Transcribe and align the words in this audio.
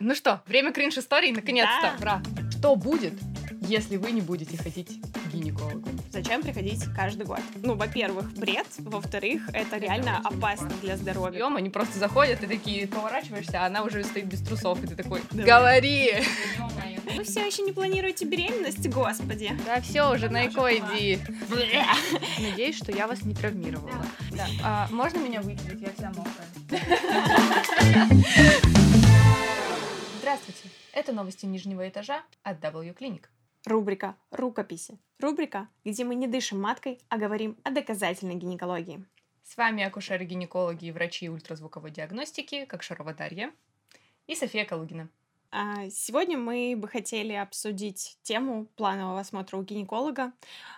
Ну 0.00 0.14
что, 0.14 0.42
время 0.46 0.72
кринж-историй, 0.72 1.32
наконец-то, 1.32 1.92
Да. 1.98 2.00
ура! 2.00 2.22
Что 2.56 2.76
будет, 2.76 3.14
если 3.62 3.96
вы 3.96 4.12
не 4.12 4.20
будете 4.20 4.56
ходить 4.56 5.00
к 5.12 5.34
гинекологу? 5.34 5.88
Зачем 6.12 6.40
приходить 6.40 6.84
каждый 6.94 7.26
год? 7.26 7.40
Ну, 7.64 7.74
во-первых, 7.74 8.32
бред. 8.34 8.66
Во-вторых, 8.78 9.48
это 9.52 9.76
реально 9.76 10.18
опасно 10.22 10.70
для 10.82 10.96
здоровья. 10.96 11.40
Ем, 11.40 11.56
они 11.56 11.68
просто 11.68 11.98
заходят, 11.98 12.44
и 12.44 12.46
такие 12.46 12.86
поворачиваешься, 12.86 13.64
а 13.64 13.66
она 13.66 13.82
уже 13.82 14.04
стоит 14.04 14.26
без 14.26 14.40
трусов, 14.40 14.82
и 14.84 14.86
ты 14.86 14.94
такой, 14.94 15.20
Давай. 15.32 15.46
говори! 15.46 16.12
Вы 17.16 17.24
все 17.24 17.44
еще 17.44 17.62
не 17.62 17.72
планируете 17.72 18.24
беременность, 18.24 18.88
господи. 18.88 19.50
Да 19.66 19.80
все, 19.80 20.12
уже 20.14 20.28
на 20.28 20.46
ЭКО 20.46 20.76
иди. 20.76 21.18
Надеюсь, 22.38 22.76
что 22.76 22.92
я 22.92 23.08
вас 23.08 23.22
не 23.22 23.34
травмировала. 23.34 23.90
Да. 24.30 24.46
А, 24.62 24.88
можно 24.92 25.18
меня 25.18 25.40
вытереть? 25.40 25.80
Я 25.80 25.88
вся 25.96 26.12
мокрая. 26.14 26.46
Здравствуйте. 30.28 30.68
Это 30.92 31.14
новости 31.14 31.46
нижнего 31.46 31.88
этажа 31.88 32.22
от 32.42 32.62
W 32.62 32.94
Clinic. 32.94 33.28
Рубрика 33.64 34.14
«Рукописи». 34.30 34.98
Рубрика, 35.18 35.68
где 35.86 36.04
мы 36.04 36.16
не 36.16 36.26
дышим 36.26 36.60
маткой, 36.60 37.00
а 37.08 37.16
говорим 37.16 37.56
о 37.64 37.70
доказательной 37.70 38.34
гинекологии. 38.34 39.06
С 39.42 39.56
вами 39.56 39.82
акушеры-гинекологи 39.84 40.84
и 40.84 40.92
врачи 40.92 41.30
ультразвуковой 41.30 41.92
диагностики, 41.92 42.66
как 42.66 42.82
Шарова 42.82 43.14
Дарья 43.14 43.54
и 44.26 44.34
София 44.34 44.66
Калугина. 44.66 45.08
А, 45.50 45.88
Сегодня 45.90 46.36
мы 46.36 46.74
бы 46.76 46.88
хотели 46.88 47.32
обсудить 47.32 48.18
тему 48.22 48.66
планового 48.76 49.20
осмотра 49.20 49.56
у 49.56 49.62
гинеколога. 49.62 50.32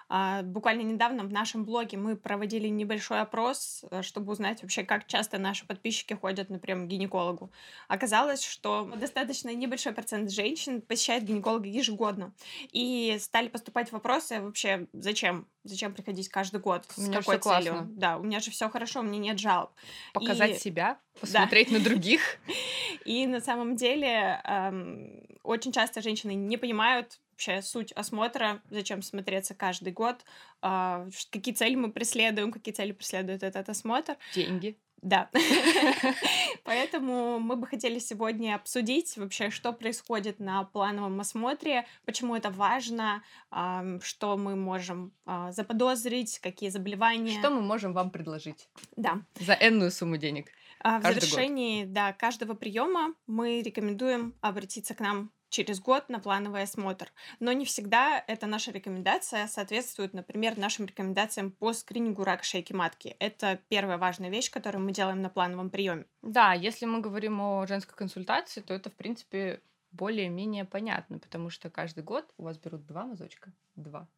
А, 0.08 0.42
Буквально 0.42 0.82
недавно 0.82 1.24
в 1.24 1.32
нашем 1.32 1.64
блоге 1.64 1.96
мы 1.96 2.16
проводили 2.16 2.68
небольшой 2.68 3.20
опрос, 3.20 3.84
э, 3.90 4.02
чтобы 4.02 4.32
узнать 4.32 4.62
вообще, 4.62 4.84
как 4.84 5.06
часто 5.08 5.38
наши 5.38 5.66
подписчики 5.66 6.14
ходят, 6.14 6.50
например, 6.50 6.84
к 6.86 6.88
гинекологу. 6.88 7.50
Оказалось, 7.88 8.44
что 8.44 8.84
достаточно 8.96 9.52
небольшой 9.52 9.92
процент 9.92 10.30
женщин 10.30 10.82
посещает 10.82 11.24
гинеколога 11.24 11.66
ежегодно. 11.68 12.32
И 12.72 13.16
стали 13.20 13.48
поступать 13.48 13.90
вопросы 13.90 14.40
вообще, 14.40 14.86
зачем? 14.92 15.48
Зачем 15.64 15.92
приходить 15.92 16.28
каждый 16.30 16.60
год? 16.60 16.86
С 16.88 16.98
меня 16.98 17.18
какой 17.18 17.36
всё 17.36 17.42
классно. 17.42 17.70
целью? 17.70 17.88
Да, 17.96 18.16
у 18.16 18.22
меня 18.22 18.40
же 18.40 18.50
все 18.50 18.68
хорошо, 18.70 19.00
у 19.00 19.02
меня 19.02 19.18
нет 19.18 19.38
жалоб. 19.38 19.70
Показать 20.14 20.56
И- 20.56 20.58
себя, 20.58 20.98
посмотреть 21.20 21.70
на 21.70 21.80
других. 21.80 22.20
И 23.04 23.26
на 23.26 23.40
самом 23.40 23.76
деле 23.76 24.40
эм, 24.44 25.22
очень 25.42 25.72
часто 25.72 26.00
женщины 26.00 26.34
не 26.34 26.56
понимают 26.56 27.20
вообще 27.40 27.62
суть 27.62 27.92
осмотра, 27.92 28.60
зачем 28.70 29.00
смотреться 29.02 29.54
каждый 29.54 29.92
год, 29.94 30.24
а, 30.60 31.06
какие 31.30 31.54
цели 31.54 31.74
мы 31.74 31.90
преследуем, 31.90 32.52
какие 32.52 32.74
цели 32.74 32.92
преследует 32.92 33.42
этот 33.42 33.68
осмотр. 33.68 34.16
Деньги. 34.34 34.76
Да. 35.00 35.30
Поэтому 36.64 37.38
мы 37.38 37.56
бы 37.56 37.66
хотели 37.66 37.98
сегодня 37.98 38.56
обсудить 38.56 39.16
вообще, 39.16 39.48
что 39.48 39.72
происходит 39.72 40.38
на 40.38 40.64
плановом 40.64 41.18
осмотре, 41.20 41.86
почему 42.04 42.36
это 42.36 42.50
важно, 42.50 43.22
ам, 43.50 44.02
что 44.02 44.36
мы 44.36 44.54
можем 44.54 45.12
а, 45.24 45.50
заподозрить, 45.52 46.38
какие 46.40 46.68
заболевания. 46.68 47.38
Что 47.38 47.50
мы 47.50 47.62
можем 47.62 47.94
вам 47.94 48.10
предложить 48.10 48.68
Да. 48.96 49.22
за 49.40 49.54
энную 49.54 49.90
сумму 49.90 50.18
денег? 50.18 50.48
А 50.82 50.98
в 50.98 51.02
год. 51.02 51.14
завершении 51.14 51.84
да, 51.84 52.12
каждого 52.12 52.52
приема 52.52 53.14
мы 53.26 53.62
рекомендуем 53.62 54.34
обратиться 54.42 54.94
к 54.94 55.00
нам 55.00 55.30
через 55.50 55.80
год 55.80 56.08
на 56.08 56.20
плановый 56.20 56.62
осмотр. 56.62 57.12
Но 57.40 57.52
не 57.52 57.64
всегда 57.64 58.24
эта 58.26 58.46
наша 58.46 58.70
рекомендация 58.70 59.46
соответствует, 59.46 60.14
например, 60.14 60.56
нашим 60.56 60.86
рекомендациям 60.86 61.50
по 61.50 61.72
скринингу 61.72 62.24
рака 62.24 62.44
шейки 62.44 62.72
матки. 62.72 63.16
Это 63.18 63.60
первая 63.68 63.98
важная 63.98 64.30
вещь, 64.30 64.50
которую 64.50 64.84
мы 64.84 64.92
делаем 64.92 65.20
на 65.20 65.28
плановом 65.28 65.70
приеме. 65.70 66.06
Да, 66.22 66.54
если 66.54 66.86
мы 66.86 67.00
говорим 67.00 67.40
о 67.40 67.66
женской 67.66 67.96
консультации, 67.96 68.60
то 68.60 68.72
это, 68.72 68.88
в 68.90 68.94
принципе, 68.94 69.60
более-менее 69.92 70.64
понятно, 70.64 71.18
потому 71.18 71.50
что 71.50 71.68
каждый 71.68 72.04
год 72.04 72.32
у 72.38 72.44
вас 72.44 72.58
берут 72.58 72.86
два 72.86 73.04
мазочка. 73.04 73.52
Два. 73.74 74.08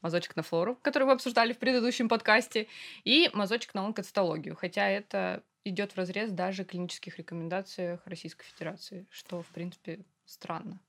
Мазочек 0.00 0.34
на 0.34 0.42
флору, 0.42 0.76
который 0.76 1.04
вы 1.04 1.12
обсуждали 1.12 1.52
в 1.52 1.58
предыдущем 1.58 2.08
подкасте, 2.08 2.68
и 3.04 3.30
мазочек 3.34 3.74
на 3.74 3.84
онкоцитологию, 3.84 4.56
хотя 4.56 4.88
это 4.88 5.44
идет 5.64 5.92
в 5.92 5.96
разрез 5.96 6.30
даже 6.30 6.64
клинических 6.64 7.18
рекомендациях 7.18 8.00
Российской 8.06 8.46
Федерации, 8.46 9.06
что, 9.10 9.42
в 9.42 9.48
принципе, 9.48 10.00
странно. 10.30 10.80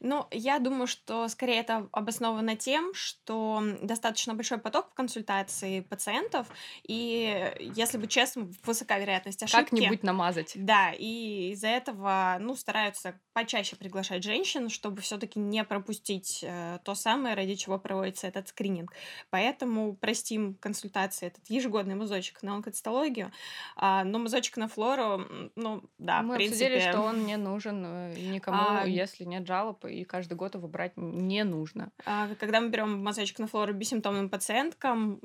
Ну, 0.00 0.26
я 0.30 0.58
думаю, 0.58 0.86
что 0.86 1.28
скорее 1.28 1.60
это 1.60 1.88
обосновано 1.92 2.56
тем, 2.56 2.92
что 2.94 3.62
достаточно 3.82 4.34
большой 4.34 4.58
поток 4.58 4.90
в 4.90 4.94
консультации 4.94 5.80
пациентов, 5.80 6.48
и, 6.82 7.52
если 7.76 7.98
быть 7.98 8.10
честным, 8.10 8.52
высока 8.64 8.98
вероятность 8.98 9.42
ошибки. 9.42 9.70
Как-нибудь 9.70 10.02
намазать. 10.02 10.52
Да, 10.54 10.92
и 10.92 11.52
из-за 11.52 11.68
этого, 11.68 12.36
ну, 12.40 12.54
стараются 12.56 13.20
почаще 13.32 13.76
приглашать 13.76 14.22
женщин, 14.24 14.68
чтобы 14.68 15.00
все-таки 15.00 15.38
не 15.38 15.64
пропустить 15.64 16.40
э, 16.42 16.78
то 16.84 16.94
самое, 16.94 17.34
ради 17.34 17.54
чего 17.54 17.78
проводится 17.78 18.26
этот 18.26 18.48
скрининг. 18.48 18.92
Поэтому 19.30 19.94
простим 19.94 20.54
консультации 20.54 21.28
этот 21.28 21.48
ежегодный 21.48 21.94
мазочек 21.94 22.42
на 22.42 22.54
онкоцитологию, 22.54 23.32
а, 23.76 24.04
но 24.04 24.18
мазочек 24.18 24.56
на 24.56 24.68
флору, 24.68 25.26
ну, 25.56 25.82
да, 25.98 26.22
Мы 26.22 26.34
в 26.34 26.36
принципе... 26.36 26.66
обсудили, 26.66 26.90
что 26.90 27.00
он 27.00 27.24
не 27.24 27.36
нужен 27.36 27.84
э, 27.84 28.14
никому, 28.18 28.58
А, 28.60 28.84
если 28.86 29.24
нет 29.24 29.46
жалоб, 29.46 29.61
и 29.88 30.04
каждый 30.04 30.34
год 30.34 30.54
его 30.54 30.68
брать 30.68 30.92
не 30.96 31.44
нужно. 31.44 31.90
А, 32.04 32.28
Когда 32.38 32.60
мы 32.60 32.68
берем 32.68 33.02
мазочек 33.02 33.38
на 33.38 33.46
флору 33.46 33.72
бессимптомным 33.72 34.28
пациенткам, 34.28 35.18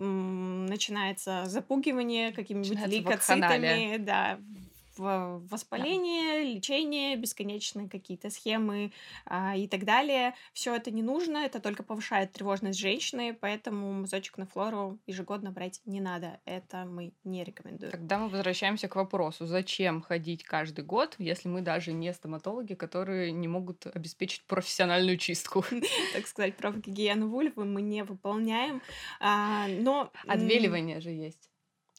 начинается 0.66 1.46
запугивание 1.46 2.32
какими-нибудь 2.32 2.80
Начинается 2.80 3.36
лейкоцитами, 3.36 3.98
да, 3.98 4.40
воспаление, 5.00 6.56
лечение, 6.56 7.16
бесконечные 7.16 7.90
какие-то 7.90 8.30
схемы 8.30 8.92
а, 9.26 9.56
и 9.56 9.68
так 9.68 9.86
далее. 9.86 10.34
Все 10.54 10.76
это 10.76 10.92
не 10.92 11.02
нужно, 11.02 11.38
это 11.38 11.60
только 11.60 11.84
повышает 11.84 12.32
тревожность 12.32 12.80
женщины, 12.80 13.38
поэтому 13.40 13.92
мазочек 13.94 14.38
на 14.38 14.46
флору 14.46 15.00
ежегодно 15.08 15.52
брать 15.52 15.82
не 15.86 16.02
надо. 16.02 16.40
Это 16.46 16.86
мы 16.86 17.14
не 17.24 17.44
рекомендуем. 17.44 17.92
Тогда 17.92 18.18
мы 18.20 18.30
возвращаемся 18.30 18.88
к 18.88 18.96
вопросу, 18.96 19.46
зачем 19.46 20.02
ходить 20.02 20.44
каждый 20.44 20.84
год, 20.84 21.16
если 21.18 21.48
мы 21.48 21.62
даже 21.62 21.94
не 21.94 22.14
стоматологи, 22.14 22.74
которые 22.74 23.32
не 23.32 23.48
могут 23.48 23.88
обеспечить 23.88 24.44
профессиональную 24.46 25.18
чистку. 25.18 25.64
Так 26.14 26.28
сказать, 26.28 26.56
профгигиену 26.56 27.28
вульвы 27.28 27.66
мы 27.66 27.82
не 27.82 28.04
выполняем. 28.04 28.82
А, 29.20 29.68
Но 29.68 30.12
Отбеливание 30.28 31.00
же 31.00 31.10
есть. 31.10 31.50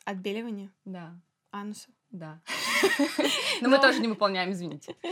Отбеливание 0.04 0.70
Да, 0.84 1.20
ануса. 1.50 1.88
Да. 2.10 2.40
Но 3.60 3.68
мы 3.68 3.76
Но- 3.76 3.82
тоже 3.82 4.00
не 4.00 4.08
выполняем, 4.08 4.52
извините. 4.52 4.94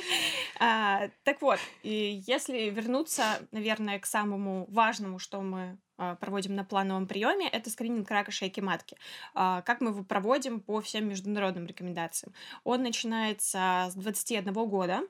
А, 0.58 1.10
так 1.24 1.42
вот, 1.42 1.58
если 1.82 2.70
вернуться, 2.70 3.46
наверное, 3.52 3.98
к 3.98 4.06
самому 4.06 4.64
важному, 4.70 5.18
что 5.18 5.42
мы 5.42 5.76
а, 5.98 6.14
проводим 6.14 6.54
на 6.54 6.64
плановом 6.64 7.06
приеме, 7.06 7.46
это 7.46 7.68
скрининг 7.68 8.10
рака 8.10 8.30
шейки 8.30 8.60
матки. 8.60 8.96
А, 9.34 9.60
Как 9.60 9.82
мы 9.82 9.90
его 9.90 10.02
проводим 10.02 10.60
по 10.60 10.80
всем 10.80 11.08
международным 11.10 11.66
рекомендациям? 11.66 12.32
Он 12.64 12.82
начинается 12.82 13.88
с 13.90 13.94
21 13.96 14.52
года, 14.66 15.02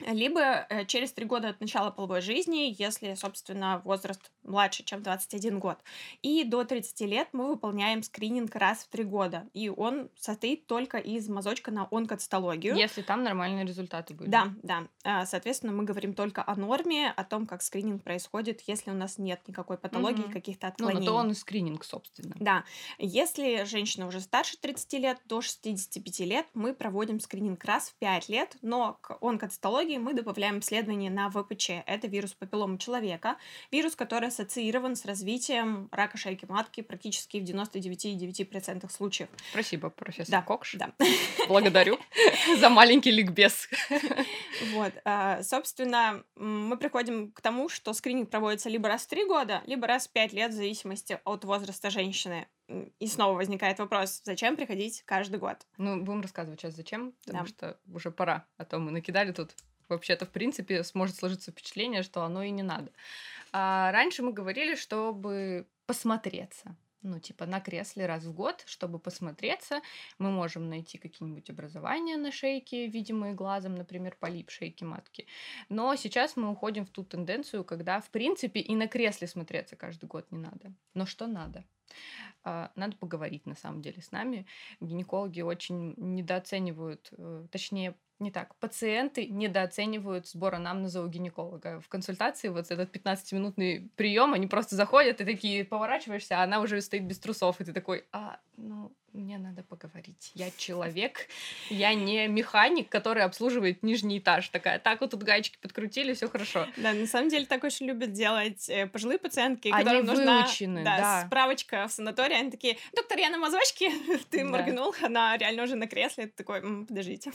либо 0.00 0.66
э, 0.68 0.84
через 0.86 1.12
три 1.12 1.24
года 1.24 1.50
от 1.50 1.60
начала 1.60 1.90
половой 1.90 2.20
жизни, 2.20 2.74
если, 2.76 3.14
собственно, 3.14 3.80
возраст 3.84 4.32
младше, 4.42 4.82
чем 4.84 5.02
21 5.02 5.60
год. 5.60 5.78
И 6.20 6.42
до 6.44 6.64
30 6.64 7.00
лет 7.02 7.28
мы 7.32 7.46
выполняем 7.46 8.02
скрининг 8.02 8.54
раз 8.56 8.84
в 8.84 8.88
три 8.88 9.04
года. 9.04 9.48
И 9.54 9.68
он 9.68 10.10
состоит 10.18 10.66
только 10.66 10.98
из 10.98 11.28
мазочка 11.28 11.70
на 11.70 11.86
онкоцитологию. 11.92 12.74
Если 12.76 13.02
там 13.02 13.22
нормальные 13.22 13.64
результаты 13.64 14.14
были. 14.14 14.28
Да, 14.28 14.48
да. 14.64 14.88
А, 15.04 15.26
Соответственно, 15.26 15.72
мы 15.72 15.84
говорим 15.84 16.14
только 16.14 16.42
о 16.44 16.56
норме, 16.56 17.10
о 17.16 17.22
том, 17.22 17.46
как 17.46 17.62
скрининг 17.62 18.02
происходит, 18.02 18.62
если 18.66 18.90
у 18.90 18.94
нас 18.94 19.16
нет 19.18 19.42
никакой 19.46 19.78
патологии, 19.78 20.22
Мгм. 20.24 20.32
каких-то 20.32 20.66
Ну, 20.66 20.72
отклонений. 20.72 21.06
на 21.06 21.12
то 21.12 21.14
он 21.18 21.30
и 21.30 21.34
скрининг, 21.34 21.84
собственно. 21.84 22.34
Да, 22.40 22.64
если 22.98 23.62
женщина 23.64 24.08
уже 24.08 24.20
старше 24.20 24.56
30 24.58 24.98
лет, 24.98 25.18
до 25.26 25.40
65 25.40 26.24
лет, 26.24 26.46
мы 26.54 26.74
проводим 26.74 27.20
скрининг 27.20 27.64
раз 27.64 27.90
в 27.90 27.94
5 27.98 28.28
лет, 28.28 28.56
но 28.60 28.98
к 29.00 29.16
онкоцитологии 29.20 29.83
мы 29.84 30.14
добавляем 30.14 30.60
исследование 30.60 31.10
на 31.10 31.28
ВПЧ. 31.28 31.70
Это 31.86 32.06
вирус 32.06 32.32
папиллома 32.32 32.78
человека, 32.78 33.36
вирус, 33.70 33.94
который 33.94 34.28
ассоциирован 34.28 34.96
с 34.96 35.04
развитием 35.04 35.88
рака 35.92 36.16
шейки 36.16 36.46
матки 36.46 36.80
практически 36.80 37.38
в 37.38 37.44
99,9% 37.44 38.90
случаев. 38.90 39.28
Спасибо, 39.50 39.90
профессор 39.90 40.30
Да, 40.32 40.42
Кокш. 40.42 40.76
Да. 40.76 40.92
Благодарю 41.48 41.98
за 42.58 42.68
маленький 42.70 43.10
ликбез. 43.10 43.68
Вот, 44.72 44.92
а, 45.04 45.42
собственно, 45.42 46.22
мы 46.36 46.76
приходим 46.78 47.32
к 47.32 47.40
тому, 47.40 47.68
что 47.68 47.92
скрининг 47.92 48.30
проводится 48.30 48.68
либо 48.70 48.88
раз 48.88 49.02
в 49.02 49.08
три 49.08 49.24
года, 49.26 49.62
либо 49.66 49.86
раз 49.86 50.06
в 50.06 50.12
пять 50.12 50.32
лет, 50.32 50.52
в 50.52 50.54
зависимости 50.54 51.18
от 51.24 51.44
возраста 51.44 51.90
женщины. 51.90 52.46
И 52.98 53.06
снова 53.08 53.34
возникает 53.34 53.78
вопрос, 53.80 54.22
зачем 54.24 54.56
приходить 54.56 55.02
каждый 55.04 55.38
год? 55.38 55.58
Ну, 55.76 56.00
будем 56.02 56.22
рассказывать 56.22 56.60
сейчас 56.60 56.74
зачем, 56.74 57.12
потому 57.26 57.44
Да. 57.44 57.48
что 57.48 57.78
уже 57.92 58.10
пора. 58.10 58.46
А 58.56 58.64
то 58.64 58.78
мы 58.78 58.90
накидали 58.92 59.32
тут. 59.32 59.50
Вообще-то, 59.88 60.26
в 60.26 60.30
принципе, 60.30 60.82
сможет 60.84 61.16
сложиться 61.16 61.50
впечатление, 61.50 62.02
что 62.02 62.22
оно 62.22 62.42
и 62.42 62.50
не 62.50 62.62
надо. 62.62 62.90
А 63.52 63.92
раньше 63.92 64.22
мы 64.22 64.32
говорили, 64.32 64.74
чтобы 64.74 65.66
посмотреться. 65.86 66.76
ну, 67.02 67.20
типа 67.20 67.46
на 67.46 67.60
кресле 67.60 68.06
раз 68.06 68.24
в 68.24 68.32
год, 68.32 68.64
чтобы 68.66 68.98
посмотреться. 68.98 69.80
Мы 70.18 70.30
можем 70.30 70.68
найти 70.70 70.98
какие-нибудь 70.98 71.50
образования 71.50 72.16
на 72.16 72.32
шейке, 72.32 72.86
видимые 72.86 73.34
глазом, 73.34 73.74
например, 73.74 74.16
полип 74.18 74.50
шейки 74.50 74.84
матки. 74.84 75.26
Но 75.68 75.94
сейчас 75.96 76.36
мы 76.36 76.50
уходим 76.50 76.86
в 76.86 76.90
ту 76.90 77.04
тенденцию, 77.04 77.64
когда, 77.64 78.00
в 78.00 78.10
принципе, 78.10 78.60
и 78.60 78.74
на 78.74 78.88
кресле 78.88 79.28
смотреться 79.28 79.76
каждый 79.76 80.06
год 80.06 80.32
не 80.32 80.38
надо. 80.38 80.72
Но 80.94 81.06
что 81.06 81.26
надо? 81.26 81.64
А, 82.42 82.70
надо 82.74 82.96
поговорить, 82.96 83.46
на 83.46 83.54
самом 83.54 83.82
деле, 83.82 84.02
с 84.02 84.10
нами. 84.10 84.46
Гинекологи 84.80 85.42
очень 85.42 85.94
недооценивают, 85.96 87.10
э, 87.12 87.46
точнее, 87.50 87.94
не 88.18 88.30
так. 88.30 88.54
Пациенты 88.56 89.26
недооценивают 89.26 90.28
сбор 90.28 90.54
анамнеза 90.54 91.02
у 91.02 91.08
гинеколога. 91.08 91.80
В 91.80 91.88
консультации 91.88 92.48
вот 92.48 92.70
этот 92.70 92.94
15-минутный 92.94 93.90
прием, 93.96 94.34
они 94.34 94.46
просто 94.46 94.76
заходят 94.76 95.20
и 95.20 95.24
такие 95.24 95.64
поворачиваешься, 95.64 96.40
а 96.40 96.44
она 96.44 96.60
уже 96.60 96.80
стоит 96.80 97.04
без 97.04 97.18
трусов, 97.18 97.60
и 97.60 97.64
ты 97.64 97.72
такой, 97.72 98.04
а, 98.12 98.38
ну, 98.56 98.92
мне 99.12 99.38
надо 99.38 99.62
поговорить. 99.62 100.32
Я 100.34 100.50
человек, 100.56 101.28
я 101.70 101.94
не 101.94 102.26
механик, 102.26 102.88
который 102.88 103.22
обслуживает 103.22 103.82
нижний 103.82 104.18
этаж. 104.18 104.48
Такая, 104.48 104.78
так 104.78 105.00
вот 105.00 105.10
тут 105.10 105.22
гаечки 105.22 105.56
подкрутили, 105.60 106.14
все 106.14 106.28
хорошо. 106.28 106.66
Да, 106.76 106.92
на 106.92 107.06
самом 107.06 107.28
деле 107.28 107.46
так 107.46 107.62
очень 107.62 107.86
любят 107.86 108.12
делать 108.12 108.68
э, 108.68 108.86
пожилые 108.86 109.18
пациентки, 109.18 109.68
они 109.68 109.84
которым 109.84 110.06
нужна 110.06 110.42
выучены, 110.42 110.84
да, 110.84 110.96
да. 110.98 111.26
справочка 111.26 111.86
в 111.86 111.92
санатории. 111.92 112.34
Они 112.34 112.50
такие, 112.50 112.76
доктор, 112.94 113.18
я 113.18 113.30
на 113.30 113.38
мазочке, 113.38 113.92
ты 114.30 114.38
да. 114.38 114.44
моргнул, 114.44 114.94
она 115.02 115.36
реально 115.36 115.62
уже 115.62 115.76
на 115.76 115.86
кресле. 115.86 116.26
Ты 116.26 116.32
такой, 116.36 116.60
подождите. 116.84 117.32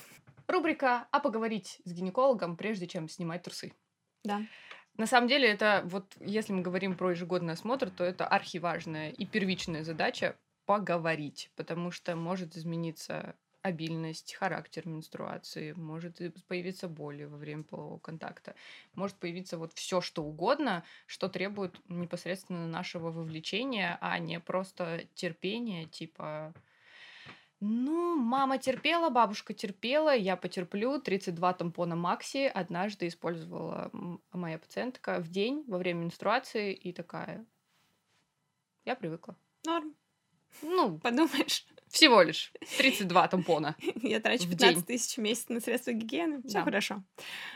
Рубрика 0.49 1.07
«А 1.11 1.19
поговорить 1.19 1.79
с 1.85 1.93
гинекологом, 1.93 2.57
прежде 2.57 2.87
чем 2.87 3.07
снимать 3.07 3.43
трусы». 3.43 3.73
Да. 4.23 4.47
На 4.97 5.05
самом 5.05 5.27
деле, 5.27 5.47
это 5.47 5.83
вот, 5.85 6.17
если 6.19 6.51
мы 6.53 6.61
говорим 6.61 6.97
про 6.97 7.11
ежегодный 7.11 7.53
осмотр, 7.53 7.89
то 7.91 8.03
это 8.03 8.27
архиважная 8.27 9.11
и 9.11 9.25
первичная 9.25 9.83
задача 9.83 10.35
поговорить, 10.65 11.51
потому 11.55 11.91
что 11.91 12.15
может 12.15 12.57
измениться 12.57 13.35
обильность, 13.61 14.33
характер 14.33 14.87
менструации, 14.87 15.73
может 15.73 16.19
появиться 16.47 16.87
боли 16.87 17.25
во 17.25 17.37
время 17.37 17.63
полового 17.63 17.99
контакта, 17.99 18.55
может 18.95 19.17
появиться 19.17 19.57
вот 19.57 19.73
все 19.73 20.01
что 20.01 20.23
угодно, 20.23 20.83
что 21.05 21.29
требует 21.29 21.79
непосредственно 21.89 22.67
нашего 22.67 23.11
вовлечения, 23.11 23.97
а 24.01 24.17
не 24.17 24.39
просто 24.39 25.03
терпения, 25.13 25.85
типа 25.85 26.53
ну, 27.61 28.15
мама 28.15 28.57
терпела, 28.57 29.09
бабушка 29.09 29.53
терпела, 29.53 30.15
я 30.15 30.38
потерплю. 30.38 31.00
32 31.00 31.53
тампона 31.53 31.95
Макси 31.95 32.45
однажды 32.47 33.07
использовала 33.07 33.91
моя 34.31 34.57
пациентка 34.57 35.19
в 35.19 35.29
день 35.29 35.65
во 35.67 35.77
время 35.77 36.06
менструации 36.06 36.73
и 36.73 36.94
такая. 36.94 37.45
Я 38.85 38.95
привыкла. 38.95 39.35
Норм. 39.65 39.94
Ну, 40.61 41.00
подумаешь. 41.00 41.65
Всего 41.89 42.21
лишь 42.21 42.53
32 42.77 43.27
тампона. 43.27 43.75
Я 44.01 44.19
трачу 44.19 44.47
15 44.47 44.85
тысяч 44.85 45.17
в 45.17 45.21
месяц 45.21 45.50
на 45.50 45.59
средства 45.59 45.91
гигиены. 45.91 46.41
Все 46.44 46.59
да. 46.59 46.63
хорошо. 46.63 47.03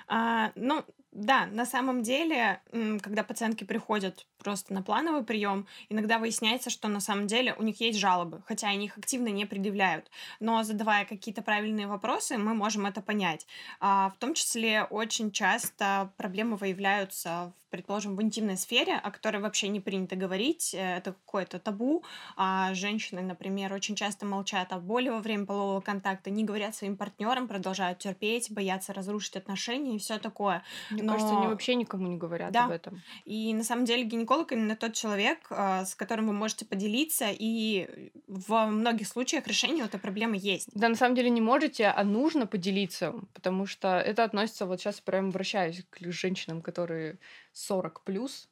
А, 0.08 0.52
ну, 0.56 0.84
да, 1.14 1.46
на 1.46 1.66
самом 1.66 2.02
деле, 2.02 2.60
когда 3.02 3.24
пациентки 3.24 3.64
приходят 3.64 4.26
просто 4.40 4.74
на 4.74 4.82
плановый 4.82 5.24
прием, 5.24 5.68
иногда 5.90 6.18
выясняется, 6.18 6.72
что 6.72 6.88
на 6.88 7.00
самом 7.00 7.28
деле 7.28 7.54
у 7.54 7.64
них 7.64 7.80
есть 7.82 8.00
жалобы, 8.00 8.42
хотя 8.48 8.70
они 8.70 8.86
их 8.86 8.98
активно 8.98 9.28
не 9.28 9.46
предъявляют. 9.46 10.10
Но 10.40 10.64
задавая 10.64 11.06
какие-то 11.06 11.44
правильные 11.44 11.88
вопросы, 11.88 12.38
мы 12.38 12.56
можем 12.56 12.88
это 12.88 13.02
понять. 13.02 13.46
А, 13.80 14.10
в 14.10 14.18
том 14.18 14.34
числе 14.34 14.84
очень 14.86 15.32
часто 15.32 16.12
проблемы 16.18 16.56
выявляются 16.56 17.54
предположим, 17.74 18.16
в 18.16 18.22
интимной 18.22 18.56
сфере, 18.56 18.94
о 18.94 19.10
которой 19.10 19.38
вообще 19.38 19.68
не 19.68 19.80
принято 19.80 20.16
говорить, 20.16 20.76
э, 20.76 20.98
это 20.98 21.14
какое-то 21.14 21.58
табу. 21.58 22.04
А 22.38 22.72
женщины, 22.76 23.24
например, 23.24 23.74
очень 23.74 23.96
часто 23.96 24.28
молчат 24.28 24.72
о 24.74 24.78
боли 24.78 25.10
во 25.10 25.18
время 25.18 25.48
полового 25.48 25.82
контакта, 25.82 26.30
не 26.30 26.44
говорят 26.44 26.76
своим 26.76 26.96
партнерам, 26.96 27.48
продолжают 27.48 27.98
терпеть, 27.98 28.52
боятся 28.52 28.94
разрушить 28.94 29.38
отношения 29.38 29.96
и 29.96 29.98
все 29.98 30.20
такое. 30.20 30.62
Мне 30.92 31.02
Но... 31.02 31.14
кажется, 31.14 31.36
они 31.36 31.48
вообще 31.48 31.74
никому 31.74 32.06
не 32.08 32.16
говорят 32.16 32.52
да. 32.52 32.66
об 32.66 32.72
этом. 32.72 33.02
И 33.26 33.52
на 33.56 33.64
самом 33.64 33.86
деле 33.86 34.04
гинеколог 34.04 34.52
именно 34.52 34.76
тот 34.76 34.94
человек, 34.94 35.40
а, 35.50 35.84
с 35.84 35.96
которым 35.96 36.28
вы 36.28 36.34
можете 36.34 36.66
поделиться, 36.66 37.30
и 37.32 38.12
во 38.28 38.68
многих 38.68 39.08
случаях 39.08 39.48
решение 39.48 39.86
этой 39.86 40.00
проблемы 40.00 40.38
есть. 40.40 40.70
Да, 40.76 40.90
на 40.90 40.96
самом 40.96 41.16
деле 41.16 41.32
не 41.32 41.42
можете, 41.42 41.88
а 41.88 42.04
нужно 42.04 42.46
поделиться, 42.46 43.16
потому 43.34 43.66
что 43.66 43.98
это 43.98 44.24
относится, 44.24 44.68
вот 44.68 44.80
сейчас 44.80 45.02
прям 45.02 45.32
вращаюсь 45.32 45.84
к 45.90 46.12
женщинам, 46.12 46.62
которые 46.62 47.18
40 47.54 48.04
плюс, 48.04 48.50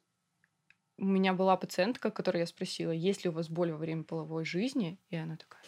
у 0.98 1.04
меня 1.04 1.32
была 1.32 1.56
пациентка, 1.56 2.10
которой 2.10 2.38
я 2.38 2.46
спросила, 2.46 2.92
есть 2.92 3.24
ли 3.24 3.30
у 3.30 3.32
вас 3.32 3.48
боль 3.48 3.72
во 3.72 3.78
время 3.78 4.04
половой 4.04 4.44
жизни, 4.44 4.98
и 5.10 5.16
она 5.16 5.36
такая, 5.36 5.62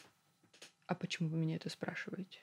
а 0.87 0.95
почему 0.95 1.29
вы 1.29 1.37
меня 1.37 1.57
это 1.57 1.69
спрашиваете? 1.69 2.41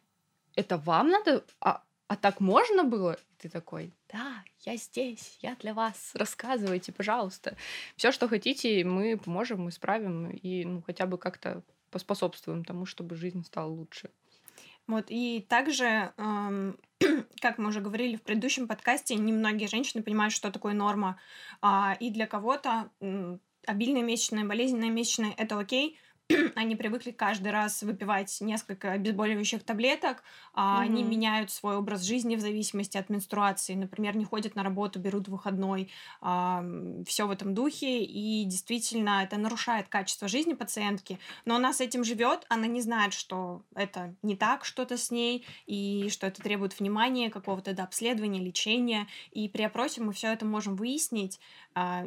Это 0.56 0.78
вам 0.78 1.10
надо? 1.10 1.46
А, 1.62 1.84
а 2.08 2.16
так 2.18 2.42
можно 2.42 2.84
было? 2.84 3.14
И 3.14 3.36
ты 3.38 3.50
такой, 3.50 3.94
да, 4.10 4.44
я 4.60 4.76
здесь, 4.76 5.38
я 5.42 5.56
для 5.56 5.74
вас, 5.74 6.12
рассказывайте, 6.16 6.92
пожалуйста. 6.92 7.56
Все, 7.96 8.12
что 8.12 8.28
хотите, 8.28 8.84
мы 8.84 9.18
поможем, 9.18 9.62
мы 9.62 9.70
исправим 9.70 10.30
и 10.30 10.66
ну, 10.66 10.82
хотя 10.82 11.06
бы 11.06 11.18
как-то 11.18 11.64
поспособствуем 11.90 12.66
тому, 12.66 12.86
чтобы 12.86 13.16
жизнь 13.16 13.46
стала 13.46 13.70
лучше. 13.70 14.10
Вот, 14.88 15.06
и 15.10 15.46
также, 15.48 16.14
эм, 16.18 16.78
как 17.42 17.58
мы 17.58 17.70
уже 17.70 17.82
говорили 17.82 18.16
в 18.16 18.24
предыдущем 18.24 18.68
подкасте, 18.68 19.16
немногие 19.16 19.68
женщины 19.68 20.04
понимают, 20.04 20.34
что 20.34 20.52
такое 20.52 20.74
норма. 20.74 21.20
А, 21.62 21.96
и 22.00 22.10
для 22.10 22.28
кого-то 22.28 22.90
э, 23.00 23.38
обильная 23.66 24.04
месячная, 24.04 24.46
болезненная 24.46 24.90
месячная— 24.90 25.34
это 25.38 25.58
окей, 25.60 25.98
они 26.56 26.76
привыкли 26.76 27.12
каждый 27.12 27.52
раз 27.52 27.84
выпивать 27.84 28.38
несколько 28.42 28.92
обезболивающих 28.92 29.64
таблеток, 29.64 30.24
а 30.54 30.62
mm-hmm. 30.62 30.86
они 30.86 31.04
меняют 31.04 31.52
свой 31.52 31.78
образ 31.78 32.02
жизни 32.02 32.36
в 32.36 32.40
зависимости 32.40 32.98
от 32.98 33.10
менструации. 33.10 33.76
Например, 33.76 34.16
не 34.16 34.26
ходят 34.26 34.56
на 34.56 34.64
работу, 34.64 35.00
берут 35.00 35.28
выходной, 35.28 35.90
а, 36.22 36.64
все 37.06 37.28
в 37.28 37.32
этом 37.32 37.54
духе, 37.54 38.04
и 38.04 38.44
действительно 38.46 39.24
это 39.24 39.38
нарушает 39.38 39.88
качество 39.88 40.28
жизни 40.28 40.54
пациентки. 40.54 41.20
Но 41.46 41.56
она 41.56 41.74
с 41.74 41.82
этим 41.82 42.04
живет, 42.04 42.46
она 42.50 42.68
не 42.68 42.82
знает, 42.82 43.14
что 43.14 43.64
это 43.76 44.16
не 44.22 44.36
так 44.36 44.66
что-то 44.66 44.98
с 44.98 45.12
ней, 45.12 45.46
и 45.66 46.10
что 46.10 46.28
это 46.28 46.42
требует 46.42 46.80
внимания, 46.80 47.30
какого-то 47.30 47.74
да, 47.74 47.84
обследования, 47.84 48.40
лечения. 48.40 49.08
И 49.32 49.50
при 49.50 49.64
опросе 49.64 50.02
мы 50.02 50.14
все 50.14 50.32
это 50.34 50.46
можем 50.46 50.76
выяснить, 50.76 51.40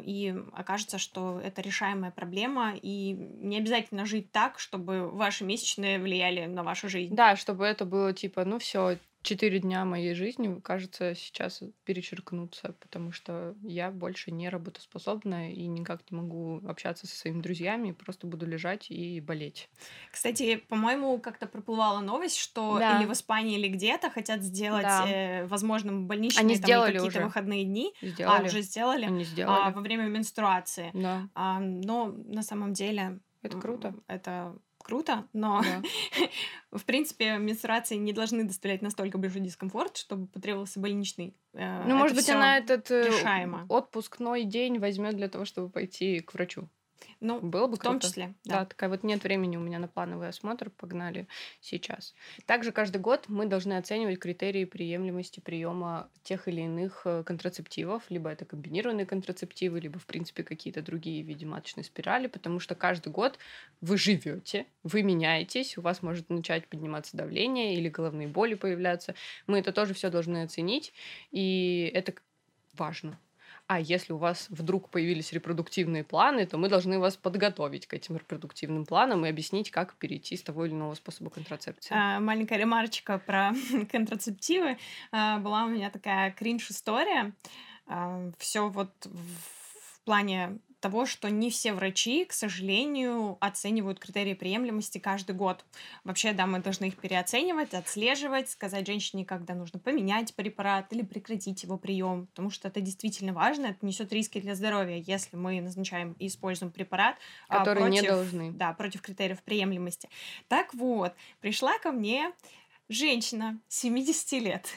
и 0.03 0.35
окажется, 0.53 0.97
что 0.97 1.39
это 1.39 1.61
решаемая 1.61 2.11
проблема, 2.11 2.73
и 2.75 3.13
не 3.13 3.57
обязательно 3.57 4.05
жить 4.05 4.31
так, 4.31 4.59
чтобы 4.59 5.09
ваши 5.09 5.43
месячные 5.43 5.99
влияли 5.99 6.45
на 6.45 6.63
вашу 6.63 6.89
жизнь. 6.89 7.15
Да, 7.15 7.35
чтобы 7.35 7.65
это 7.65 7.85
было 7.85 8.13
типа, 8.13 8.45
ну 8.45 8.59
все, 8.59 8.97
четыре 9.25 9.59
дня 9.59 9.83
моей 9.83 10.13
жизни, 10.13 10.59
кажется, 10.61 11.15
сейчас 11.15 11.61
перечеркнутся, 11.83 12.75
потому 12.79 13.11
что 13.11 13.55
я 13.63 13.91
больше 13.91 14.31
не 14.31 14.47
работоспособна 14.49 15.51
и 15.51 15.65
никак 15.65 16.09
не 16.11 16.17
могу 16.17 16.61
общаться 16.67 17.07
со 17.07 17.15
своими 17.17 17.41
друзьями, 17.41 17.91
просто 17.91 18.27
буду 18.27 18.45
лежать 18.45 18.89
и 18.89 19.19
болеть. 19.19 19.69
Кстати, 20.11 20.57
по-моему, 20.57 21.19
как-то 21.19 21.47
проплывала 21.47 21.99
новость, 21.99 22.37
что 22.37 22.77
да. 22.77 22.99
или 22.99 23.07
в 23.07 23.11
Испании, 23.11 23.57
или 23.57 23.67
где-то 23.67 24.09
хотят 24.09 24.43
сделать, 24.43 24.83
да. 24.83 25.05
э, 25.07 25.45
возможно, 25.47 25.91
больничные 25.91 26.41
Они 26.41 26.55
сделали 26.55 26.93
какие-то 26.93 27.17
уже. 27.17 27.25
выходные 27.25 27.65
дни. 27.65 27.93
Сделали. 28.01 28.43
А, 28.43 28.45
уже 28.45 28.61
сделали? 28.61 29.05
Они 29.05 29.23
сделали. 29.23 29.69
А, 29.69 29.71
во 29.71 29.81
время 29.81 30.03
менструации. 30.05 30.91
Да. 30.93 31.27
А, 31.33 31.59
но 31.59 32.07
на 32.07 32.43
самом 32.43 32.73
деле... 32.73 33.19
Это 33.41 33.59
круто. 33.59 33.93
Это 34.07 34.55
круто, 34.85 35.27
но 35.33 35.63
да. 35.63 35.81
в 36.77 36.85
принципе 36.85 37.37
менструации 37.37 37.95
не 37.95 38.13
должны 38.13 38.43
доставлять 38.43 38.83
настолько 38.83 39.17
большой 39.17 39.41
дискомфорт, 39.41 39.97
чтобы 39.97 40.27
потребовался 40.27 40.79
больничный. 40.79 41.35
Э, 41.53 41.83
ну, 41.87 41.95
может 41.95 42.15
быть, 42.15 42.29
она 42.29 42.59
этот 42.59 42.91
э, 42.91 43.07
решаемо. 43.07 43.65
отпускной 43.67 44.43
день 44.43 44.77
возьмет 44.77 45.15
для 45.15 45.27
того, 45.27 45.45
чтобы 45.45 45.69
пойти 45.69 46.19
к 46.19 46.35
врачу. 46.35 46.69
Ну, 47.19 47.39
было 47.39 47.67
бы 47.67 47.75
в 47.75 47.79
круто. 47.79 47.93
том 47.93 47.99
числе. 47.99 48.33
Да. 48.43 48.59
да, 48.59 48.65
такая 48.65 48.89
вот 48.89 49.03
нет 49.03 49.23
времени 49.23 49.57
у 49.57 49.59
меня 49.59 49.79
на 49.79 49.87
плановый 49.87 50.27
осмотр, 50.27 50.69
погнали 50.69 51.27
сейчас. 51.61 52.13
Также 52.45 52.71
каждый 52.71 52.99
год 52.99 53.25
мы 53.27 53.45
должны 53.45 53.73
оценивать 53.73 54.19
критерии 54.19 54.65
приемлемости 54.65 55.39
приема 55.39 56.09
тех 56.23 56.47
или 56.47 56.61
иных 56.61 57.01
э, 57.05 57.23
контрацептивов, 57.23 58.03
либо 58.09 58.29
это 58.29 58.45
комбинированные 58.45 59.05
контрацептивы, 59.05 59.79
либо 59.79 59.99
в 59.99 60.05
принципе 60.05 60.43
какие-то 60.43 60.81
другие 60.81 61.23
в 61.23 61.27
виде 61.27 61.45
маточной 61.45 61.83
спирали, 61.83 62.27
потому 62.27 62.59
что 62.59 62.75
каждый 62.75 63.11
год 63.11 63.37
вы 63.81 63.97
живете, 63.97 64.65
вы 64.83 65.03
меняетесь, 65.03 65.77
у 65.77 65.81
вас 65.81 66.01
может 66.01 66.29
начать 66.29 66.67
подниматься 66.67 67.17
давление 67.17 67.75
или 67.75 67.89
головные 67.89 68.27
боли 68.27 68.55
появляться. 68.55 69.15
Мы 69.47 69.59
это 69.59 69.71
тоже 69.71 69.93
все 69.93 70.09
должны 70.09 70.43
оценить, 70.43 70.93
и 71.31 71.91
это 71.93 72.13
важно 72.73 73.19
а 73.67 73.79
если 73.79 74.13
у 74.13 74.17
вас 74.17 74.47
вдруг 74.49 74.89
появились 74.89 75.33
репродуктивные 75.33 76.03
планы, 76.03 76.45
то 76.45 76.57
мы 76.57 76.69
должны 76.69 76.99
вас 76.99 77.17
подготовить 77.17 77.87
к 77.87 77.93
этим 77.93 78.17
репродуктивным 78.17 78.85
планам 78.85 79.25
и 79.25 79.29
объяснить, 79.29 79.71
как 79.71 79.95
перейти 79.95 80.37
с 80.37 80.43
того 80.43 80.65
или 80.65 80.73
иного 80.73 80.93
спосоа 80.93 81.29
контрацепции. 81.29 81.95
А, 81.95 82.19
маленькая 82.19 82.59
ремарочка 82.59 83.17
про 83.17 83.53
контрацептивы. 83.91 84.77
А, 85.11 85.39
была 85.39 85.65
у 85.65 85.69
меня 85.69 85.89
такая 85.89 86.31
кринж-история. 86.31 87.33
А, 87.87 88.31
все 88.37 88.69
вот 88.69 88.91
в 89.05 90.01
плане 90.05 90.59
того, 90.85 91.07
что 91.07 91.31
не 91.31 91.49
все 91.49 91.73
врачи, 91.73 92.25
к 92.25 92.31
сожалению, 92.31 93.37
оценивают 93.41 93.97
критерии 93.97 94.35
приемлемости 94.35 94.99
каждый 94.99 95.35
год. 95.35 95.65
Вообще, 96.03 96.31
да, 96.31 96.45
мы 96.45 96.59
должны 96.59 96.85
их 96.85 96.97
переоценивать, 96.97 97.73
отслеживать, 97.73 98.51
сказать 98.51 98.85
женщине, 98.85 99.25
когда 99.25 99.55
нужно 99.55 99.79
поменять 99.79 100.35
препарат 100.35 100.93
или 100.93 101.01
прекратить 101.01 101.63
его 101.63 101.79
прием, 101.79 102.27
потому 102.27 102.51
что 102.51 102.67
это 102.67 102.81
действительно 102.81 103.33
важно, 103.33 103.65
это 103.65 103.83
несет 103.83 104.13
риски 104.13 104.39
для 104.39 104.53
здоровья, 104.53 105.03
если 105.07 105.35
мы 105.35 105.59
назначаем 105.59 106.15
и 106.19 106.27
используем 106.27 106.71
препарат, 106.71 107.15
а, 107.49 107.57
который 107.57 107.79
против, 107.79 108.01
не 108.03 108.07
должны. 108.07 108.51
Да, 108.51 108.71
против 108.73 109.01
критериев 109.01 109.41
приемлемости. 109.41 110.07
Так 110.49 110.71
вот, 110.75 111.15
пришла 111.41 111.79
ко 111.79 111.91
мне 111.91 112.31
женщина 112.89 113.59
70 113.69 114.39
лет. 114.39 114.69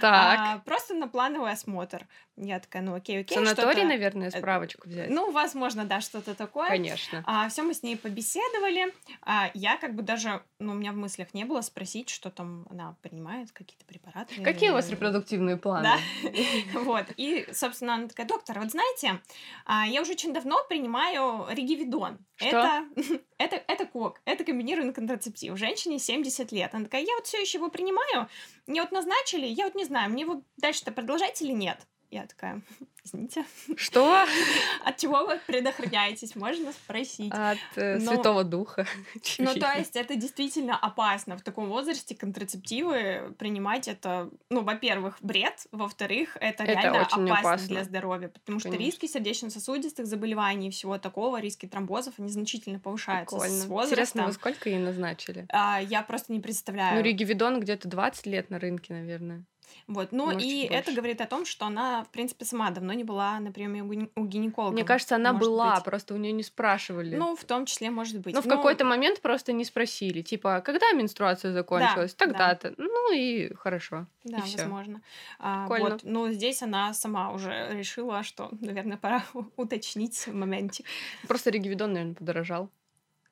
Так. 0.00 0.38
А, 0.40 0.58
просто 0.64 0.94
на 0.94 1.08
плановый 1.08 1.52
осмотр. 1.52 2.06
Я 2.40 2.60
такая, 2.60 2.82
ну 2.82 2.94
окей, 2.94 3.20
окей. 3.20 3.36
Санаторий, 3.36 3.84
наверное, 3.84 4.28
э, 4.28 4.30
справочку 4.30 4.88
взять. 4.88 5.10
Ну, 5.10 5.32
возможно, 5.32 5.84
да, 5.84 6.00
что-то 6.00 6.34
такое. 6.34 6.68
Конечно. 6.68 7.24
А, 7.26 7.48
все 7.48 7.62
мы 7.62 7.74
с 7.74 7.82
ней 7.82 7.96
побеседовали. 7.96 8.94
А, 9.22 9.50
я 9.54 9.76
как 9.76 9.94
бы 9.94 10.02
даже, 10.02 10.42
ну, 10.60 10.72
у 10.72 10.74
меня 10.76 10.92
в 10.92 10.96
мыслях 10.96 11.34
не 11.34 11.44
было 11.44 11.62
спросить, 11.62 12.10
что 12.10 12.30
там 12.30 12.66
она 12.70 12.96
принимает, 13.02 13.50
какие-то 13.50 13.84
препараты. 13.84 14.40
Какие 14.42 14.70
у 14.70 14.74
вас 14.74 14.88
репродуктивные 14.90 15.56
планы? 15.56 15.88
Да. 16.22 16.30
Вот. 16.78 17.06
И, 17.16 17.46
собственно, 17.52 17.94
она 17.94 18.08
такая, 18.08 18.26
доктор, 18.26 18.60
вот 18.60 18.70
знаете, 18.70 19.20
а, 19.64 19.86
я 19.86 20.00
уже 20.02 20.12
очень 20.12 20.32
давно 20.32 20.58
принимаю 20.68 21.46
регивидон. 21.50 22.18
Это, 22.38 22.84
это, 23.38 23.56
это 23.66 23.86
кок, 23.86 24.20
это 24.24 24.44
комбинированный 24.44 24.92
контрацептив. 24.92 25.56
Женщине 25.58 25.98
70 25.98 26.52
лет. 26.52 26.74
Она 26.74 26.84
такая, 26.84 27.02
я 27.02 27.14
вот 27.16 27.26
все 27.26 27.40
еще 27.40 27.58
его 27.58 27.68
принимаю, 27.68 28.28
мне 28.66 28.82
вот 28.82 28.92
назначили, 28.92 29.46
я 29.46 29.64
вот 29.64 29.74
не 29.74 29.84
знаю, 29.84 30.10
мне 30.10 30.24
вот 30.24 30.44
дальше-то 30.56 30.92
продолжать 30.92 31.40
или 31.42 31.52
нет? 31.52 31.78
Я 32.10 32.26
такая, 32.26 32.62
извините. 33.04 33.44
Что? 33.76 34.24
От 34.84 34.96
чего 34.96 35.26
вы 35.26 35.38
предохраняетесь? 35.46 36.34
Можно 36.36 36.72
спросить. 36.72 37.32
От 37.32 37.58
э, 37.76 37.98
Но... 37.98 38.14
Святого 38.14 38.44
Духа. 38.44 38.86
Ну, 39.38 39.54
то 39.54 39.72
есть, 39.72 39.94
это 39.96 40.16
действительно 40.16 40.76
опасно. 40.76 41.36
В 41.36 41.42
таком 41.42 41.68
возрасте 41.68 42.14
контрацептивы 42.14 43.34
принимать 43.38 43.88
это, 43.88 44.30
ну, 44.50 44.62
во-первых, 44.62 45.18
бред, 45.20 45.66
во-вторых, 45.70 46.36
это, 46.40 46.64
это 46.64 46.72
реально 46.72 47.02
опасно, 47.02 47.38
опасно 47.38 47.68
для 47.68 47.84
здоровья, 47.84 48.28
потому 48.28 48.58
что 48.58 48.70
Конечно. 48.70 48.86
риски 48.86 49.06
сердечно-сосудистых 49.06 50.06
заболеваний 50.06 50.68
и 50.68 50.70
всего 50.70 50.98
такого, 50.98 51.40
риски 51.40 51.66
тромбозов, 51.66 52.14
они 52.18 52.30
значительно 52.30 52.78
повышаются 52.80 53.36
Прикольно. 53.36 53.62
с 53.62 53.66
возрастом. 53.66 53.92
Интересно, 53.92 54.26
вы 54.26 54.32
сколько 54.32 54.68
ей 54.68 54.78
назначили? 54.78 55.46
А, 55.50 55.80
я 55.80 56.02
просто 56.02 56.32
не 56.32 56.40
представляю. 56.40 56.96
Ну, 56.96 57.02
Ригивидон 57.02 57.60
где-то 57.60 57.88
20 57.88 58.26
лет 58.26 58.50
на 58.50 58.58
рынке, 58.58 58.94
наверное. 58.94 59.44
Вот, 59.86 60.12
ну 60.12 60.26
Может, 60.26 60.42
и 60.42 60.64
это 60.64 60.92
говорит 60.92 61.20
о 61.20 61.26
том, 61.26 61.46
что 61.46 61.66
она, 61.66 62.04
в 62.04 62.08
принципе, 62.08 62.44
сама 62.44 62.70
давно 62.70 62.92
не 62.92 63.04
была 63.04 63.40
на 63.40 63.52
приеме 63.52 63.82
у 64.14 64.26
гинеколога. 64.26 64.74
Мне 64.74 64.84
кажется, 64.84 65.16
она 65.16 65.32
была, 65.32 65.76
быть. 65.76 65.84
просто 65.84 66.14
у 66.14 66.16
нее 66.16 66.32
не 66.32 66.42
спрашивали. 66.42 67.16
Ну, 67.16 67.36
в 67.36 67.44
том 67.44 67.66
числе, 67.66 67.90
может 67.90 68.18
быть. 68.20 68.34
Но, 68.34 68.40
Но... 68.40 68.46
в 68.46 68.48
какой-то 68.48 68.84
момент 68.84 69.20
просто 69.20 69.52
не 69.52 69.64
спросили, 69.64 70.22
типа, 70.22 70.60
когда 70.60 70.92
менструация 70.92 71.52
закончилась? 71.52 72.14
Да, 72.14 72.26
Тогда-то. 72.26 72.70
Да. 72.70 72.74
Ну 72.78 73.12
и 73.12 73.54
хорошо. 73.54 74.06
Да, 74.24 74.38
и 74.38 74.56
возможно. 74.56 75.02
А, 75.38 75.66
вот, 75.66 76.00
но 76.02 76.30
здесь 76.30 76.62
она 76.62 76.92
сама 76.92 77.32
уже 77.32 77.68
решила, 77.72 78.22
что, 78.22 78.50
наверное, 78.60 78.96
пора 78.96 79.24
уточнить 79.56 80.26
моментик. 80.26 80.86
Просто 81.26 81.50
регивидон, 81.50 81.92
наверное, 81.92 82.14
подорожал. 82.14 82.70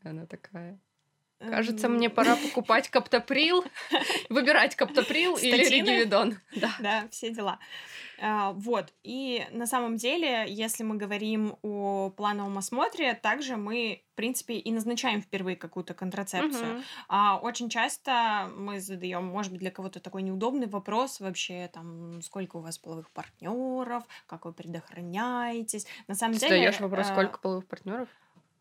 Она 0.02 0.26
такая. 0.26 0.78
Кажется, 1.38 1.88
мне 1.88 2.08
пора 2.08 2.36
покупать 2.36 2.88
каптоприл, 2.88 3.64
выбирать 4.30 4.74
каптоприл 4.74 5.36
или 5.36 5.64
ригивидон. 5.68 6.38
Да. 6.54 6.74
да, 6.80 7.08
все 7.10 7.30
дела. 7.30 7.58
А, 8.18 8.52
вот, 8.52 8.92
и 9.02 9.46
на 9.50 9.66
самом 9.66 9.96
деле, 9.96 10.46
если 10.48 10.82
мы 10.82 10.96
говорим 10.96 11.58
о 11.62 12.10
плановом 12.10 12.56
осмотре, 12.58 13.14
также 13.14 13.56
мы, 13.56 14.04
в 14.12 14.16
принципе, 14.16 14.54
и 14.54 14.72
назначаем 14.72 15.20
впервые 15.20 15.56
какую-то 15.56 15.92
контрацепцию. 15.92 16.76
Угу. 16.76 16.82
А, 17.08 17.38
очень 17.38 17.68
часто 17.68 18.50
мы 18.56 18.80
задаем, 18.80 19.26
может 19.26 19.52
быть, 19.52 19.60
для 19.60 19.70
кого-то 19.70 20.00
такой 20.00 20.22
неудобный 20.22 20.66
вопрос 20.66 21.20
вообще, 21.20 21.68
там, 21.72 22.22
сколько 22.22 22.56
у 22.56 22.60
вас 22.60 22.78
половых 22.78 23.10
партнеров, 23.10 24.04
как 24.26 24.46
вы 24.46 24.52
предохраняетесь. 24.52 25.86
На 26.08 26.14
самом 26.14 26.34
Ты 26.34 26.40
деле... 26.40 26.56
Задаешь 26.56 26.80
вопрос, 26.80 27.06
а, 27.08 27.12
сколько 27.12 27.38
половых 27.38 27.66
партнеров? 27.66 28.08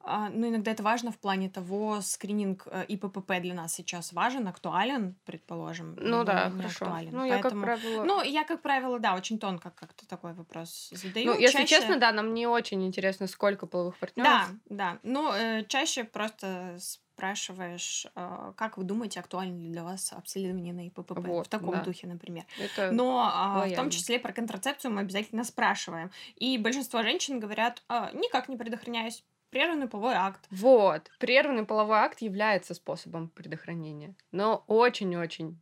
Ну, 0.06 0.50
иногда 0.50 0.72
это 0.72 0.84
важно 0.84 1.12
в 1.12 1.18
плане 1.18 1.50
того, 1.50 2.02
скрининг 2.02 2.68
э, 2.68 2.86
ИППП 2.88 3.40
для 3.42 3.54
нас 3.54 3.74
сейчас 3.74 4.14
важен, 4.14 4.48
актуален, 4.48 5.16
предположим. 5.26 5.96
Ну 6.00 6.24
да, 6.24 6.52
хорошо. 6.52 6.86
Актуален. 6.86 7.12
Ну, 7.12 7.26
я 7.26 7.40
как 7.40 7.60
правило... 7.60 8.04
Ну, 8.04 8.24
я, 8.24 8.44
как 8.44 8.62
правило, 8.62 9.00
да, 9.00 9.16
очень 9.16 9.40
тонко 9.40 9.72
как-то 9.72 10.08
такой 10.08 10.34
вопрос 10.34 10.90
задаю. 10.92 11.34
Ну, 11.34 11.40
если 11.40 11.60
чаще... 11.60 11.76
честно, 11.76 11.98
да, 11.98 12.12
нам 12.12 12.34
не 12.34 12.48
очень 12.48 12.86
интересно, 12.86 13.28
сколько 13.28 13.66
половых 13.66 13.98
партнеров. 13.98 14.50
Да, 14.66 14.76
да. 14.76 15.00
Ну, 15.04 15.34
э, 15.34 15.64
чаще 15.68 16.04
просто 16.04 16.78
спрашиваешь, 17.16 18.08
э, 18.16 18.54
как 18.58 18.78
вы 18.78 18.84
думаете, 18.84 19.22
актуально 19.22 19.58
ли 19.58 19.70
для 19.70 19.84
вас 19.84 20.12
обследование 20.12 20.74
на 20.74 20.88
ИППП 20.88 21.20
вот, 21.20 21.48
в 21.48 21.50
таком 21.50 21.72
да. 21.72 21.82
духе, 21.82 22.08
например. 22.08 22.44
Это 22.60 22.92
Но 22.92 23.64
э, 23.66 23.74
в 23.74 23.76
том 23.76 23.90
числе 23.90 24.20
про 24.20 24.34
контрацепцию 24.34 24.92
мы 24.92 25.02
обязательно 25.02 25.46
спрашиваем. 25.46 26.12
И 26.36 26.58
большинство 26.58 27.04
женщин 27.04 27.40
говорят, 27.40 27.84
э, 27.88 28.10
никак 28.14 28.50
не 28.50 28.58
предохраняюсь, 28.58 29.24
прерванный 29.56 29.88
половой 29.88 30.16
акт. 30.16 30.46
Вот, 30.52 31.10
прерванный 31.18 31.66
половой 31.66 32.00
акт 32.00 32.20
является 32.20 32.74
способом 32.74 33.30
предохранения, 33.30 34.14
но 34.34 34.66
очень-очень 34.68 35.58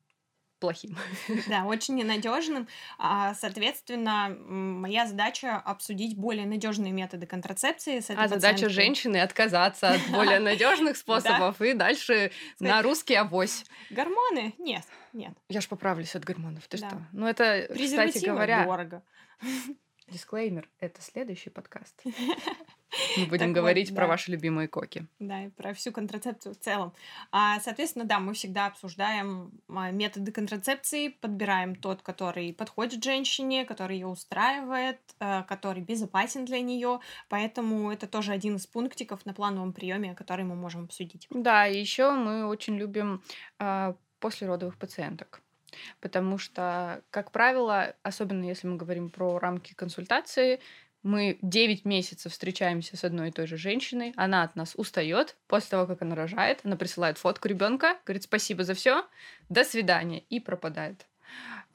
плохим. 0.58 0.98
Да, 1.48 1.66
очень 1.66 1.94
ненадежным. 1.94 2.68
А, 2.98 3.36
соответственно, 3.36 4.36
моя 4.40 5.06
задача 5.06 5.58
обсудить 5.58 6.18
более 6.18 6.48
надежные 6.48 6.92
методы 6.92 7.28
контрацепции. 7.28 8.00
С 8.00 8.10
а 8.10 8.28
задача 8.28 8.68
женщины 8.68 9.18
отказаться 9.18 9.92
от 9.92 10.02
более 10.10 10.40
надежных 10.40 10.98
способов 10.98 11.62
и 11.62 11.74
дальше 11.74 12.32
на 12.60 12.82
русский 12.82 13.14
авось. 13.14 13.64
Гормоны? 13.92 14.56
Нет, 14.58 14.86
нет. 15.12 15.34
Я 15.50 15.62
ж 15.62 15.68
поправлюсь 15.68 16.16
от 16.16 16.24
гормонов. 16.24 16.68
Ты 16.68 16.78
что? 16.78 17.06
Ну 17.12 17.28
это, 17.28 17.68
кстати 17.72 18.26
говоря. 18.26 18.66
дорого. 18.66 19.04
Дисклеймер, 20.08 20.68
это 20.80 21.00
следующий 21.00 21.52
подкаст. 21.52 22.04
Мы 23.18 23.26
будем 23.26 23.48
так 23.48 23.56
говорить 23.56 23.90
вот, 23.90 23.96
про 23.96 24.06
да. 24.06 24.10
ваши 24.10 24.32
любимые 24.32 24.68
коки. 24.68 25.08
Да, 25.20 25.46
и 25.46 25.50
про 25.50 25.74
всю 25.74 25.92
контрацепцию 25.92 26.56
в 26.56 26.60
целом. 26.60 26.94
А, 27.32 27.60
соответственно, 27.60 28.06
да, 28.06 28.20
мы 28.20 28.34
всегда 28.34 28.68
обсуждаем 28.68 29.52
а, 29.70 29.92
методы 29.92 30.32
контрацепции, 30.32 31.10
подбираем 31.10 31.76
тот, 31.76 32.02
который 32.02 32.54
подходит 32.54 33.04
женщине, 33.04 33.66
который 33.66 33.98
ее 33.98 34.08
устраивает, 34.08 35.00
а, 35.20 35.44
который 35.44 35.82
безопасен 35.82 36.46
для 36.46 36.62
нее. 36.62 37.00
Поэтому 37.30 37.92
это 37.92 38.08
тоже 38.08 38.32
один 38.32 38.58
из 38.58 38.68
пунктиков 38.68 39.26
на 39.26 39.34
плановом 39.34 39.74
приеме, 39.74 40.16
который 40.16 40.46
мы 40.46 40.56
можем 40.56 40.86
обсудить. 40.86 41.28
Да, 41.30 41.68
и 41.68 41.80
еще 41.80 42.12
мы 42.12 42.46
очень 42.46 42.78
любим 42.78 43.24
а, 43.60 43.96
послеродовых 44.20 44.78
пациенток. 44.78 45.42
Потому 46.00 46.38
что, 46.38 47.02
как 47.10 47.32
правило, 47.32 47.96
особенно 48.04 48.46
если 48.46 48.68
мы 48.68 48.78
говорим 48.78 49.10
про 49.10 49.40
рамки 49.40 49.74
консультации, 49.74 50.60
мы 51.04 51.38
9 51.42 51.86
месяцев 51.86 52.32
встречаемся 52.32 52.98
с 52.98 53.04
одной 53.04 53.30
и 53.30 53.32
той 53.32 53.48
же 53.48 53.58
женщиной, 53.58 54.14
она 54.16 54.44
от 54.44 54.56
нас 54.56 54.74
устает, 54.76 55.36
после 55.48 55.70
того, 55.70 55.86
как 55.86 56.02
она 56.02 56.16
рожает, 56.16 56.62
она 56.64 56.76
присылает 56.76 57.18
фотку 57.18 57.48
ребенка, 57.48 57.98
говорит 58.06 58.24
спасибо 58.24 58.64
за 58.64 58.74
все, 58.74 59.06
до 59.50 59.64
свидания, 59.64 60.20
и 60.30 60.40
пропадает. 60.40 61.06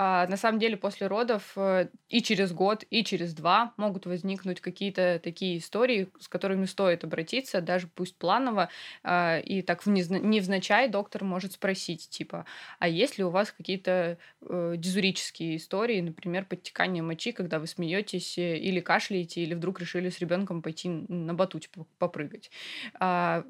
А, 0.01 0.29
на 0.29 0.37
самом 0.37 0.61
деле 0.61 0.77
после 0.77 1.09
родов 1.09 1.53
э, 1.57 1.89
и 2.09 2.23
через 2.23 2.53
год, 2.53 2.85
и 2.89 3.03
через 3.03 3.35
два 3.35 3.75
могут 3.77 4.07
возникнуть 4.07 4.61
какие-то 4.61 5.21
такие 5.23 5.59
истории, 5.59 6.09
с 6.21 6.29
которыми 6.29 6.67
стоит 6.67 7.03
обратиться, 7.03 7.61
даже 7.61 7.89
пусть 7.89 8.17
планово, 8.17 8.69
а, 9.03 9.39
и 9.41 9.61
так 9.63 9.85
невзначай 9.87 10.89
доктор 10.89 11.25
может 11.25 11.53
спросить, 11.53 12.09
типа, 12.11 12.47
а 12.79 12.87
есть 12.87 13.19
ли 13.19 13.25
у 13.25 13.31
вас 13.31 13.51
какие-то 13.51 14.19
э, 14.43 14.75
дизурические 14.77 15.57
истории, 15.57 16.01
например, 16.01 16.45
подтекание 16.45 17.03
мочи, 17.03 17.33
когда 17.33 17.59
вы 17.59 17.67
смеетесь 17.67 18.39
э, 18.39 18.57
или 18.57 18.79
кашляете, 18.81 19.43
или 19.43 19.55
вдруг 19.55 19.81
решили 19.81 20.11
с 20.11 20.21
ребенком 20.21 20.63
пойти 20.63 20.89
на 20.89 21.35
батуте 21.35 21.71
попрыгать? 21.99 22.51
А, 23.01 23.45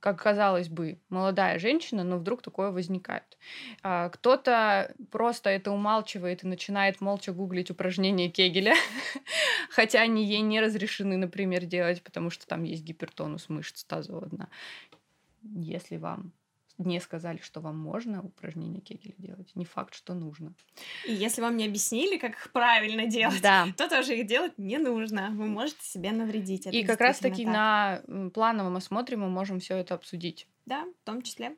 как 0.00 0.22
казалось 0.22 0.68
бы, 0.68 0.98
молодая 1.10 1.58
женщина, 1.58 2.02
но 2.04 2.16
вдруг 2.16 2.42
такое 2.42 2.70
возникает. 2.70 3.38
А, 3.82 4.08
кто-то 4.08 4.94
просто 5.10 5.50
это 5.50 5.70
умалчивает 5.70 6.42
и 6.42 6.46
начинает 6.48 7.00
молча 7.00 7.32
гуглить 7.32 7.70
упражнения 7.70 8.30
Кегеля, 8.30 8.74
хотя 9.70 10.00
они 10.00 10.24
ей 10.24 10.40
не 10.40 10.60
разрешены, 10.60 11.16
например, 11.16 11.66
делать, 11.66 12.02
потому 12.02 12.30
что 12.30 12.46
там 12.46 12.64
есть 12.64 12.82
гипертонус 12.82 13.48
мышц 13.48 13.84
тазового 13.84 14.26
дна. 14.26 14.48
Если 15.42 15.98
вам 15.98 16.32
не 16.86 17.00
сказали, 17.00 17.38
что 17.42 17.60
вам 17.60 17.78
можно 17.78 18.22
упражнения 18.22 18.80
Кегеля 18.80 19.14
делать. 19.18 19.50
Не 19.54 19.64
факт, 19.64 19.94
что 19.94 20.14
нужно. 20.14 20.54
И 21.06 21.12
если 21.12 21.40
вам 21.40 21.56
не 21.56 21.66
объяснили, 21.66 22.18
как 22.18 22.32
их 22.32 22.52
правильно 22.52 23.06
делать, 23.06 23.40
да. 23.42 23.68
то 23.76 23.88
тоже 23.88 24.18
их 24.18 24.26
делать 24.26 24.56
не 24.58 24.78
нужно. 24.78 25.30
Вы 25.32 25.46
можете 25.46 25.84
себе 25.84 26.12
навредить. 26.12 26.66
Это 26.66 26.76
и 26.76 26.84
как 26.84 27.00
раз-таки 27.00 27.44
так. 27.44 27.52
на 28.08 28.30
плановом 28.30 28.76
осмотре 28.76 29.16
мы 29.16 29.28
можем 29.28 29.60
все 29.60 29.76
это 29.76 29.94
обсудить. 29.94 30.46
Да, 30.66 30.84
в 30.84 31.04
том 31.04 31.22
числе. 31.22 31.56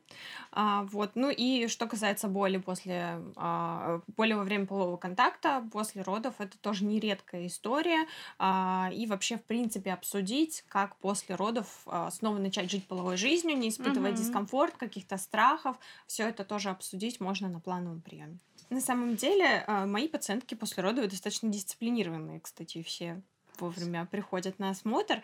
А, 0.53 0.85
вот. 0.85 1.13
Ну 1.17 1.29
и 1.29 1.67
что 1.67 1.87
касается 1.87 2.29
боли 2.29 2.57
после 2.57 3.21
а, 3.37 4.01
боли 4.17 4.33
во 4.33 4.43
время 4.45 4.67
полового 4.67 4.97
контакта, 4.97 5.69
после 5.71 6.03
родов, 6.03 6.37
это 6.39 6.57
тоже 6.59 6.85
нередкая 6.85 7.47
история. 7.47 8.07
А, 8.39 8.91
и 8.95 9.07
вообще, 9.07 9.37
в 9.37 9.45
принципе, 9.45 9.93
обсудить, 9.93 10.63
как 10.69 10.97
после 10.97 11.35
родов 11.35 11.83
а, 11.87 12.11
снова 12.11 12.39
начать 12.39 12.71
жить 12.71 12.87
половой 12.87 13.17
жизнью, 13.17 13.59
не 13.59 13.69
испытывать 13.69 14.13
Мгм. 14.13 14.23
дискомфорт, 14.23 14.77
каких-то 14.77 15.19
страхов. 15.19 15.77
Все 16.07 16.29
это 16.29 16.45
тоже 16.45 16.71
обсудить 16.71 17.21
можно 17.21 17.49
на 17.49 17.61
плановом 17.61 18.01
приеме. 18.01 18.39
На 18.71 18.81
самом 18.81 19.17
деле, 19.17 19.65
а, 19.67 19.85
мои 19.87 20.09
пациентки 20.09 20.55
после 20.55 20.83
родов 20.83 21.09
достаточно 21.09 21.51
дисциплинированные, 21.51 22.41
кстати, 22.41 22.83
все 22.83 23.23
вовремя 23.63 24.07
приходят 24.11 24.59
на 24.59 24.71
осмотр. 24.71 25.23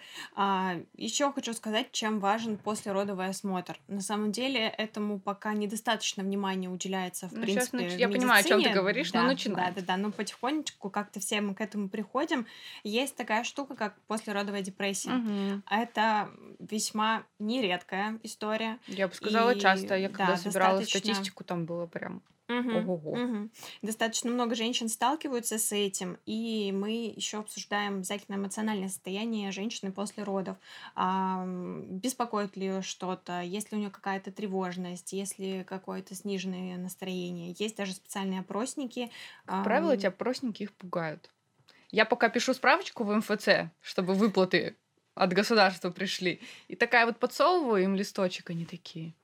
Еще 0.94 1.32
хочу 1.32 1.52
сказать, 1.52 1.90
чем 1.92 2.20
важен 2.20 2.56
послеродовый 2.56 3.26
осмотр. 3.28 3.78
На 3.88 4.00
самом 4.00 4.30
деле 4.32 4.68
этому 4.68 5.18
пока 5.18 5.52
недостаточно 5.54 6.22
внимания 6.22 6.68
уделяется, 6.68 7.28
в 7.28 7.32
Ну, 7.32 7.42
принципе, 7.42 7.78
нач- 7.78 7.96
в 7.96 7.98
я 7.98 8.08
понимаю, 8.08 8.40
о 8.40 8.42
чём 8.42 8.50
ты 8.50 8.56
медицине. 8.58 8.74
говоришь, 8.74 9.12
но 9.12 9.20
Да, 9.22 9.26
начинай. 9.26 9.66
Да, 9.66 9.80
да, 9.80 9.86
да. 9.86 9.96
Но 9.96 10.12
потихонечку 10.12 10.90
как-то 10.90 11.20
все 11.20 11.40
мы 11.40 11.54
к 11.54 11.60
этому 11.60 11.88
приходим. 11.88 12.46
Есть 12.84 13.16
такая 13.16 13.42
штука, 13.44 13.74
как 13.74 14.00
послеродовая 14.06 14.62
депрессия. 14.62 15.10
Мгм. 15.10 15.62
Это 15.70 16.30
весьма 16.60 17.24
нередкая 17.38 18.18
история. 18.22 18.78
Я 18.86 19.08
бы 19.08 19.14
сказала, 19.14 19.50
И, 19.54 19.60
часто. 19.60 19.96
Я 19.96 20.08
когда 20.08 20.26
да, 20.32 20.36
собирала 20.36 20.78
достаточно- 20.78 21.14
статистику, 21.14 21.44
там 21.44 21.64
было 21.66 21.86
прям 21.86 22.22
Ого-го. 22.48 23.16
мгм. 23.16 23.50
Достаточно 23.82 24.30
много 24.30 24.54
женщин 24.54 24.88
сталкиваются 24.88 25.58
с 25.58 25.72
этим, 25.72 26.18
и 26.26 26.72
мы 26.72 27.12
еще 27.14 27.38
обсуждаем 27.38 27.96
обязательно 27.96 28.36
эмоциональное 28.36 28.88
состояние 28.88 29.52
женщины 29.52 29.92
после 29.92 30.22
родов. 30.22 30.56
А, 30.94 31.44
беспокоит 31.46 32.56
ли 32.56 32.66
ее 32.66 32.82
что-то, 32.82 33.42
есть 33.42 33.70
ли 33.70 33.76
у 33.78 33.80
нее 33.80 33.90
какая-то 33.90 34.32
тревожность, 34.32 35.12
есть 35.12 35.38
ли 35.38 35.64
какое-то 35.64 36.14
сниженное 36.14 36.78
настроение. 36.78 37.54
Есть 37.58 37.76
даже 37.76 37.92
специальные 37.92 38.40
опросники. 38.40 39.10
Как 39.44 39.64
правило, 39.64 39.92
эти 39.92 40.06
опросники 40.06 40.62
их 40.62 40.72
пугают. 40.72 41.30
Я 41.90 42.04
пока 42.04 42.28
пишу 42.28 42.54
справочку 42.54 43.04
в 43.04 43.14
МФЦ, 43.14 43.70
чтобы 43.80 44.14
выплаты 44.14 44.76
от 45.14 45.32
государства 45.32 45.90
пришли. 45.90 46.40
И 46.68 46.76
такая 46.76 47.06
вот 47.06 47.18
подсовываю 47.18 47.82
им 47.82 47.96
листочек, 47.96 48.50
они 48.50 48.64
такие. 48.64 49.14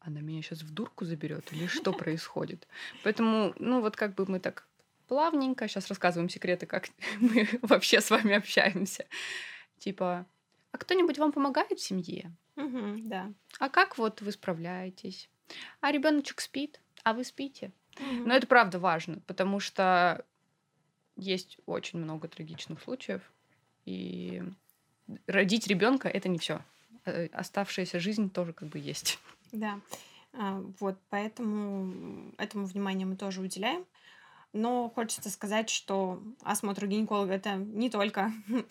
Она 0.00 0.20
меня 0.20 0.42
сейчас 0.42 0.62
в 0.62 0.72
дурку 0.72 1.04
заберет 1.04 1.52
или 1.52 1.66
что 1.66 1.92
происходит? 1.92 2.66
Поэтому, 3.04 3.54
ну 3.58 3.80
вот 3.80 3.96
как 3.96 4.14
бы 4.14 4.24
мы 4.26 4.40
так 4.40 4.66
плавненько 5.08 5.68
сейчас 5.68 5.88
рассказываем 5.88 6.28
секреты, 6.30 6.66
как 6.66 6.88
мы 7.20 7.48
вообще 7.62 8.00
с 8.00 8.10
вами 8.10 8.34
общаемся. 8.34 9.06
Типа, 9.78 10.26
а 10.72 10.78
кто-нибудь 10.78 11.18
вам 11.18 11.32
помогает 11.32 11.78
в 11.78 11.82
семье? 11.82 12.32
да. 13.08 13.32
А 13.58 13.68
как 13.68 13.98
вот 13.98 14.20
вы 14.20 14.32
справляетесь? 14.32 15.28
А 15.80 15.90
ребеночек 15.90 16.40
спит, 16.40 16.80
а 17.02 17.12
вы 17.12 17.24
спите? 17.24 17.72
Но 17.98 18.34
это 18.34 18.46
правда 18.46 18.78
важно, 18.78 19.20
потому 19.26 19.60
что 19.60 20.24
есть 21.16 21.58
очень 21.66 21.98
много 21.98 22.28
трагичных 22.28 22.80
случаев, 22.80 23.20
и 23.84 24.42
родить 25.26 25.66
ребенка 25.66 26.08
это 26.08 26.28
не 26.28 26.38
все. 26.38 26.62
Оставшаяся 27.32 27.98
жизнь 27.98 28.30
тоже 28.30 28.52
как 28.52 28.68
бы 28.68 28.78
есть. 28.78 29.18
Да, 29.52 29.80
А, 30.32 30.62
вот 30.78 30.96
поэтому 31.08 32.32
этому 32.38 32.66
внимание 32.66 33.06
мы 33.06 33.16
тоже 33.16 33.40
уделяем. 33.40 33.84
Но 34.52 34.90
хочется 34.90 35.30
сказать, 35.30 35.70
что 35.70 36.22
осмотр 36.42 36.86
гинеколога 36.86 37.34
это 37.34 37.54
не 37.56 37.90
только 37.90 38.32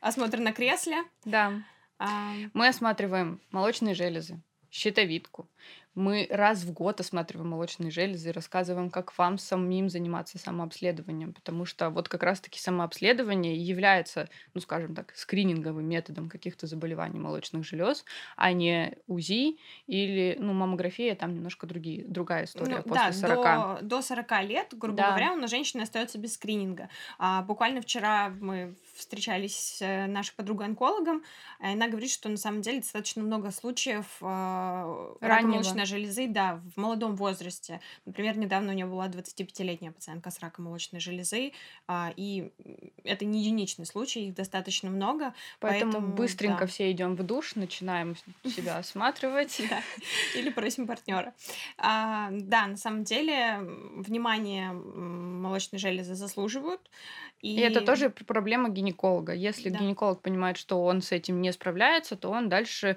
осмотр 0.00 0.38
на 0.38 0.52
кресле. 0.52 1.04
Да. 1.24 1.52
а, 1.98 2.34
Мы 2.52 2.68
осматриваем 2.68 3.40
молочные 3.50 3.94
железы, 3.94 4.40
щитовидку. 4.70 5.48
Мы 5.94 6.26
раз 6.30 6.64
в 6.64 6.72
год 6.72 7.00
осматриваем 7.00 7.50
молочные 7.50 7.90
железы 7.90 8.30
и 8.30 8.32
рассказываем, 8.32 8.90
как 8.90 9.16
вам 9.18 9.38
самим 9.38 9.88
заниматься 9.88 10.38
самообследованием, 10.38 11.32
потому 11.32 11.64
что 11.64 11.90
вот 11.90 12.08
как 12.08 12.22
раз-таки 12.22 12.58
самообследование 12.58 13.56
является, 13.56 14.28
ну, 14.54 14.60
скажем 14.60 14.94
так, 14.94 15.12
скрининговым 15.14 15.86
методом 15.86 16.28
каких-то 16.28 16.66
заболеваний 16.66 17.18
молочных 17.18 17.64
желез, 17.64 18.04
а 18.36 18.52
не 18.52 18.96
УЗИ 19.06 19.58
или, 19.86 20.36
ну, 20.38 20.52
маммография, 20.52 21.14
там 21.14 21.34
немножко 21.34 21.66
другие, 21.66 22.04
другая 22.06 22.44
история 22.44 22.76
ну, 22.76 22.82
после 22.82 23.28
да, 23.28 23.28
40. 23.28 23.80
До, 23.80 23.86
до 23.86 24.02
40 24.02 24.42
лет, 24.42 24.68
грубо 24.72 24.96
Да. 24.96 25.10
говоря, 25.10 25.32
у 25.32 25.36
нас 25.36 25.50
женщина 25.50 25.84
остается 25.84 26.18
без 26.18 26.34
скрининга. 26.34 26.88
А, 27.18 27.42
буквально 27.42 27.80
вчера 27.80 28.30
мы 28.40 28.76
встречались 28.96 29.56
с 29.56 29.82
э, 29.82 30.06
нашей 30.06 30.34
подругой-онкологом, 30.34 31.22
и 31.60 31.66
она 31.66 31.88
говорит, 31.88 32.10
что 32.10 32.28
на 32.28 32.36
самом 32.36 32.62
деле 32.62 32.80
достаточно 32.80 33.22
много 33.22 33.50
случаев 33.50 34.06
э, 34.20 35.14
Раннего. 35.20 35.62
Молочной 35.84 35.86
железы, 35.86 36.26
да, 36.28 36.60
в 36.74 36.80
молодом 36.80 37.16
возрасте. 37.16 37.80
Например, 38.06 38.36
недавно 38.36 38.72
у 38.72 38.74
нее 38.74 38.86
была 38.86 39.08
25-летняя 39.08 39.92
пациентка 39.92 40.30
с 40.30 40.40
раком 40.40 40.64
молочной 40.66 41.00
железы, 41.00 41.52
а, 41.86 42.12
и 42.16 42.50
это 43.04 43.24
не 43.24 43.40
единичный 43.40 43.86
случай, 43.86 44.28
их 44.28 44.34
достаточно 44.34 44.90
много. 44.90 45.34
Поэтому, 45.60 45.92
поэтому, 45.92 46.14
быстренько 46.14 46.60
да. 46.60 46.66
все 46.66 46.90
идем 46.90 47.16
в 47.16 47.22
душ, 47.22 47.54
начинаем 47.54 48.16
себя 48.44 48.78
осматривать. 48.78 49.60
Или 50.34 50.50
просим 50.50 50.86
партнера. 50.86 51.32
А, 51.78 52.28
да, 52.30 52.66
на 52.66 52.76
самом 52.76 53.04
деле 53.04 53.58
внимание 53.96 54.72
молочной 54.72 55.78
железы 55.78 56.14
заслуживают. 56.14 56.80
И, 57.44 57.56
И 57.56 57.60
это 57.60 57.82
тоже 57.82 58.08
проблема 58.08 58.70
гинеколога. 58.70 59.34
Если 59.34 59.68
Да. 59.68 59.78
гинеколог 59.78 60.22
понимает, 60.22 60.56
что 60.56 60.82
он 60.82 61.02
с 61.02 61.12
этим 61.12 61.42
не 61.42 61.52
справляется, 61.52 62.16
то 62.16 62.30
он 62.30 62.48
дальше 62.48 62.96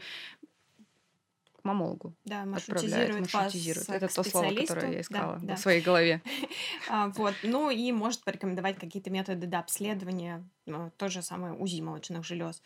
мамологу 1.67 2.15
да, 2.25 2.45
маршрутизирует 2.45 3.21
вас 3.21 3.33
маршрутизирует. 3.33 3.89
Это 3.89 4.07
то 4.13 4.23
слово, 4.23 4.53
которое 4.55 4.87
я 4.87 4.93
Да, 4.93 5.01
искала 5.01 5.39
да. 5.41 5.55
в 5.55 5.59
своей 5.59 5.81
голове. 5.81 6.21
А, 6.89 7.09
вот. 7.09 7.33
Ну 7.43 7.69
и 7.69 7.91
может 7.91 8.23
порекомендовать 8.23 8.77
какие-то 8.77 9.09
методы 9.09 9.45
да, 9.47 9.59
обследования, 9.59 10.47
ну, 10.65 10.91
то 10.97 11.09
же 11.09 11.21
самое 11.21 11.53
УЗИ 11.53 11.81
молочных 11.81 12.23
желез. 12.25 12.61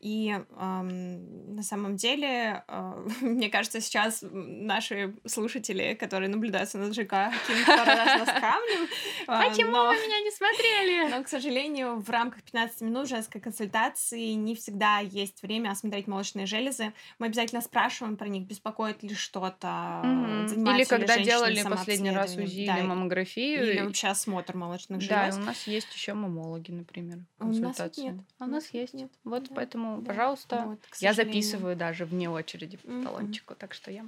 И 0.00 0.36
ам, 0.56 1.54
на 1.56 1.62
самом 1.62 1.96
деле, 1.96 2.62
а, 2.68 3.02
мне 3.22 3.48
кажется, 3.48 3.80
сейчас 3.80 4.20
наши 4.30 5.14
слушатели, 5.24 5.94
которые 5.94 6.28
наблюдаются 6.28 6.76
на 6.78 6.92
ЖК, 6.92 7.32
кинут 7.46 7.66
пару 7.66 7.86
раз 7.86 8.26
нас 8.26 8.28
камнем. 8.40 8.88
а, 9.26 9.42
но- 9.48 9.92
меня 9.94 10.20
не 10.20 10.30
смотрели? 10.30 11.10
Но, 11.10 11.22
к 11.24 11.28
сожалению, 11.28 11.96
в 11.98 12.10
рамках 12.10 12.42
15 12.42 12.82
минут 12.82 13.08
женской 13.08 13.40
консультации 13.40 14.32
не 14.32 14.54
всегда 14.54 14.98
есть 14.98 15.42
время 15.42 15.70
осмотреть 15.70 16.06
молочные 16.06 16.44
железы. 16.46 16.92
Мы 17.18 17.26
обязательно 17.26 17.62
спрашиваем 17.62 18.16
про 18.16 18.28
них, 18.28 18.46
беспокоит 18.46 19.02
ли 19.02 19.14
что-то, 19.14 20.02
Или 20.04 20.46
занимаются 20.46 20.96
ли 20.96 21.06
когда 21.06 21.22
делали 21.22 21.62
последний 21.62 22.10
раз. 22.10 22.36
УЗИ 22.36 22.66
Да, 22.66 22.78
или 22.78 22.86
маммографию. 22.86 23.72
или 23.72 23.80
вообще 23.80 24.08
осмотр 24.08 24.56
молочных 24.56 25.06
Да, 25.08 25.22
желез. 25.30 25.38
у 25.38 25.40
нас 25.46 25.66
есть 25.66 25.92
еще 25.94 26.12
мамологи, 26.14 26.70
например, 26.70 27.20
А 27.38 27.44
у 27.44 27.48
нас 27.48 27.56
консультации. 27.60 28.02
нет. 28.02 28.16
А 28.38 28.44
у 28.44 28.48
нас 28.48 28.68
есть. 28.70 28.94
нет. 28.94 29.10
Вот 29.24 29.48
Да, 29.48 29.54
поэтому, 29.86 30.02
да. 30.02 30.08
пожалуйста, 30.08 30.62
Вот, 30.66 30.78
я 31.00 31.12
записываю 31.12 31.76
даже 31.76 32.04
вне 32.04 32.28
очереди 32.30 32.76
по 32.78 32.88
талончику, 33.04 33.54
так 33.54 33.74
что 33.74 33.90
я... 33.90 34.04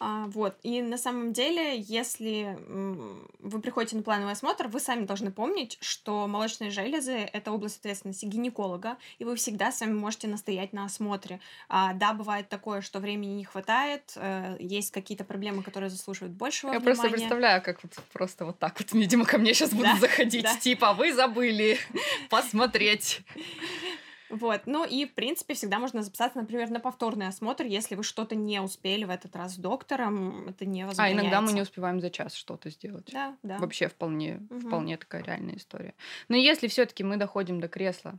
А, 0.00 0.26
вот. 0.28 0.56
И 0.62 0.80
на 0.80 0.96
самом 0.96 1.32
деле, 1.32 1.76
если 1.80 2.56
вы 3.40 3.60
приходите 3.60 3.96
на 3.96 4.04
плановый 4.04 4.32
осмотр, 4.32 4.68
вы 4.68 4.78
сами 4.78 5.04
должны 5.04 5.32
помнить, 5.32 5.76
что 5.80 6.28
молочные 6.28 6.70
железы— 6.70 7.12
это 7.32 7.50
область 7.50 7.80
ответственности 7.80 8.24
гинеколога, 8.24 8.96
и 9.18 9.24
вы 9.24 9.34
всегда 9.34 9.72
сами 9.72 9.94
можете 9.94 10.28
настоять 10.28 10.72
на 10.72 10.84
осмотре. 10.84 11.40
А, 11.68 11.94
да, 11.94 12.12
бывает 12.12 12.48
такое, 12.48 12.80
что 12.80 13.00
времени 13.00 13.32
не 13.32 13.44
хватает, 13.44 14.12
э, 14.14 14.56
есть 14.60 14.92
какие-то 14.92 15.24
проблемы, 15.24 15.64
которые 15.64 15.90
заслуживают 15.90 16.32
большего 16.32 16.70
Я 16.70 16.78
внимания. 16.78 16.94
просто 16.94 17.10
представляю, 17.10 17.60
как 17.60 17.82
вот 17.82 17.92
просто 18.12 18.44
вот 18.44 18.58
так 18.60 18.78
вот, 18.78 18.92
видимо, 18.92 19.24
ко 19.24 19.36
мне 19.38 19.52
сейчас 19.52 19.70
будут 19.70 19.94
Да, 19.94 19.98
заходить, 19.98 20.44
да. 20.44 20.54
типа, 20.58 20.92
вы 20.94 21.12
забыли 21.12 21.76
посмотреть. 22.30 23.22
Вот. 24.30 24.62
Ну 24.66 24.84
и, 24.84 25.06
в 25.06 25.14
принципе, 25.14 25.54
всегда 25.54 25.78
можно 25.78 26.02
записаться, 26.02 26.38
например, 26.38 26.70
на 26.70 26.80
повторный 26.80 27.28
осмотр, 27.28 27.64
если 27.64 27.94
вы 27.94 28.02
что-то 28.02 28.34
не 28.34 28.60
успели 28.60 29.04
в 29.04 29.10
этот 29.10 29.34
раз 29.36 29.54
с 29.54 29.56
доктором, 29.56 30.48
это 30.48 30.66
не 30.66 30.84
А 30.96 31.12
иногда 31.12 31.40
мы 31.40 31.52
не 31.52 31.62
успеваем 31.62 32.00
за 32.00 32.10
час 32.10 32.34
что-то 32.34 32.70
сделать. 32.70 33.12
Да, 33.12 33.36
да. 33.42 33.58
Вообще 33.60 33.88
вполне, 33.88 34.40
Мгм. 34.50 34.60
вполне 34.66 34.96
такая 34.96 35.22
реальная 35.22 35.56
история. 35.56 35.94
Но 36.28 36.36
если 36.36 36.68
все-таки 36.68 37.04
мы 37.04 37.16
доходим 37.16 37.60
до 37.60 37.68
кресла, 37.68 38.18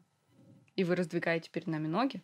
и 0.75 0.83
вы 0.83 0.95
раздвигаете 0.95 1.49
перед 1.51 1.67
нами 1.67 1.87
ноги, 1.87 2.21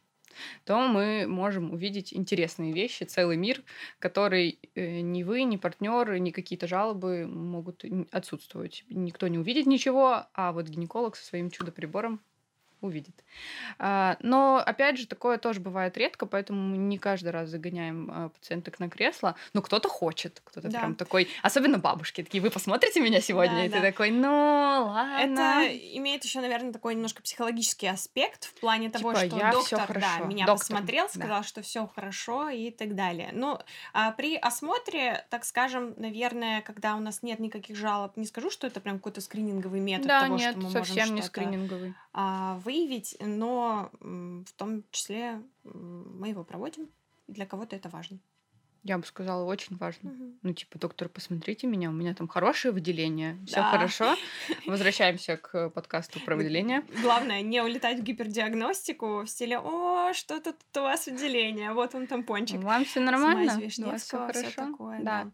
то 0.66 0.88
мы 0.88 1.28
можем 1.28 1.74
увидеть 1.74 2.14
интересные 2.14 2.74
вещи, 2.74 3.04
целый 3.04 3.38
мир, 3.38 3.64
который 4.00 4.60
э, 4.76 5.02
ни 5.02 5.24
вы, 5.24 5.44
ни 5.44 5.58
партнеры, 5.58 6.20
ни 6.20 6.32
какие-то 6.32 6.68
жалобы 6.68 7.28
могут 7.28 7.84
отсутствовать. 8.12 8.86
Никто 8.90 9.28
не 9.28 9.40
увидит 9.40 9.66
ничего, 9.68 10.28
а 10.34 10.52
вот 10.54 10.68
гинеколог 10.68 11.16
со 11.16 11.26
своим 11.26 11.52
чудо-прибором 11.52 12.22
увидит. 12.86 13.24
А, 13.80 14.18
но, 14.22 14.62
опять 14.66 14.98
же, 14.98 15.08
такое 15.08 15.38
тоже 15.38 15.60
бывает 15.60 15.98
редко, 15.98 16.26
поэтому 16.26 16.62
мы 16.62 16.78
не 16.78 16.98
каждый 16.98 17.30
раз 17.30 17.50
загоняем 17.50 18.10
а, 18.12 18.30
пациенток 18.30 18.80
на 18.80 18.90
кресло. 18.90 19.36
Но 19.54 19.62
кто-то 19.62 19.90
хочет, 19.90 20.42
кто-то 20.44 20.70
Да. 20.70 20.80
прям 20.80 20.96
такой, 20.96 21.28
особенно 21.42 21.78
бабушки, 21.78 22.24
такие, 22.24 22.42
вы 22.42 22.50
посмотрите 22.50 23.00
меня 23.02 23.22
сегодня, 23.22 23.56
Да, 23.56 23.66
и 23.66 23.70
ты 23.70 23.76
да. 23.82 23.82
такой, 23.92 24.12
ну, 24.12 24.86
ладно. 24.88 25.22
Это 25.64 25.78
имеет 25.98 26.24
еще, 26.24 26.40
наверное, 26.42 26.72
такой 26.74 26.96
немножко 26.96 27.22
психологический 27.22 27.88
аспект 27.88 28.46
в 28.46 28.54
плане 28.60 28.90
того, 28.90 29.14
Типа, 29.14 29.26
что 29.28 29.38
я 29.38 29.52
доктор, 29.52 30.00
да, 30.00 30.20
меня 30.26 30.46
Доктор, 30.46 30.60
посмотрел, 30.68 31.06
да. 31.08 31.12
сказал, 31.14 31.44
что 31.44 31.62
все 31.62 31.88
хорошо 31.94 32.50
и 32.50 32.72
так 32.72 32.96
далее. 32.96 33.30
Ну, 33.34 33.60
а 33.94 34.12
при 34.12 34.36
осмотре, 34.38 35.26
так 35.30 35.46
скажем, 35.46 35.94
наверное, 35.98 36.62
когда 36.62 36.96
у 36.96 37.00
нас 37.00 37.24
нет 37.24 37.40
никаких 37.40 37.76
жалоб, 37.76 38.16
не 38.18 38.26
скажу, 38.26 38.50
что 38.50 38.68
это 38.68 38.80
прям 38.80 38.98
какой-то 38.98 39.22
скрининговый 39.22 39.80
метод 39.80 40.08
Да, 40.08 40.22
того, 40.24 40.36
нет, 40.38 40.52
что 40.52 40.60
мы 40.62 40.70
совсем 40.72 40.96
можем 40.98 41.16
не 41.16 41.22
что-то 41.22 41.42
скрининговый. 41.42 41.94
а, 42.14 42.60
выявить, 42.76 43.16
но 43.20 43.90
в 44.02 44.54
том 44.56 44.84
числе 44.92 45.42
мы 45.64 46.30
его 46.30 46.44
проводим. 46.44 46.90
и 47.28 47.34
Для 47.34 47.46
кого-то 47.46 47.76
это 47.76 47.90
важно. 47.90 48.20
Я 48.86 49.00
бы 49.00 49.06
сказала, 49.08 49.44
очень 49.46 49.78
важно. 49.78 50.12
Мгм. 50.12 50.40
Ну, 50.44 50.54
типа, 50.54 50.78
доктор, 50.78 51.10
посмотрите 51.10 51.66
меня, 51.66 51.90
у 51.90 51.92
меня 51.92 52.14
там 52.14 52.28
хорошее 52.28 52.72
выделение, 52.72 53.40
все 53.48 53.56
Да. 53.56 53.72
хорошо. 53.72 54.16
Возвращаемся 54.68 55.38
к 55.38 55.72
подкасту 55.72 56.20
про 56.20 56.36
выделение. 56.36 56.84
Главное, 57.02 57.42
не 57.42 57.62
улетать 57.64 58.00
в 58.00 58.04
гипердиагностику 58.04 59.22
в 59.22 59.28
стиле 59.28 59.58
«О, 59.58 60.14
что 60.14 60.40
тут 60.40 60.58
у 60.78 60.82
вас 60.82 61.08
выделение? 61.08 61.74
Вот 61.74 61.96
он 61.96 62.06
тампончик». 62.06 62.62
Вам 62.62 62.86
все 62.86 63.00
нормально? 63.00 63.54
Смазь 63.54 63.80
У 63.80 63.86
вас 63.88 64.04
все 64.04 64.18
хорошо? 64.18 64.52
такое, 64.56 65.00
да. 65.02 65.24
да. 65.24 65.32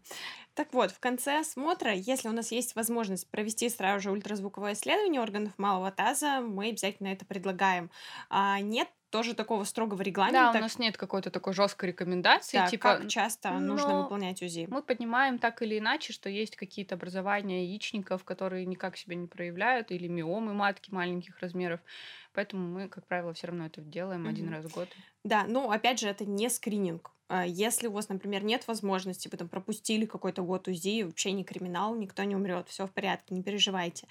Так 0.54 0.72
вот, 0.72 0.90
в 0.90 0.98
конце 0.98 1.40
осмотра, 1.40 1.92
если 1.94 2.28
у 2.28 2.32
нас 2.32 2.52
есть 2.52 2.74
возможность 2.74 3.30
провести 3.30 3.68
сразу 3.68 4.00
же 4.02 4.10
ультразвуковое 4.12 4.72
исследование 4.72 5.20
органов 5.20 5.52
малого 5.58 5.90
таза, 5.90 6.40
мы 6.40 6.68
обязательно 6.68 7.08
это 7.08 7.26
предлагаем. 7.26 7.90
А 8.30 8.60
нет 8.60 8.88
тоже 9.12 9.34
такого 9.34 9.64
строгого 9.64 10.02
Да, 10.26 10.42
регламента, 10.42 10.58
у 10.58 10.60
нас 10.60 10.78
нет 10.78 10.96
какой-то 10.96 11.30
такой 11.30 11.52
жесткой 11.54 11.90
рекомендации, 11.90 12.60
да, 12.60 12.72
типа 12.72 12.98
как 12.98 13.06
часто 13.06 13.60
нужно 13.60 13.94
но 13.94 13.96
выполнять 13.96 14.42
УЗИ. 14.42 14.68
мы 14.68 14.82
понимаем 14.82 15.38
так 15.38 15.62
или 15.62 15.78
иначе, 15.78 16.12
что 16.12 16.28
есть 16.30 16.56
какие-то 16.56 16.94
образования 16.96 17.66
яичников, 17.66 18.24
которые 18.24 18.66
никак 18.66 18.96
себя 18.96 19.16
не 19.16 19.26
проявляют, 19.28 19.90
или 19.92 20.08
миомы 20.08 20.54
матки 20.54 20.90
маленьких 20.92 21.38
размеров. 21.40 21.80
Поэтому 22.32 22.66
мы, 22.66 22.88
как 22.88 23.06
правило, 23.06 23.32
все 23.34 23.48
равно 23.48 23.66
это 23.66 23.80
делаем 23.80 24.26
один 24.26 24.46
Мгм. 24.46 24.52
раз 24.52 24.64
в 24.66 24.70
год. 24.70 24.96
Да, 25.24 25.44
ну 25.48 25.70
опять 25.70 26.00
же, 26.00 26.08
это 26.08 26.24
не 26.24 26.48
скрининг. 26.50 27.12
А 27.28 27.46
Если 27.46 27.86
у 27.86 27.92
вас, 27.92 28.08
например, 28.10 28.44
нет 28.44 28.66
возможности, 28.68 29.28
вы 29.28 29.38
там 29.38 29.48
пропустили 29.48 30.04
какой-то 30.04 30.42
год 30.42 30.68
УЗИ, 30.68 31.02
вообще 31.04 31.32
не 31.32 31.44
криминал, 31.44 31.94
никто 31.96 32.22
не 32.24 32.36
умрет, 32.36 32.68
все 32.68 32.86
в 32.86 32.92
порядке, 32.92 33.34
не 33.34 33.42
переживайте. 33.42 34.06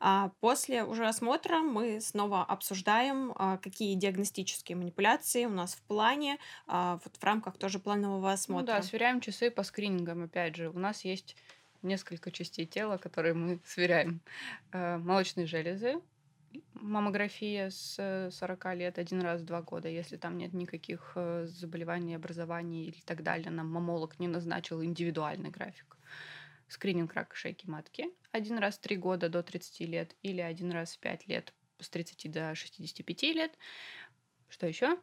А 0.00 0.30
после 0.40 0.82
уже 0.84 1.06
осмотра 1.06 1.58
мы 1.58 2.00
снова 2.00 2.42
обсуждаем, 2.44 3.32
а, 3.36 3.58
какие 3.58 3.94
диагностические 3.94 4.76
манипуляции 4.76 5.44
у 5.44 5.50
нас 5.50 5.74
в 5.74 5.82
плане, 5.82 6.38
вот 6.66 7.16
в 7.16 7.22
рамках 7.24 7.58
тоже 7.58 7.78
планового 7.78 8.32
Ну 8.48 8.62
да, 8.62 8.76
осмотра. 8.76 8.82
сверяем 8.82 9.20
часы 9.20 9.50
по 9.50 9.62
скринингам, 9.62 10.22
опять 10.24 10.56
же. 10.56 10.68
У 10.70 10.78
нас 10.78 11.04
есть 11.04 11.36
несколько 11.82 12.30
частей 12.30 12.66
тела, 12.66 12.98
которые 12.98 13.34
мы 13.34 13.60
сверяем. 13.64 14.20
Молочные 14.72 15.46
железы, 15.46 16.00
маммография 16.74 17.70
с 17.70 17.96
э, 17.98 18.30
40 18.30 18.74
лет 18.76 18.98
один 18.98 19.20
раз 19.22 19.40
в 19.40 19.44
два 19.44 19.62
года, 19.62 19.88
если 19.88 20.16
там 20.16 20.38
нет 20.38 20.52
никаких 20.52 21.12
э, 21.16 21.46
заболеваний, 21.46 22.14
образований 22.14 22.88
и 22.88 23.02
так 23.04 23.22
далее, 23.22 23.50
нам 23.50 23.70
мамолог 23.70 24.18
не 24.18 24.28
назначил 24.28 24.82
индивидуальный 24.82 25.50
график. 25.50 25.96
Скрининг 26.68 27.12
рака 27.14 27.36
шейки 27.36 27.66
матки 27.66 28.06
один 28.32 28.58
раз 28.58 28.78
в 28.78 28.80
три 28.80 28.96
года 28.96 29.28
до 29.28 29.42
30 29.42 29.80
лет 29.80 30.16
или 30.22 30.40
один 30.40 30.72
раз 30.72 30.96
в 30.96 30.98
5 30.98 31.28
лет 31.28 31.54
с 31.78 31.88
30 31.88 32.30
до 32.30 32.54
65 32.54 33.22
лет. 33.34 33.56
Что 34.48 34.66
еще? 34.66 34.98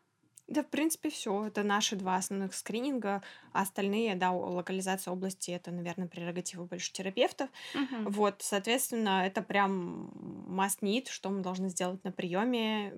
Да, 0.52 0.64
в 0.64 0.68
принципе, 0.68 1.10
все. 1.10 1.46
Это 1.46 1.64
наши 1.64 1.96
два 1.96 2.18
основных 2.18 2.54
скрининга. 2.54 3.24
А 3.54 3.62
остальные, 3.62 4.16
да, 4.16 4.34
локализация 4.34 5.14
области, 5.14 5.52
это, 5.52 5.72
наверное, 5.72 6.10
прерогатива 6.10 6.66
больше 6.66 6.92
терапевтов. 6.92 7.50
Мгм. 7.74 8.06
Вот, 8.10 8.42
соответственно, 8.42 9.26
это 9.26 9.42
прям 9.44 10.12
must 10.48 10.82
need, 10.82 11.08
что 11.10 11.30
мы 11.30 11.40
должны 11.40 11.70
сделать 11.70 12.04
на 12.04 12.12
приеме, 12.12 12.94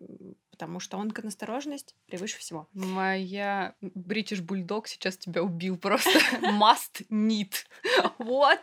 потому 0.54 0.80
что 0.80 1.00
онконасторожность 1.00 1.96
превыше 2.06 2.38
всего. 2.38 2.68
Моя 2.74 3.74
бритиш 3.82 4.42
бульдог 4.42 4.88
сейчас 4.88 5.18
тебя 5.18 5.42
убил 5.42 5.78
просто. 5.78 6.12
Must 6.42 7.08
need. 7.10 7.54
Вот. 8.20 8.60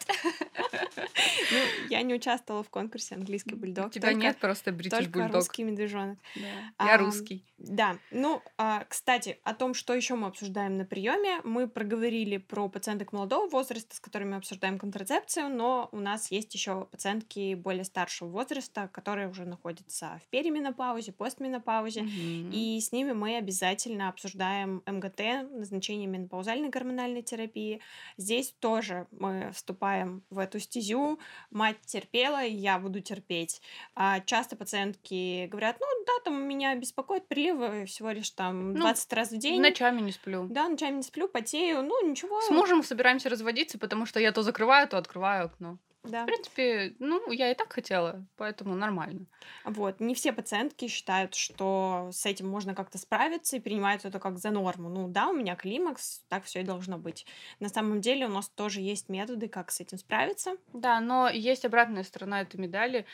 Ну, 1.53 1.59
я 1.89 2.03
не 2.03 2.15
участвовала 2.15 2.63
в 2.63 2.71
конкурсе 2.71 3.17
английский 3.17 3.55
У 3.55 3.59
бульдог. 3.59 3.91
тебя 3.93 4.09
только- 4.11 4.23
нет 4.23 4.39
просто 4.39 4.71
бритиш 4.71 4.99
только 4.99 5.19
бульдог. 5.19 5.35
русский 5.35 5.65
медвежонок. 5.65 6.19
Да. 6.37 6.87
Я 6.87 6.95
Ам, 6.95 7.01
русский. 7.07 7.45
Да, 7.59 7.99
ну, 8.13 8.41
а, 8.57 8.85
кстати, 8.89 9.39
о 9.43 9.53
том, 9.55 9.75
что 9.75 9.95
еще 9.95 10.15
мы 10.15 10.29
обсуждаем 10.29 10.77
на 10.79 10.85
приеме, 10.85 11.41
мы 11.43 11.67
проговорили 11.69 12.37
про 12.37 12.69
пациенток 12.69 13.13
молодого 13.13 13.49
возраста, 13.51 13.97
с 13.97 14.01
которыми 14.01 14.31
мы 14.31 14.37
обсуждаем 14.37 14.79
контрацепцию, 14.79 15.49
но 15.49 15.89
у 15.91 15.99
нас 15.99 16.31
есть 16.31 16.55
еще 16.55 16.85
пациентки 16.87 17.55
более 17.55 17.85
старшего 17.85 18.29
возраста, 18.29 18.89
которые 18.93 19.29
уже 19.29 19.45
находятся 19.45 20.21
в 20.25 20.29
переменопаузе, 20.29 21.13
постменопаузе, 21.13 21.80
Мгм. 21.81 22.51
и 22.53 22.81
с 22.81 22.93
ними 22.93 23.13
мы 23.13 23.37
обязательно 23.37 24.09
обсуждаем 24.09 24.83
МГТ, 24.87 25.51
назначение 25.51 26.07
менопаузальной 26.07 26.69
гормональной 26.69 27.23
терапии. 27.23 27.81
Здесь 28.17 28.55
тоже 28.61 29.07
мы 29.11 29.51
вступаем 29.55 30.23
в 30.31 30.39
эту 30.39 30.59
стезю. 30.61 31.19
Мать 31.51 31.79
терпела, 31.87 32.45
я 32.45 32.79
буду 32.79 33.01
терпеть. 33.01 33.61
А 33.95 34.21
часто 34.21 34.57
пациентки 34.57 35.47
говорят, 35.47 35.77
ну 35.81 35.87
да, 36.07 36.13
там 36.25 36.43
меня 36.43 36.75
беспокоит 36.75 37.27
приливы 37.29 37.87
всего 37.87 38.11
лишь 38.11 38.31
там 38.31 38.75
Ну, 38.75 38.81
20 38.81 39.13
раз 39.13 39.31
в 39.31 39.39
день. 39.39 39.61
Ночами 39.61 40.01
не 40.01 40.13
сплю. 40.13 40.47
Да, 40.49 40.69
ночами 40.69 40.97
не 40.97 41.03
сплю, 41.03 41.29
потею, 41.29 41.83
ну 41.83 42.09
ничего. 42.09 42.41
С 42.41 42.51
мужем 42.51 42.83
собираемся 42.83 43.29
разводиться, 43.29 43.79
потому 43.79 44.07
что 44.07 44.21
я 44.21 44.33
то 44.33 44.43
закрываю, 44.43 44.89
то 44.89 44.99
открываю 44.99 45.47
окно. 45.47 45.79
Да. 46.05 46.23
В 46.23 46.27
принципе, 46.27 46.95
ну, 46.99 47.31
я 47.31 47.51
и 47.51 47.55
так 47.55 47.73
хотела, 47.73 48.25
поэтому 48.37 48.75
нормально. 48.75 49.27
Вот. 49.65 50.01
Не 50.01 50.15
все 50.15 50.33
пациентки 50.33 50.89
считают, 50.89 51.35
что 51.35 52.09
с 52.11 52.25
этим 52.25 52.49
можно 52.49 52.75
как-то 52.75 52.97
справиться 52.97 53.57
и 53.57 53.61
принимают 53.61 54.05
это 54.07 54.19
как 54.19 54.39
за 54.39 54.51
норму. 54.51 54.89
Ну 54.89 55.09
да, 55.09 55.29
у 55.29 55.35
меня 55.35 55.57
климакс, 55.57 56.25
так 56.29 56.45
все 56.45 56.61
и 56.61 56.65
должно 56.65 56.99
быть. 56.99 57.27
На 57.59 57.69
самом 57.69 58.01
деле 58.01 58.27
у 58.27 58.31
нас 58.31 58.49
тоже 58.49 58.81
есть 58.81 59.11
методы, 59.11 59.49
как 59.49 59.71
с 59.71 59.81
этим 59.81 59.99
справиться. 59.99 60.57
Да, 60.73 61.01
но 61.01 61.29
есть 61.29 61.67
обратная 61.67 62.03
сторона 62.03 62.41
этой 62.41 62.57
медали. 62.57 63.05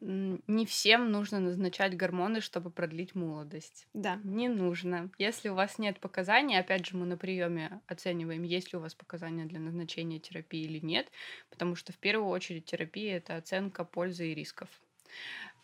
Не 0.00 0.66
всем 0.66 1.10
нужно 1.10 1.40
назначать 1.40 1.96
гормоны, 1.96 2.40
чтобы 2.40 2.70
продлить 2.70 3.14
молодость. 3.16 3.88
Да. 3.92 4.20
Не 4.22 4.48
нужно. 4.48 5.10
Если 5.18 5.48
у 5.48 5.54
вас 5.54 5.78
нет 5.78 5.98
показаний, 5.98 6.58
опять 6.58 6.86
же, 6.86 6.96
мы 6.96 7.06
на 7.06 7.16
приеме 7.16 7.80
оцениваем, 7.88 8.44
есть 8.44 8.72
ли 8.72 8.78
у 8.78 8.82
вас 8.82 8.94
показания 8.94 9.46
для 9.46 9.58
назначения 9.58 10.20
терапии 10.20 10.62
или 10.62 10.78
нет, 10.78 11.10
потому 11.50 11.74
что 11.74 11.92
в 11.92 11.98
первую 11.98 12.35
очередь 12.36 12.64
терапия 12.66 13.16
это 13.16 13.36
оценка 13.36 13.84
пользы 13.84 14.30
и 14.30 14.34
рисков. 14.34 14.68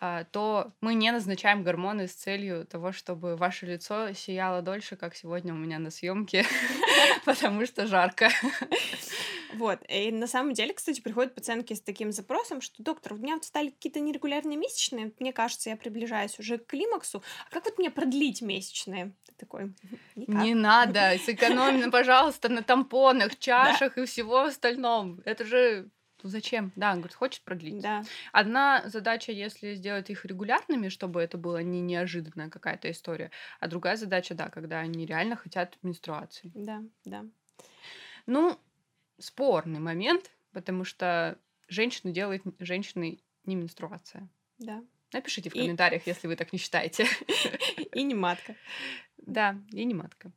А, 0.05 0.25
то 0.25 0.73
мы 0.81 0.95
не 0.95 1.13
назначаем 1.13 1.63
гормоны 1.63 2.09
с 2.09 2.13
целью 2.13 2.67
того, 2.67 2.91
чтобы 2.91 3.37
ваше 3.37 3.67
лицо 3.67 4.13
сияло 4.15 4.61
дольше, 4.61 4.97
как 4.97 5.15
сегодня 5.15 5.55
у 5.55 5.57
меня 5.57 5.79
на 5.79 5.91
съемке, 5.91 6.45
потому 7.25 7.65
что 7.67 7.87
жарко. 7.87 8.29
Вот. 9.55 9.81
И 9.89 10.11
на 10.11 10.27
самом 10.27 10.55
деле, 10.55 10.73
кстати, 10.73 11.03
приходят 11.03 11.35
пациентки 11.35 11.75
с 11.75 11.81
таким 11.83 12.11
запросом, 12.11 12.63
что 12.63 12.83
доктор, 12.83 13.13
у 13.13 13.17
меня 13.17 13.35
вот 13.35 13.45
стали 13.45 13.69
какие-то 13.69 14.01
нерегулярные 14.01 14.57
месячные, 14.57 15.13
мне 15.19 15.33
кажется, 15.33 15.69
я 15.69 15.77
приближаюсь 15.77 16.39
уже 16.39 16.57
к 16.57 16.67
климаксу, 16.67 17.23
а 17.47 17.53
как 17.53 17.67
вот 17.67 17.79
мне 17.79 17.91
продлить 17.91 18.41
месячные? 18.41 19.13
Ты 19.27 19.35
такой, 19.37 19.75
никак. 20.17 20.43
Не 20.43 20.55
надо, 20.55 21.19
сэкономь, 21.27 21.91
пожалуйста, 21.91 22.49
на 22.49 22.63
тампонах, 22.63 23.39
чашах 23.39 23.99
и 23.99 24.07
всего 24.07 24.41
остальном. 24.41 25.21
Это 25.27 25.45
же 25.45 25.91
ну 26.23 26.31
зачем? 26.31 26.73
Да, 26.77 26.91
он 26.93 26.99
говорит, 26.99 27.15
хочет 27.17 27.43
продлить. 27.43 27.83
Да, 27.83 28.03
Одна 28.33 28.83
задача, 28.89 29.33
если 29.33 29.75
сделать 29.75 30.11
их 30.11 30.25
регулярными, 30.25 30.89
чтобы 30.89 31.21
это 31.23 31.37
была 31.39 31.63
не 31.63 31.81
неожиданная 31.81 32.49
какая-то 32.51 32.91
история, 32.91 33.31
а 33.61 33.69
другая 33.69 33.97
задача, 33.97 34.35
да, 34.35 34.49
когда 34.49 34.79
они 34.81 35.07
реально 35.07 35.37
хотят 35.37 35.79
менструации. 35.83 36.51
да, 36.55 36.83
да. 37.05 37.25
Ну, 38.27 38.59
спорный 39.19 39.81
момент, 39.81 40.31
потому 40.53 40.85
что 40.85 41.39
женщину 41.69 42.13
делает 42.13 42.43
женщиной 42.61 43.23
не 43.45 43.57
менструация. 43.57 44.29
Да. 44.59 44.83
Напишите 45.13 45.51
в 45.51 45.55
И- 45.55 45.59
комментариях, 45.61 46.07
если 46.07 46.27
вы 46.29 46.37
так 46.37 46.53
не 46.53 46.59
считаете. 46.59 47.07
И 47.93 48.03
не 48.03 48.15
матка. 48.15 48.55
Да, 49.19 49.57
и 49.73 49.85
не 49.85 49.95
матка. 49.95 50.33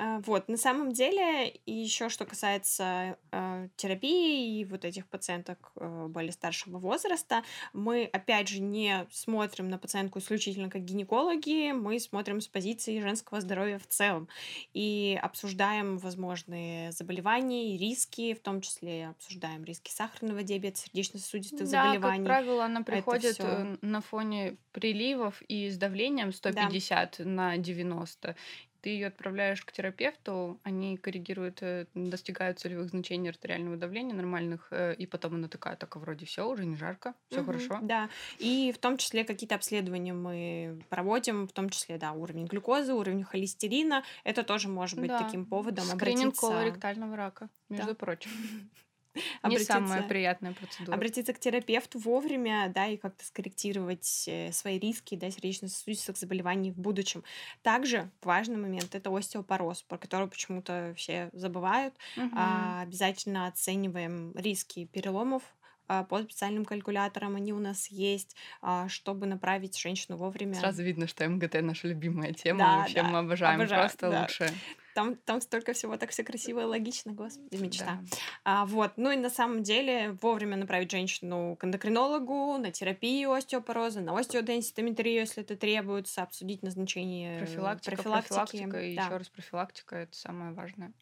А, 0.00 0.20
вот, 0.20 0.46
на 0.48 0.56
самом 0.56 0.92
деле, 0.92 1.48
и 1.48 1.72
еще 1.72 2.08
что 2.08 2.24
касается 2.24 3.16
э, 3.32 3.68
терапии 3.74 4.60
и 4.60 4.64
вот 4.64 4.84
этих 4.84 5.08
пациенток 5.08 5.72
э, 5.74 6.06
более 6.08 6.30
старшего 6.30 6.78
возраста, 6.78 7.42
мы, 7.72 8.04
опять 8.12 8.46
же, 8.48 8.60
не 8.60 9.08
смотрим 9.10 9.68
на 9.68 9.76
пациентку 9.76 10.20
исключительно 10.20 10.70
как 10.70 10.84
гинекологи, 10.84 11.72
мы 11.72 11.98
смотрим 11.98 12.40
с 12.40 12.46
позиции 12.46 13.00
женского 13.00 13.40
здоровья 13.40 13.80
в 13.80 13.88
целом 13.88 14.28
и 14.72 15.18
обсуждаем 15.20 15.98
возможные 15.98 16.92
заболевания 16.92 17.74
и 17.74 17.78
риски, 17.78 18.34
в 18.34 18.40
том 18.40 18.60
числе 18.60 19.08
обсуждаем 19.08 19.64
риски 19.64 19.90
сахарного 19.90 20.44
диабета, 20.44 20.78
сердечно-сосудистых 20.78 21.68
Да, 21.68 21.82
как 21.82 21.94
заболеваний. 21.94 22.24
правило, 22.24 22.64
она 22.66 22.82
приходит 22.82 23.34
все. 23.34 23.42
э, 23.42 23.76
на 23.82 24.00
фоне 24.00 24.58
приливов 24.70 25.42
и 25.48 25.68
с 25.70 25.76
давлением 25.76 26.28
Да. 26.30 26.36
150 26.36 27.18
на 27.24 27.56
90. 27.56 28.36
Ты 28.80 28.90
ее 28.90 29.08
отправляешь 29.08 29.64
к 29.64 29.72
терапевту, 29.72 30.60
они 30.62 30.96
коррегируют, 30.96 31.62
э, 31.62 31.86
достигают 31.94 32.58
целевых 32.60 32.90
значений 32.90 33.30
артериального 33.30 33.76
давления 33.76 34.14
нормальных, 34.14 34.68
э, 34.72 34.94
и 34.94 35.06
потом 35.06 35.34
она 35.34 35.48
такая, 35.48 35.76
так, 35.76 35.96
а 35.96 35.98
вроде 35.98 36.26
все, 36.26 36.48
уже 36.48 36.64
не 36.66 36.76
жарко, 36.76 37.14
все 37.28 37.42
Мгм, 37.42 37.44
хорошо. 37.44 37.84
да. 37.86 38.08
И 38.38 38.72
в 38.72 38.78
том 38.78 38.96
числе 38.96 39.22
какие-то 39.24 39.54
обследования 39.56 40.14
мы 40.14 40.80
проводим, 40.88 41.46
в 41.46 41.52
том 41.52 41.68
числе, 41.68 41.98
да, 41.98 42.12
уровень 42.12 42.46
глюкозы, 42.46 42.94
уровень 42.94 43.22
холестерина. 43.22 44.02
Это 44.24 44.44
тоже 44.44 44.68
может 44.68 44.98
быть 44.98 45.14
Да, 45.14 45.16
таким 45.16 45.44
поводом 45.44 45.90
скрининг 45.90 46.36
обратиться, 46.36 46.36
колоректального 46.36 47.16
рака, 47.16 47.48
да, 47.76 47.88
между 47.88 47.94
прочим. 47.94 48.30
Не 49.44 49.58
самая 49.58 50.02
приятная 50.02 50.52
процедура. 50.52 50.94
обратиться 50.94 51.32
к 51.32 51.38
терапевту 51.38 51.98
вовремя, 51.98 52.70
да, 52.74 52.86
и 52.86 52.96
как-то 52.96 53.24
скорректировать 53.24 54.24
э, 54.26 54.52
свои 54.52 54.78
риски, 54.78 55.14
да, 55.14 55.30
сердечно-сосудистых 55.30 56.16
заболеваний 56.16 56.70
в 56.70 56.78
будущем. 56.78 57.24
Также 57.62 58.10
важный 58.22 58.56
момент– 58.56 58.94
это 58.94 59.14
остеопороз, 59.16 59.82
про 59.82 59.98
который 59.98 60.28
почему-то 60.28 60.94
все 60.96 61.30
забывают. 61.32 61.94
Мгм. 62.16 62.32
А, 62.36 62.82
Обязательно 62.82 63.46
оцениваем 63.46 64.32
риски 64.34 64.86
переломов 64.86 65.42
по 65.88 66.22
специальным 66.22 66.64
калькуляторам, 66.64 67.36
они 67.36 67.52
у 67.52 67.58
нас 67.58 67.88
есть, 67.88 68.36
а, 68.60 68.88
чтобы 68.88 69.26
направить 69.26 69.76
женщину 69.78 70.16
вовремя. 70.16 70.54
Сразу 70.54 70.82
видно, 70.82 71.06
что 71.06 71.28
МГТ 71.28 71.62
наша 71.62 71.88
любимая 71.88 72.32
тема. 72.32 72.58
Да, 72.58 72.76
Вообще 72.78 73.02
мы 73.02 73.12
да, 73.12 73.18
обожаем, 73.20 73.60
обожаю, 73.60 73.82
просто 73.82 74.10
да. 74.10 74.20
лучшее. 74.22 74.50
Там, 74.94 75.14
там 75.14 75.40
столько 75.40 75.74
всего 75.74 75.96
так 75.96 76.10
все 76.10 76.24
красиво 76.24 76.60
и 76.60 76.64
логично, 76.64 77.12
господи, 77.12 77.54
мечта. 77.54 78.00
Да. 78.10 78.16
А, 78.44 78.66
вот, 78.66 78.94
ну 78.96 79.12
и 79.12 79.16
на 79.16 79.30
самом 79.30 79.62
деле 79.62 80.10
вовремя 80.20 80.56
направить 80.56 80.90
женщину 80.90 81.56
к 81.56 81.64
эндокринологу, 81.64 82.58
на 82.58 82.72
терапию 82.72 83.30
остеопороза, 83.32 84.00
на 84.00 84.18
остеоденситометрию, 84.18 85.20
если 85.20 85.44
это 85.44 85.56
требуется, 85.56 86.22
обсудить 86.22 86.62
назначение 86.64 87.38
Профилактика, 87.38 87.94
профилактики. 87.94 88.28
профилактика 88.32 88.80
и 88.80 88.96
да. 88.96 89.02
еще 89.04 89.16
раз 89.16 89.28
профилактика 89.28 89.96
это 89.96 90.16
самое 90.16 90.52
важное. 90.52 90.92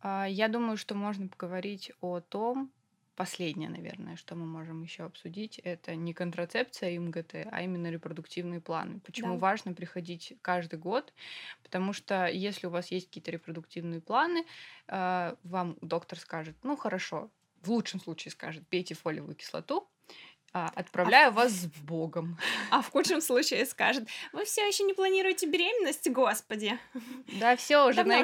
А, 0.00 0.26
Я 0.26 0.48
думаю, 0.48 0.76
что 0.76 0.96
можно 0.96 1.28
поговорить 1.28 1.92
о 2.00 2.18
том, 2.20 2.72
последнее, 3.16 3.68
наверное, 3.68 4.16
что 4.16 4.34
мы 4.34 4.46
можем 4.46 4.82
еще 4.82 5.04
обсудить, 5.04 5.58
это 5.58 5.94
не 5.94 6.12
контрацепция 6.14 6.90
и 6.90 6.98
МГТ, 6.98 7.46
а 7.50 7.62
именно 7.62 7.90
репродуктивные 7.90 8.60
планы. 8.60 9.00
Почему 9.00 9.34
Да. 9.34 9.38
важно 9.40 9.72
приходить 9.74 10.34
каждый 10.42 10.78
год? 10.78 11.12
Потому 11.62 11.92
что 11.92 12.26
если 12.26 12.66
у 12.66 12.70
вас 12.70 12.90
есть 12.90 13.06
какие-то 13.08 13.30
репродуктивные 13.30 14.00
планы, 14.00 14.44
а, 14.88 15.36
вам 15.44 15.76
доктор 15.80 16.18
скажет, 16.18 16.56
ну 16.62 16.76
хорошо, 16.76 17.30
в 17.62 17.70
лучшем 17.70 18.00
случае 18.00 18.32
скажет, 18.32 18.66
пейте 18.68 18.94
фолиевую 18.94 19.34
кислоту, 19.34 19.88
а, 20.52 20.68
А 20.68 20.80
отправляю 20.80 21.32
в, 21.32 21.34
вас 21.34 21.52
с 21.52 21.66
Богом. 21.82 22.38
а 22.70 22.80
в 22.80 22.88
худшем 22.90 23.20
случае 23.20 23.66
скажет, 23.66 24.08
вы 24.32 24.44
все 24.44 24.66
еще 24.66 24.84
не 24.84 24.92
планируете 24.94 25.46
беременность, 25.46 26.08
господи, 26.10 26.78
Да 27.40 27.56
все 27.56 27.88
уже, 27.88 27.96
давно 27.96 28.18
на 28.18 28.22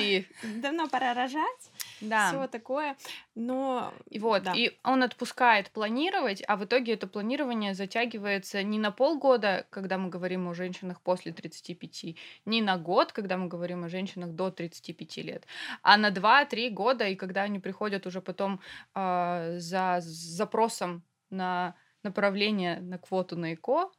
иди. 0.00 0.26
давно 0.60 0.88
пора 0.88 1.12
рожать, 1.14 1.70
Да. 2.02 2.28
все 2.28 2.46
такое, 2.48 2.96
но 3.34 3.92
И 4.10 4.18
вот, 4.18 4.42
да, 4.42 4.52
и 4.54 4.78
он 4.84 5.02
отпускает 5.02 5.70
планировать, 5.70 6.42
а 6.46 6.56
в 6.56 6.64
итоге 6.64 6.94
это 6.94 7.06
планирование 7.06 7.74
затягивается 7.74 8.62
не 8.62 8.78
на 8.78 8.90
полгода, 8.90 9.66
когда 9.70 9.98
мы 9.98 10.08
говорим 10.08 10.48
о 10.48 10.54
женщинах 10.54 11.00
после 11.00 11.32
35, 11.32 12.16
не 12.44 12.62
на 12.62 12.76
год, 12.76 13.12
когда 13.12 13.36
мы 13.36 13.48
говорим 13.48 13.84
о 13.84 13.88
женщинах 13.88 14.30
до 14.32 14.50
35 14.50 15.16
лет, 15.18 15.46
а 15.82 15.96
на 15.96 16.10
2-3 16.10 16.70
года, 16.70 17.06
и 17.06 17.14
когда 17.14 17.42
они 17.42 17.58
приходят 17.58 18.06
уже 18.06 18.20
потом 18.20 18.60
а, 18.94 19.58
за 19.58 19.98
запросом 20.00 21.02
на 21.30 21.74
направление 22.02 22.80
на 22.80 22.98
квоту 22.98 23.36
на 23.36 23.54
ЭКО, 23.54 23.90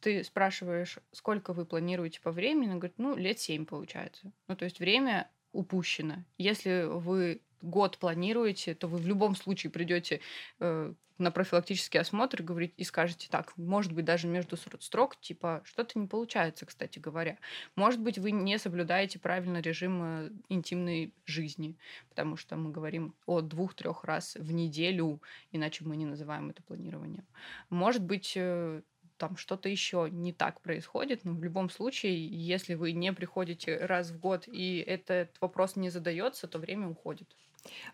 ты 0.00 0.24
спрашиваешь, 0.24 0.98
сколько 1.12 1.52
вы 1.52 1.64
планируете 1.64 2.20
по 2.20 2.32
времени, 2.32 2.72
он 2.72 2.78
говорит, 2.78 2.98
ну, 2.98 3.16
лет 3.16 3.38
7 3.38 3.66
получается. 3.66 4.32
Ну, 4.48 4.56
то 4.56 4.64
есть 4.64 4.80
время 4.80 5.30
упущено. 5.52 6.24
Если 6.38 6.84
вы 6.84 7.40
год 7.62 7.98
планируете, 7.98 8.74
то 8.74 8.88
вы 8.88 8.98
в 8.98 9.06
любом 9.06 9.36
случае 9.36 9.70
придете 9.70 10.20
э, 10.60 10.92
на 11.18 11.30
профилактический 11.30 12.00
осмотр 12.00 12.42
говорить, 12.42 12.74
и 12.76 12.84
скажете 12.84 13.28
так, 13.30 13.56
может 13.56 13.92
быть, 13.92 14.04
даже 14.04 14.26
между 14.26 14.56
строк, 14.56 15.16
типа, 15.20 15.62
что-то 15.64 15.98
не 15.98 16.06
получается, 16.06 16.66
кстати 16.66 16.98
говоря. 16.98 17.38
Может 17.76 18.00
быть, 18.00 18.18
вы 18.18 18.32
не 18.32 18.58
соблюдаете 18.58 19.18
правильно 19.18 19.60
режим 19.60 20.02
э, 20.02 20.30
интимной 20.48 21.14
жизни, 21.24 21.76
потому 22.08 22.36
что 22.36 22.56
мы 22.56 22.70
говорим 22.70 23.14
о 23.26 23.40
двух-трех 23.40 24.04
раз 24.04 24.34
в 24.34 24.52
неделю, 24.52 25.22
иначе 25.52 25.84
мы 25.84 25.96
не 25.96 26.06
называем 26.06 26.50
это 26.50 26.62
планированием. 26.62 27.24
Может 27.70 28.02
быть, 28.02 28.32
э, 28.36 28.82
там 29.16 29.36
что-то 29.36 29.68
еще 29.68 30.08
не 30.10 30.32
так 30.32 30.60
происходит, 30.60 31.24
но 31.24 31.32
в 31.32 31.44
любом 31.44 31.70
случае, 31.70 32.26
если 32.26 32.74
вы 32.74 32.90
не 32.90 33.12
приходите 33.12 33.76
раз 33.76 34.10
в 34.10 34.18
год 34.18 34.48
и 34.48 34.78
этот 34.78 35.40
вопрос 35.40 35.76
не 35.76 35.90
задается, 35.90 36.48
то 36.48 36.58
время 36.58 36.88
уходит. 36.88 37.36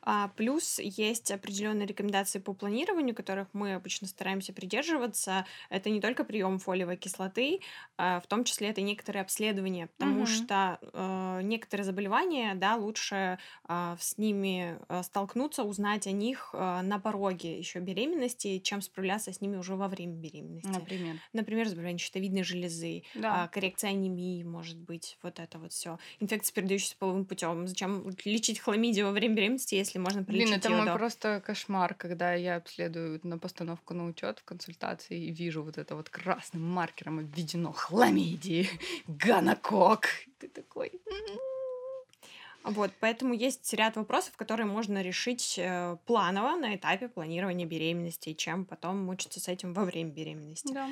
А, 0.02 0.28
плюс 0.37 0.78
есть 0.78 1.31
определенные 1.31 1.87
рекомендации 1.87 2.38
по 2.38 2.54
планированию, 2.54 3.14
которых 3.14 3.48
мы 3.52 3.74
обычно 3.74 4.07
стараемся 4.07 4.52
придерживаться. 4.52 5.46
Это 5.70 5.90
не 5.90 6.00
только 6.00 6.24
прием 6.24 6.59
фолиевой 6.59 6.96
кислоты, 6.96 7.61
а 7.96 8.20
в 8.20 8.26
том 8.26 8.44
числе 8.44 8.68
это 8.68 8.81
некоторые 8.81 9.22
обследования, 9.22 9.88
потому 9.98 10.20
Мгм. 10.20 10.26
что 10.26 10.78
э, 10.83 11.40
некоторые 11.42 11.85
заболевания, 11.85 12.54
да, 12.54 12.76
лучше 12.76 13.38
а, 13.64 13.96
с 13.98 14.16
ними 14.18 14.78
а, 14.88 15.02
столкнуться, 15.02 15.64
узнать 15.64 16.07
о 16.07 16.12
них 16.12 16.50
а, 16.52 16.83
на 16.83 16.98
пороге 16.98 17.59
еще 17.59 17.81
беременности, 17.81 18.59
чем 18.59 18.81
справляться 18.83 19.33
с 19.33 19.40
ними 19.40 19.57
уже 19.57 19.74
во 19.76 19.88
время 19.88 20.14
беременности. 20.14 20.68
Например. 20.68 21.20
Например, 21.33 21.66
заболевание 21.68 21.98
щитовидной 21.98 22.42
железы, 22.42 23.02
Да. 23.14 23.44
а, 23.44 23.48
коррекция 23.48 23.90
анемии, 23.90 24.42
может 24.44 24.78
быть, 24.78 25.18
вот 25.22 25.38
это 25.40 25.59
вот 25.59 25.72
все. 25.72 25.98
Инфекция, 26.20 26.54
передающаяся 26.54 26.96
половым 26.98 27.26
путем. 27.26 27.66
Зачем 27.66 28.09
лечить 28.24 28.61
хламидию 28.61 29.07
во 29.07 29.12
время 29.12 29.35
беременности, 29.35 29.58
если 29.73 29.99
можно 29.99 30.23
Блин, 30.23 30.49
полечить 30.49 30.64
это 30.64 30.71
мой 30.71 30.87
до? 30.87 30.94
просто 30.94 31.42
кошмар, 31.44 31.94
когда 31.94 32.35
я 32.35 32.57
обследую 32.57 33.21
на 33.23 33.38
постановку 33.38 33.94
на 33.94 34.07
учет 34.07 34.38
в 34.38 34.44
консультации 34.44 35.18
и 35.18 35.31
вижу 35.31 35.62
вот 35.62 35.79
это 35.79 35.94
вот 35.97 36.09
красным 36.11 36.62
маркером 36.68 37.21
обведено 37.21 37.73
хламидии, 37.73 38.68
гонокок. 39.07 40.07
Ты 40.38 40.49
такой... 40.49 40.92
Вот, 42.64 42.90
поэтому 43.01 43.33
есть 43.33 43.73
ряд 43.73 43.97
вопросов, 43.97 44.37
которые 44.37 44.66
можно 44.66 45.01
решить 45.01 45.55
э, 45.59 45.97
планово 46.05 46.57
на 46.57 46.75
этапе 46.75 47.09
планирования 47.09 47.64
беременности, 47.64 48.35
чем 48.35 48.66
потом 48.66 48.99
мучиться 48.99 49.40
с 49.40 49.49
этим 49.49 49.73
во 49.73 49.85
время 49.85 50.11
беременности. 50.11 50.75
Да. 50.75 50.90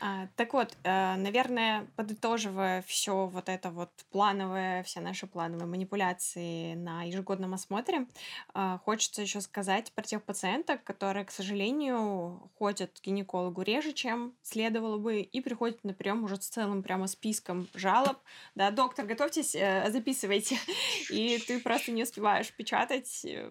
А, 0.00 0.28
так 0.36 0.52
вот, 0.54 0.76
э, 0.84 1.16
наверное, 1.16 1.86
подытоживая 1.96 2.82
все 2.82 3.26
вот 3.26 3.48
это 3.48 3.70
вот 3.70 3.90
плановое, 4.10 4.82
все 4.82 5.00
наши 5.00 5.26
плановые 5.26 5.66
манипуляции 5.66 6.74
на 6.74 7.04
ежегодном 7.04 7.54
осмотре, 7.54 8.06
а, 8.54 8.78
хочется 8.78 9.22
еще 9.22 9.40
сказать 9.40 9.92
про 9.92 10.02
тех 10.02 10.22
пациенток, 10.24 10.82
которые, 10.84 11.24
к 11.24 11.30
сожалению, 11.30 12.50
ходят 12.58 12.98
к 12.98 13.04
гинекологу 13.04 13.62
реже, 13.62 13.92
чем 13.92 14.34
следовало 14.42 14.98
бы, 14.98 15.20
и 15.20 15.40
приходят 15.40 15.84
на 15.84 15.94
прием 15.94 16.24
уже 16.24 16.36
с 16.36 16.48
целым 16.48 16.82
прямо 16.82 17.06
списком 17.06 17.68
жалоб. 17.74 18.18
Да, 18.54 18.70
доктор, 18.70 19.06
готовьтесь, 19.06 19.54
э, 19.54 19.90
записывайте. 19.90 20.58
И 21.10 21.38
ты 21.38 21.60
просто 21.60 21.92
не 21.92 22.02
успеваешь 22.02 22.52
печатать. 22.52 23.24
э, 23.24 23.50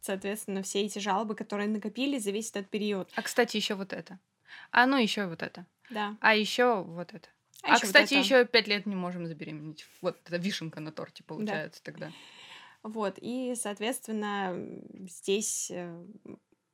Соответственно, 0.00 0.62
все 0.62 0.82
эти 0.82 0.98
жалобы, 0.98 1.36
которые 1.36 1.68
накопились 1.68 2.24
за 2.24 2.32
весь 2.32 2.50
этот 2.50 2.68
период. 2.68 3.08
А, 3.14 3.22
кстати, 3.22 3.56
еще 3.56 3.74
вот 3.76 3.92
это. 3.92 4.18
А 4.70 4.86
ну 4.86 4.96
еще 4.96 5.26
вот 5.26 5.42
это. 5.42 5.64
Да. 5.92 6.16
А 6.20 6.34
еще 6.34 6.82
вот 6.82 7.12
это. 7.14 7.28
А 7.62 7.68
А, 7.68 7.72
вот 7.74 7.82
кстати, 7.82 8.14
это. 8.14 8.22
еще 8.22 8.44
пять 8.44 8.66
лет 8.66 8.86
не 8.86 8.96
можем 8.96 9.26
забеременеть. 9.26 9.86
Вот 10.00 10.18
это 10.24 10.36
вишенка 10.36 10.80
на 10.80 10.90
торте 10.92 11.22
получается 11.22 11.82
тогда. 11.82 12.10
Вот, 12.82 13.18
и, 13.20 13.54
соответственно, 13.54 14.56
здесь 15.08 15.70
э, 15.70 16.04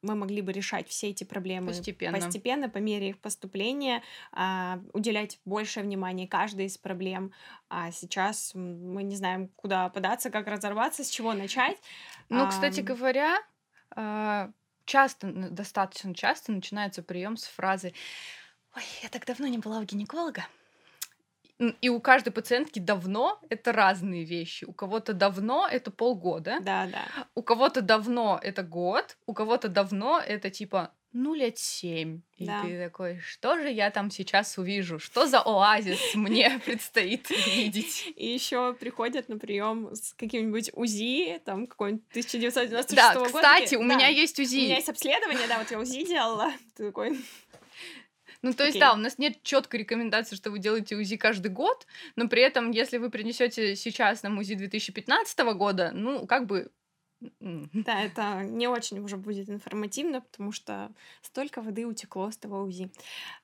мы 0.03 0.15
могли 0.15 0.41
бы 0.43 0.53
решать 0.53 0.89
все 0.89 1.09
эти 1.11 1.25
проблемы 1.25 1.69
Постепенно. 1.69 2.19
постепенно, 2.19 2.69
по 2.69 2.79
мере 2.79 3.11
их 3.11 3.19
поступления, 3.19 4.03
а, 4.33 4.81
уделять 4.93 5.39
большее 5.45 5.85
внимание 5.85 6.29
каждой 6.29 6.67
из 6.67 6.79
проблем. 6.79 7.33
А 7.69 7.91
сейчас 7.91 8.53
мы 8.55 9.03
не 9.03 9.17
знаем, 9.17 9.49
куда 9.57 9.89
податься, 9.89 10.31
как 10.31 10.47
разорваться, 10.47 11.05
с 11.05 11.11
чего 11.11 11.35
начать. 11.35 11.77
Ну, 12.29 12.49
кстати 12.49 12.81
Ам, 12.81 12.87
говоря, 12.87 13.39
а, 13.91 14.51
часто, 14.85 15.31
достаточно 15.31 16.15
часто 16.15 16.53
начинается 16.53 17.03
прием 17.03 17.37
с 17.37 17.45
фразы 17.45 17.93
«Ой, 18.79 18.85
я 19.03 19.09
так 19.09 19.27
давно 19.27 19.49
не 19.49 19.59
была 19.59 19.79
у 19.81 19.83
гинеколога, 19.83 20.47
И 21.81 21.89
у 21.89 22.01
каждой 22.01 22.31
пациентки 22.31 22.79
давно 22.79 23.41
это 23.51 23.73
разные 23.73 24.23
вещи. 24.25 24.65
У 24.65 24.73
кого-то 24.73 25.13
давно 25.13 25.67
это 25.67 25.91
полгода, 25.91 26.59
Да, 26.61 26.87
да. 26.87 27.05
у 27.35 27.43
кого-то 27.43 27.81
давно 27.83 28.39
это 28.41 28.63
год, 28.63 29.17
у 29.27 29.35
кого-то 29.35 29.67
давно 29.69 30.21
это 30.21 30.51
типа 30.51 30.93
ну 31.13 31.35
лет 31.35 31.59
семь. 31.59 32.21
И 32.37 32.45
Да. 32.47 32.63
ты 32.63 32.85
такой, 32.85 33.19
что 33.19 33.59
же 33.59 33.71
я 33.71 33.91
там 33.91 34.11
сейчас 34.11 34.57
увижу? 34.59 34.99
Что 35.01 35.27
за 35.27 35.41
оазис 35.41 35.99
мне 36.15 36.61
предстоит 36.65 37.29
видеть? 37.31 38.13
И 38.15 38.27
еще 38.29 38.75
приходят 38.75 39.29
на 39.29 39.39
прием 39.39 39.89
с 39.95 40.13
каким-нибудь 40.13 40.71
УЗИ, 40.75 41.41
там 41.45 41.67
какой-нибудь 41.67 42.05
1996 42.11 42.95
Да, 42.95 43.15
года. 43.15 43.27
кстати, 43.33 43.63
такие, 43.65 43.79
у 43.79 43.89
«Да, 43.89 43.95
меня 43.97 44.07
есть 44.09 44.39
У 44.39 44.43
меня 44.43 44.51
УЗИ. 44.51 44.71
есть 44.71 44.89
обследование, 44.91 45.49
да, 45.49 45.59
вот 45.59 45.71
я 45.71 45.81
УЗИ 45.81 46.07
делала. 46.07 46.53
Ты 46.77 46.87
такой, 46.89 47.19
Ну, 48.43 48.53
то 48.53 48.65
есть, 48.65 48.77
Окей. 48.77 48.81
да, 48.81 48.93
у 48.93 48.97
нас 48.97 49.19
нет 49.19 49.43
четкой 49.43 49.81
рекомендации, 49.81 50.37
что 50.37 50.51
вы 50.51 50.59
делаете 50.59 50.97
УЗИ 50.97 51.17
каждый 51.17 51.51
год, 51.51 51.87
но 52.17 52.29
при 52.29 52.43
этом, 52.43 52.71
если 52.71 52.99
вы 52.99 53.11
принесете 53.11 53.75
сейчас 53.75 54.23
нам 54.23 54.39
УЗИ 54.39 54.55
2015 54.55 55.39
года, 55.55 55.91
ну, 55.93 56.27
как 56.27 56.47
бы... 56.47 56.71
да, 57.21 58.03
это 58.03 58.45
не 58.45 58.69
очень 58.69 59.01
уже 59.01 59.17
будет 59.17 59.51
информативно, 59.51 60.21
потому 60.21 60.53
что 60.53 60.93
столько 61.23 61.63
воды 61.63 61.87
утекло 61.87 62.31
с 62.31 62.37
того 62.37 62.63
УЗИ. 62.63 62.91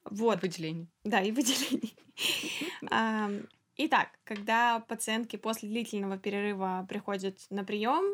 Вот, 0.04 0.42
выделение. 0.42 0.86
да, 1.04 1.20
и 1.20 1.32
выделений. 1.32 1.96
Итак, 3.76 4.08
когда 4.22 4.80
пациентки 4.80 5.34
после 5.34 5.68
длительного 5.68 6.16
перерыва 6.16 6.86
приходят 6.88 7.38
на 7.50 7.64
прием, 7.64 8.04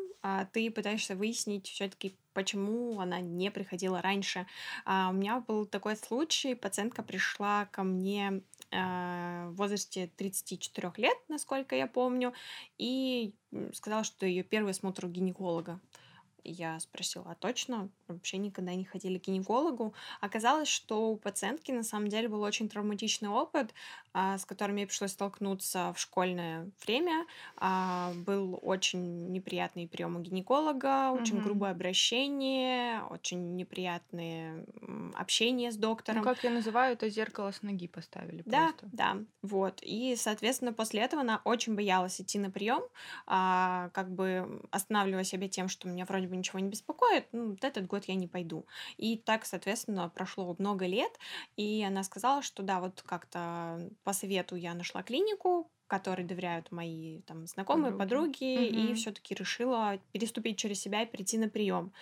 ты 0.52 0.70
пытаешься 0.70 1.14
выяснить 1.14 1.68
все-таки, 1.68 2.16
почему 2.32 2.98
она 2.98 3.20
не 3.20 3.50
приходила 3.50 4.00
раньше. 4.00 4.46
А, 4.86 5.10
У 5.10 5.12
меня 5.12 5.40
был 5.40 5.66
такой 5.66 5.96
случай, 5.96 6.54
пациентка 6.54 7.02
пришла 7.02 7.66
ко 7.66 7.82
мне 7.82 8.42
а, 8.70 9.48
в 9.50 9.56
возрасте 9.56 10.10
34 10.16 10.92
лет, 10.96 11.16
насколько 11.28 11.76
я 11.76 11.86
помню, 11.86 12.32
и 12.78 13.34
сказала, 13.74 14.04
что 14.04 14.24
ее 14.24 14.42
первый 14.42 14.70
осмотр 14.70 15.04
у 15.04 15.08
гинеколога. 15.08 15.78
И 15.78 16.09
Я 16.42 16.80
спросила, 16.80 17.30
а 17.30 17.34
точно? 17.34 17.90
Вообще 18.08 18.38
никогда 18.38 18.74
не 18.74 18.84
ходили 18.84 19.18
к 19.18 19.24
гинекологу. 19.24 19.94
Оказалось, 20.20 20.68
что 20.68 21.10
у 21.10 21.16
пациентки 21.16 21.70
на 21.70 21.82
самом 21.82 22.08
деле 22.08 22.28
был 22.28 22.42
очень 22.42 22.68
травматичный 22.68 23.28
опыт, 23.28 23.74
а, 24.14 24.38
с 24.38 24.46
которым 24.46 24.76
ей 24.76 24.86
пришлось 24.86 25.12
столкнуться 25.12 25.92
в 25.94 25.98
школьное 26.00 26.70
время. 26.84 27.26
А, 27.56 28.12
Был 28.14 28.58
очень 28.62 29.30
неприятный 29.32 29.86
прием 29.88 30.16
у 30.16 30.20
гинеколога, 30.20 31.10
очень 31.12 31.40
Мгм. 31.40 31.40
грубое 31.40 31.72
обращение, 31.72 33.02
очень 33.04 33.54
неприятное 33.56 34.64
м, 34.80 35.12
общение 35.16 35.70
с 35.72 35.76
Ну, 36.10 36.20
доктором. 36.20 36.20
как 36.20 36.44
я 36.44 36.50
называю, 36.50 36.92
это 36.92 37.08
зеркало 37.08 37.50
с 37.52 37.62
ноги 37.62 37.88
поставили 37.88 38.42
Да, 38.46 38.72
просто. 38.72 38.90
да, 38.90 39.18
вот. 39.42 39.80
И, 39.82 40.16
соответственно, 40.16 40.72
после 40.72 41.02
этого 41.02 41.20
она 41.22 41.42
очень 41.44 41.74
боялась 41.76 42.20
идти 42.20 42.38
на 42.38 42.50
прием, 42.50 42.82
а, 43.26 43.90
как 43.90 44.10
бы 44.14 44.62
останавливая 44.70 45.24
себя 45.24 45.46
тем, 45.48 45.68
что 45.68 45.88
меня 45.88 46.06
вроде 46.06 46.26
бы 46.30 46.36
ничего 46.36 46.58
не 46.60 46.68
беспокоит, 46.70 47.28
ну, 47.32 47.50
вот 47.50 47.64
этот 47.64 47.86
год 47.86 48.04
я 48.06 48.14
не 48.14 48.28
пойду. 48.28 48.66
И 48.96 49.16
так, 49.18 49.44
соответственно, 49.46 50.08
прошло 50.08 50.54
много 50.58 50.86
лет, 50.86 51.12
и 51.56 51.84
она 51.86 52.02
сказала, 52.04 52.42
что 52.42 52.62
да, 52.62 52.80
вот 52.80 53.02
как-то 53.02 53.90
по 54.04 54.12
совету 54.12 54.56
я 54.56 54.74
нашла 54.74 55.02
клинику, 55.02 55.70
которой 55.90 56.24
доверяют 56.24 56.70
мои 56.72 57.20
там 57.22 57.46
знакомые, 57.46 57.92
Подруги. 57.92 58.32
подруги, 58.32 58.68
и 58.68 58.86
Мгм. 58.86 58.94
все-таки 58.94 59.34
решила 59.34 59.98
переступить 60.12 60.56
через 60.58 60.80
себя 60.80 61.02
и 61.02 61.06
прийти 61.06 61.36
на 61.38 61.48
прием. 61.48 61.92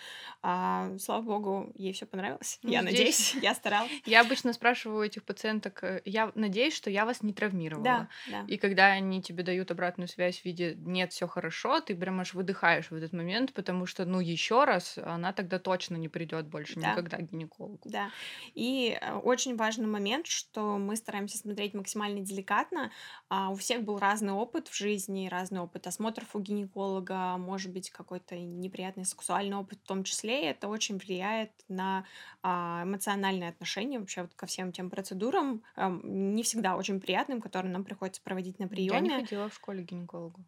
А, 0.41 0.97
слава 0.99 1.21
богу, 1.23 1.71
ей 1.75 1.91
все 1.93 2.05
понравилось. 2.05 2.59
Ну, 2.63 2.71
я 2.71 2.81
здесь- 2.81 2.91
надеюсь, 2.91 3.33
я 3.43 3.53
старалась. 3.55 3.91
Я 4.05 4.21
обычно 4.21 4.53
спрашиваю 4.53 5.05
этих 5.05 5.23
пациенток, 5.23 5.83
э, 5.83 6.01
я 6.05 6.31
надеюсь, 6.35 6.75
что 6.75 6.89
я 6.89 7.05
вас 7.05 7.21
не 7.23 7.33
травмировала. 7.33 7.83
Да, 7.83 8.07
да. 8.31 8.45
И 8.47 8.57
когда 8.57 8.87
они 8.87 9.21
тебе 9.21 9.43
дают 9.43 9.71
обратную 9.71 10.07
связь 10.07 10.39
в 10.41 10.45
виде 10.45 10.75
нет, 10.77 11.11
все 11.11 11.27
хорошо, 11.27 11.81
ты 11.81 11.95
прям 11.95 12.19
аж 12.19 12.33
выдыхаешь 12.33 12.91
в 12.91 12.95
этот 12.95 13.13
момент, 13.13 13.53
потому 13.53 13.85
что, 13.85 14.05
ну, 14.05 14.19
еще 14.19 14.63
раз, 14.65 14.97
она 14.97 15.33
тогда 15.33 15.59
точно 15.59 15.95
не 15.97 16.07
придет 16.09 16.47
больше 16.47 16.79
Да. 16.79 16.91
никогда 16.91 17.17
к 17.17 17.31
гинекологу. 17.31 17.79
Да. 17.85 18.11
И 18.53 18.97
э, 19.01 19.13
очень 19.15 19.55
важный 19.55 19.87
момент, 19.87 20.27
что 20.27 20.77
мы 20.77 20.95
стараемся 20.95 21.37
смотреть 21.37 21.73
максимально 21.73 22.19
деликатно. 22.21 22.91
А, 23.29 23.49
У 23.49 23.55
всех 23.55 23.78
был 23.79 23.97
разный 23.99 24.33
опыт 24.33 24.67
в 24.67 24.75
жизни, 24.75 25.27
разный 25.27 25.59
опыт 25.59 25.87
осмотров 25.87 26.35
у 26.35 26.39
гинеколога, 26.39 27.37
может 27.37 27.71
быть, 27.71 27.89
какой-то 27.89 28.37
неприятный 28.37 29.05
сексуальный 29.05 29.57
опыт 29.57 29.79
в 29.83 29.87
том 29.87 30.03
числе. 30.03 30.43
И 30.43 30.47
это 30.47 30.67
очень 30.67 30.97
влияет 30.97 31.51
на 31.67 32.05
а, 32.43 32.83
эмоциональные 32.83 33.49
отношения 33.49 33.99
вообще 33.99 34.21
вот 34.23 34.33
ко 34.35 34.45
всем 34.45 34.71
тем 34.71 34.89
процедурам, 34.89 35.63
ам, 35.75 36.35
не 36.35 36.43
всегда 36.43 36.75
очень 36.77 36.99
приятным, 36.99 37.41
которые 37.41 37.71
нам 37.71 37.83
приходится 37.83 38.21
проводить 38.21 38.59
на 38.59 38.63
Я 38.63 38.69
не 38.69 38.75
приеме. 39.09 39.21
ходила 39.21 39.49
в 39.49 39.53
школе 39.53 39.83
к 39.83 39.87
гинекологу. 39.87 40.39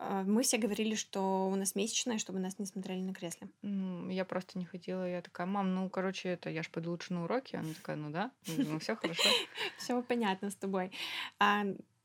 А, 0.00 0.22
Мы 0.22 0.42
все 0.42 0.58
говорили, 0.58 0.94
что 0.94 1.48
у 1.48 1.56
нас 1.56 1.74
месячная, 1.74 2.18
чтобы 2.18 2.38
нас 2.38 2.58
не 2.60 2.66
смотрели 2.66 3.00
на 3.00 3.12
кресле. 3.12 3.48
Я 4.12 4.24
просто 4.24 4.56
не 4.58 4.64
ходила. 4.64 5.08
Я 5.08 5.22
такая, 5.22 5.46
мам, 5.46 5.74
ну, 5.74 5.90
короче, 5.90 6.28
это 6.28 6.50
я 6.50 6.62
ж 6.62 6.70
пойду 6.70 6.92
лучше 6.92 7.12
на 7.14 7.24
уроки. 7.24 7.56
Она 7.56 7.74
такая, 7.74 7.96
ну 7.96 8.10
да, 8.10 8.30
ну 8.46 8.78
все 8.78 8.94
хорошо. 8.94 9.28
Все 9.78 10.00
понятно 10.02 10.50
с 10.50 10.54
тобой. 10.56 10.92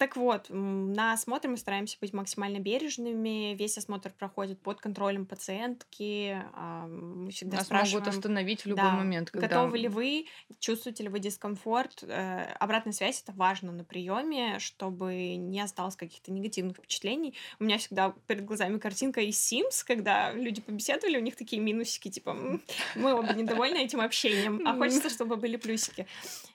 Так 0.03 0.17
вот, 0.17 0.47
на 0.49 1.13
осмотре 1.13 1.49
мы 1.49 1.55
стараемся 1.55 1.97
быть 2.01 2.11
максимально 2.11 2.59
бережными. 2.59 3.55
Весь 3.55 3.77
осмотр 3.77 4.11
проходит 4.11 4.59
под 4.59 4.81
контролем 4.81 5.25
пациентки. 5.25 6.43
а, 6.51 6.87
Мы 6.87 7.31
всегда 7.31 7.55
Нас 7.55 7.69
могут 7.71 7.87
спрашиваем, 7.87 8.09
остановить 8.09 8.61
в 8.63 8.65
любой 8.65 8.83
да, 8.83 8.91
момент, 8.91 9.31
когда... 9.31 9.47
готовы 9.47 9.77
ли 9.77 9.87
вы, 9.87 10.25
чувствуете 10.59 11.03
ли 11.03 11.09
вы 11.09 11.19
дискомфорт. 11.19 12.03
Э, 12.03 12.53
Обратная 12.59 12.91
связь 12.91 13.21
это 13.21 13.31
важно 13.31 13.71
на 13.71 13.85
приеме, 13.85 14.59
чтобы 14.59 15.37
не 15.37 15.61
осталось 15.61 15.95
каких-то 15.95 16.33
негативных 16.33 16.75
впечатлений. 16.75 17.33
У 17.61 17.63
меня 17.63 17.77
всегда 17.77 18.13
перед 18.27 18.43
глазами 18.43 18.79
картинка 18.79 19.21
из 19.21 19.37
Sims, 19.37 19.85
когда 19.87 20.33
люди 20.33 20.59
побеседовали, 20.59 21.15
у 21.15 21.21
них 21.21 21.37
такие 21.37 21.61
минусики, 21.61 22.11
типа, 22.11 22.31
«М, 22.31 22.61
мы 22.95 23.13
оба 23.13 23.31
недовольны 23.33 23.77
этим 23.77 24.01
общением, 24.01 24.67
а 24.67 24.75
хочется, 24.75 25.09
чтобы 25.09 25.37
были 25.37 25.55
плюсики. 25.55 26.07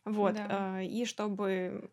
Вот. 0.04 0.34
Да. 0.34 0.80
э, 0.82 0.84
И 0.84 1.06
чтобы 1.06 1.88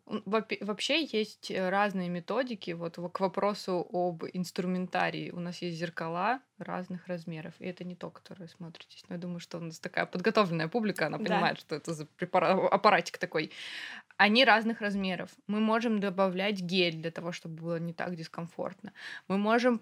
Вообще 0.60 1.04
есть 1.04 1.45
э, 1.50 1.68
разные 1.70 2.08
методики. 2.08 2.70
Вот 2.72 2.96
к 3.12 3.20
вопросу 3.20 3.86
об 3.92 4.24
инструментарии. 4.32 5.30
У 5.30 5.40
нас 5.40 5.62
есть 5.62 5.76
зеркала 5.78 6.40
разных 6.58 7.06
размеров. 7.06 7.54
И 7.58 7.66
это 7.66 7.84
не 7.84 7.94
то, 7.94 8.10
которое 8.10 8.48
смотритесь. 8.48 9.04
Но 9.08 9.14
я 9.16 9.20
думаю, 9.20 9.40
что 9.40 9.58
у 9.58 9.60
нас 9.60 9.78
такая 9.80 10.06
подготовленная 10.06 10.68
публика, 10.68 11.06
она 11.06 11.18
Да. 11.18 11.24
понимает, 11.24 11.58
что 11.60 11.74
это 11.74 11.92
за 11.94 12.06
препара- 12.06 12.68
аппаратик 12.68 13.18
такой. 13.18 13.50
Они 14.16 14.44
разных 14.44 14.80
размеров. 14.80 15.30
Мы 15.46 15.60
можем 15.60 16.00
добавлять 16.00 16.60
гель 16.60 16.96
для 16.96 17.10
того, 17.10 17.32
чтобы 17.32 17.56
было 17.62 17.78
не 17.78 17.92
так 17.92 18.16
дискомфортно. 18.16 18.92
Мы 19.28 19.36
можем 19.38 19.80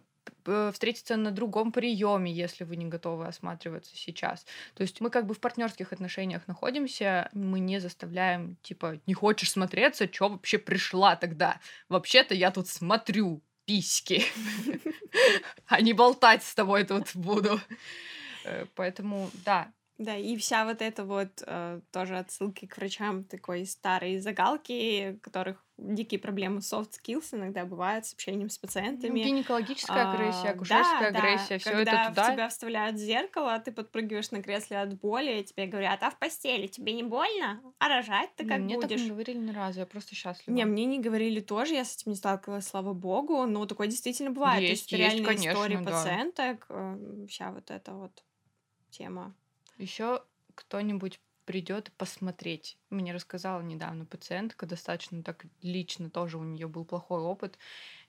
встретиться 0.72 1.16
на 1.16 1.30
другом 1.30 1.72
приеме, 1.72 2.32
если 2.32 2.64
вы 2.64 2.76
не 2.76 2.87
готовы 2.87 3.26
осматриваться 3.26 3.96
сейчас. 3.96 4.44
То 4.74 4.82
есть 4.82 5.00
мы 5.00 5.10
как 5.10 5.26
бы 5.26 5.34
в 5.34 5.40
партнерских 5.40 5.92
отношениях 5.92 6.46
находимся, 6.46 7.28
мы 7.32 7.60
не 7.60 7.78
заставляем, 7.80 8.56
типа, 8.62 9.00
не 9.06 9.14
хочешь 9.14 9.50
смотреться, 9.52 10.08
чё 10.08 10.28
вообще 10.28 10.58
пришла 10.58 11.16
тогда? 11.16 11.60
Вообще-то 11.88 12.34
я 12.34 12.50
тут 12.50 12.68
смотрю 12.68 13.42
письки, 13.64 14.22
а 15.66 15.80
не 15.80 15.92
болтать 15.92 16.42
с 16.44 16.54
тобой 16.54 16.84
тут 16.84 17.14
буду. 17.14 17.60
Э, 18.44 18.66
Поэтому, 18.74 19.30
да, 19.44 19.72
Да, 19.98 20.16
и 20.16 20.37
вся 20.37 20.64
вот 20.64 20.82
эта 20.82 21.04
вот 21.04 21.42
э, 21.46 21.80
тоже 21.92 22.18
отсылки 22.18 22.66
к 22.66 22.76
врачам 22.76 23.24
такой 23.24 23.64
старой 23.66 24.18
загалки, 24.18 25.18
которых 25.22 25.63
дикие 25.76 26.20
проблемы 26.20 26.58
soft 26.60 26.92
skills 27.02 27.28
иногда 27.32 27.64
бывают 27.64 28.06
с 28.06 28.14
общением 28.14 28.48
с 28.48 28.56
ну, 28.56 28.66
пациентами. 28.68 29.20
гинекологическая 29.20 30.04
агрессия, 30.04 30.48
А, 30.48 30.52
акушерская 30.52 31.12
да, 31.12 31.18
агрессия, 31.18 31.54
да, 31.54 31.58
все 31.58 31.70
когда 31.70 31.92
это 32.02 32.10
в 32.12 32.14
туда. 32.14 32.32
тебя 32.32 32.48
вставляют 32.48 32.96
зеркало, 32.98 33.58
ты 33.58 33.72
подпрыгиваешь 33.72 34.30
на 34.30 34.42
кресле 34.42 34.78
от 34.78 34.94
боли, 35.00 35.40
и 35.40 35.44
тебе 35.44 35.66
говорят, 35.66 36.02
а 36.02 36.10
в 36.10 36.18
постели 36.18 36.66
тебе 36.68 36.92
не 36.92 37.02
больно? 37.02 37.60
А 37.78 37.88
рожать 37.88 38.30
ты 38.37 38.44
Ну, 38.44 38.48
как 38.48 38.60
Мне 38.60 38.74
так 38.78 38.90
будешь? 38.90 39.02
не 39.02 39.10
говорили 39.10 39.38
ни 39.38 39.50
разу, 39.50 39.80
я 39.80 39.87
просто 39.87 40.14
счастлива. 40.14 40.54
Не, 40.54 40.64
мне 40.64 40.84
не 40.84 41.00
говорили 41.00 41.40
тоже, 41.40 41.74
я 41.74 41.84
с 41.84 41.96
этим 41.96 42.12
не 42.12 42.16
сталкивалась, 42.16 42.66
слава 42.66 42.92
богу, 42.92 43.44
но 43.46 43.66
такое 43.66 43.88
действительно 43.88 44.30
бывает. 44.30 44.60
То 44.60 44.62
Есть, 44.70 44.82
есть, 44.82 44.92
есть, 44.92 45.00
реальные 45.02 45.26
конечно, 45.26 45.50
истории 45.52 45.76
да. 45.76 45.90
пациенток, 45.90 46.66
э, 46.68 47.26
вся 47.28 47.50
вот 47.52 47.70
эта 47.70 47.92
вот 47.94 48.24
тема. 48.90 49.34
Еще 49.78 50.22
кто-нибудь 50.54 51.20
придет 51.44 51.92
посмотреть. 51.96 52.78
Мне 52.90 53.12
рассказала 53.12 53.61
недавно 53.62 54.07
пациентка, 54.07 54.66
достаточно 54.66 55.22
так 55.22 55.46
лично 55.62 56.11
тоже 56.11 56.38
у 56.38 56.44
нее 56.44 56.68
был 56.68 56.85
плохой 56.85 57.20
опыт. 57.20 57.59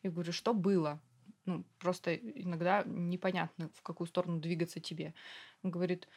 Я 0.03 0.11
говорю, 0.11 0.31
что 0.31 0.53
было? 0.53 0.99
Ну, 1.45 1.63
просто 1.79 2.15
иногда 2.15 2.83
непонятно, 2.85 3.69
в 3.75 3.81
какую 3.81 4.07
сторону 4.07 4.39
двигаться 4.39 4.79
тебе. 4.79 5.13
Он 5.63 5.71
говорит, 5.71 6.07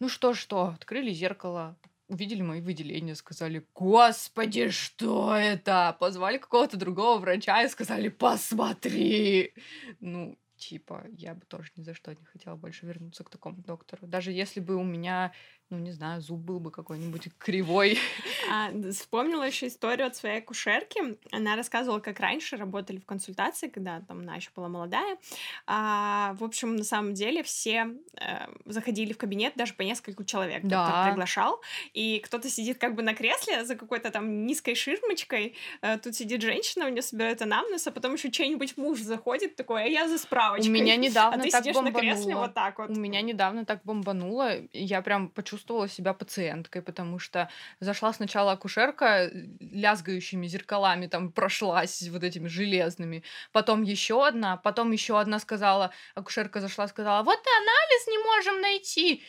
ну 0.00 0.08
что, 0.08 0.34
что, 0.34 0.68
открыли 0.68 1.12
зеркало, 1.12 1.76
увидели 2.08 2.42
мои 2.42 2.60
выделения, 2.60 3.14
сказали, 3.14 3.66
господи, 3.74 4.68
что 4.70 5.34
это? 5.34 5.96
Позвали 5.98 6.38
какого-то 6.38 6.76
другого 6.76 7.18
врача 7.18 7.62
и 7.62 7.68
сказали, 7.68 8.08
посмотри. 8.08 9.54
Ну, 10.00 10.38
типа, 10.56 11.06
я 11.10 11.34
бы 11.34 11.44
тоже 11.46 11.70
ни 11.76 11.82
за 11.82 11.94
что 11.94 12.14
не 12.14 12.24
хотела 12.24 12.56
больше 12.56 12.86
вернуться 12.86 13.24
к 13.24 13.30
такому 13.30 13.62
доктору. 13.62 14.06
Даже 14.06 14.30
если 14.32 14.60
бы 14.60 14.76
у 14.76 14.84
меня 14.84 15.32
ну, 15.72 15.78
не 15.78 15.90
знаю, 15.92 16.20
зуб 16.20 16.38
был 16.40 16.60
бы 16.60 16.70
какой-нибудь 16.70 17.28
кривой. 17.38 17.98
А, 18.50 18.70
вспомнила 18.90 19.42
еще 19.42 19.68
историю 19.68 20.06
от 20.06 20.14
своей 20.14 20.38
акушерки. 20.38 21.16
Она 21.30 21.56
рассказывала, 21.56 21.98
как 21.98 22.20
раньше 22.20 22.56
работали 22.56 22.98
в 22.98 23.06
консультации, 23.06 23.68
когда 23.68 24.00
там 24.00 24.20
она 24.20 24.36
еще 24.36 24.50
была 24.54 24.68
молодая. 24.68 25.16
А, 25.66 26.34
в 26.38 26.44
общем, 26.44 26.76
на 26.76 26.84
самом 26.84 27.14
деле 27.14 27.42
все 27.42 27.88
э, 28.20 28.48
заходили 28.66 29.14
в 29.14 29.18
кабинет 29.18 29.54
даже 29.56 29.72
по 29.72 29.80
нескольку 29.80 30.24
человек. 30.24 30.62
Да. 30.62 30.84
Доктор 30.84 31.10
приглашал, 31.10 31.62
и 31.94 32.18
кто-то 32.18 32.50
сидит 32.50 32.76
как 32.76 32.94
бы 32.94 33.02
на 33.02 33.14
кресле 33.14 33.64
за 33.64 33.74
какой-то 33.74 34.10
там 34.10 34.44
низкой 34.44 34.74
ширмочкой. 34.74 35.54
Э, 35.80 35.96
тут 35.96 36.14
сидит 36.14 36.42
женщина, 36.42 36.84
у 36.84 36.90
нее 36.90 37.02
собирает 37.02 37.40
анамнез, 37.40 37.86
а 37.86 37.90
потом 37.92 38.12
еще 38.12 38.30
чей-нибудь 38.30 38.76
муж 38.76 39.00
заходит 39.00 39.56
такой, 39.56 39.84
а 39.84 39.86
я 39.86 40.06
за 40.06 40.18
справочкой. 40.18 40.68
У 40.68 40.72
меня 40.72 40.96
недавно 41.06 41.40
а 41.40 41.42
ты 41.42 41.50
так 41.50 41.62
сидишь 41.62 41.76
бомбануло. 41.76 42.02
на 42.02 42.12
кресле 42.12 42.36
вот 42.36 42.52
так 42.52 42.78
вот. 42.78 42.90
У 42.90 43.00
меня 43.00 43.22
недавно 43.22 43.64
так 43.64 43.80
бомбануло. 43.84 44.52
Я 44.74 45.00
прям 45.00 45.30
почувствовала 45.30 45.61
почувствовала 45.62 45.88
себя 45.88 46.12
пациенткой, 46.12 46.82
потому 46.82 47.18
что 47.18 47.48
зашла 47.80 48.12
сначала 48.12 48.52
акушерка 48.52 49.30
лязгающими 49.60 50.48
зеркалами, 50.48 51.06
там 51.06 51.32
прошлась 51.32 52.08
вот 52.08 52.24
этими 52.24 52.48
железными, 52.48 53.22
потом 53.52 53.82
еще 53.82 54.26
одна, 54.26 54.56
потом 54.56 54.92
еще 54.92 55.20
одна 55.20 55.38
сказала, 55.38 55.90
акушерка 56.14 56.60
зашла, 56.60 56.88
сказала, 56.88 57.22
вот 57.22 57.38
анализ 57.38 58.06
не 58.08 58.18
можем 58.18 58.60
найти. 58.60 59.22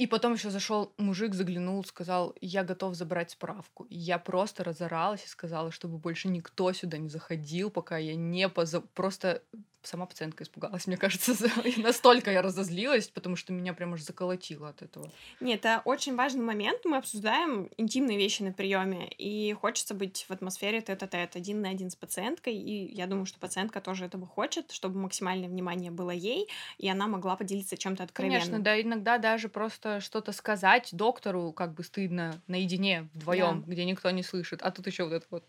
И 0.00 0.08
потом 0.08 0.34
еще 0.34 0.50
зашел 0.50 0.92
мужик, 0.98 1.34
заглянул, 1.34 1.84
сказал, 1.84 2.34
я 2.40 2.64
готов 2.64 2.94
забрать 2.94 3.30
справку. 3.30 3.86
Я 3.90 4.18
просто 4.18 4.64
разоралась 4.64 5.24
и 5.24 5.28
сказала, 5.28 5.70
чтобы 5.70 5.98
больше 5.98 6.28
никто 6.28 6.72
сюда 6.72 6.98
не 6.98 7.08
заходил, 7.08 7.70
пока 7.70 7.98
я 7.98 8.16
не 8.16 8.48
поза... 8.48 8.80
Просто 8.80 9.40
сама 9.86 10.06
пациентка 10.06 10.44
испугалась, 10.44 10.86
мне 10.86 10.96
кажется. 10.96 11.34
Настолько 11.76 12.30
я 12.30 12.42
разозлилась, 12.42 13.08
потому 13.08 13.36
что 13.36 13.52
меня 13.52 13.74
прям 13.74 13.94
аж 13.94 14.02
заколотило 14.02 14.68
от 14.68 14.82
этого. 14.82 15.10
Нет, 15.40 15.60
это 15.60 15.82
очень 15.84 16.14
важный 16.14 16.42
момент. 16.42 16.84
Мы 16.84 16.96
обсуждаем 16.96 17.70
интимные 17.76 18.18
вещи 18.18 18.42
на 18.42 18.52
приеме, 18.52 19.08
и 19.08 19.52
хочется 19.54 19.94
быть 19.94 20.26
в 20.28 20.30
атмосфере 20.30 20.80
тет-а-тет, 20.80 21.36
один 21.36 21.62
на 21.62 21.70
один 21.70 21.90
с 21.90 21.96
пациенткой, 21.96 22.54
и 22.54 22.94
я 22.94 23.06
думаю, 23.06 23.26
что 23.26 23.38
пациентка 23.38 23.80
тоже 23.80 24.04
этого 24.04 24.26
хочет, 24.26 24.70
чтобы 24.70 24.98
максимальное 24.98 25.48
внимание 25.48 25.90
было 25.90 26.10
ей, 26.10 26.48
и 26.78 26.88
она 26.88 27.06
могла 27.06 27.36
поделиться 27.36 27.76
чем-то 27.76 28.04
откровенным. 28.04 28.40
Конечно, 28.40 28.58
да, 28.60 28.80
иногда 28.80 29.18
даже 29.18 29.48
просто 29.48 30.00
что-то 30.00 30.32
сказать 30.32 30.90
доктору 30.92 31.52
как 31.52 31.74
бы 31.74 31.82
стыдно 31.82 32.40
наедине 32.46 33.08
вдвоем, 33.14 33.62
да. 33.66 33.72
где 33.72 33.84
никто 33.84 34.10
не 34.10 34.22
слышит, 34.22 34.62
а 34.62 34.70
тут 34.70 34.86
еще 34.86 35.04
вот 35.04 35.12
это 35.12 35.26
вот 35.30 35.44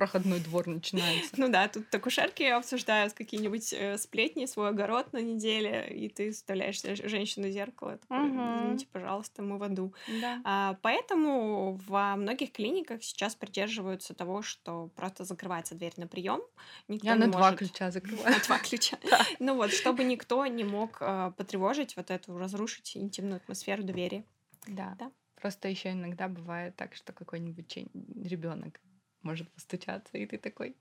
проходной 0.00 0.40
двор 0.40 0.66
начинается. 0.66 1.30
Ну 1.36 1.50
да, 1.50 1.68
тут 1.68 1.94
акушерки 1.94 2.42
обсуждают 2.44 3.12
какие-нибудь 3.12 3.74
э, 3.74 3.98
сплетни, 3.98 4.46
свой 4.46 4.70
огород 4.70 5.12
на 5.12 5.20
неделе, 5.20 5.86
и 5.90 6.08
ты 6.08 6.32
вставляешь 6.32 6.80
женщину 6.80 7.48
в 7.48 7.50
зеркало, 7.50 7.98
такой, 7.98 8.30
угу. 8.30 8.40
извините, 8.40 8.86
пожалуйста, 8.90 9.42
мы 9.42 9.58
в 9.58 9.62
аду. 9.62 9.92
Да. 10.22 10.40
А, 10.44 10.78
поэтому 10.80 11.78
во 11.86 12.16
многих 12.16 12.50
клиниках 12.52 13.04
сейчас 13.04 13.34
придерживаются 13.34 14.14
того, 14.14 14.40
что 14.40 14.88
просто 14.96 15.24
закрывается 15.24 15.74
дверь 15.74 15.92
на 15.98 16.06
прием. 16.06 16.40
Я 16.88 17.14
на 17.14 17.30
два 17.30 17.52
ключа 17.52 17.90
закрываю. 17.96 18.30
На 18.30 18.42
два 18.42 18.58
ключа. 18.58 18.96
Ну 19.38 19.54
вот, 19.56 19.70
чтобы 19.72 20.04
никто 20.04 20.46
не 20.46 20.64
мог 20.64 20.96
э, 21.02 21.32
потревожить 21.36 21.94
вот 21.96 22.10
эту, 22.10 22.38
разрушить 22.38 22.96
интимную 22.96 23.36
атмосферу 23.36 23.82
доверия. 23.82 24.24
Да. 24.66 24.96
да. 24.98 25.12
Просто 25.34 25.68
еще 25.68 25.90
иногда 25.90 26.26
бывает 26.28 26.74
так, 26.76 26.94
что 26.94 27.12
какой-нибудь 27.12 27.76
ребенок 28.24 28.80
может 29.22 29.48
постучаться, 29.50 30.16
и 30.18 30.26
ты 30.26 30.38
такой, 30.38 30.76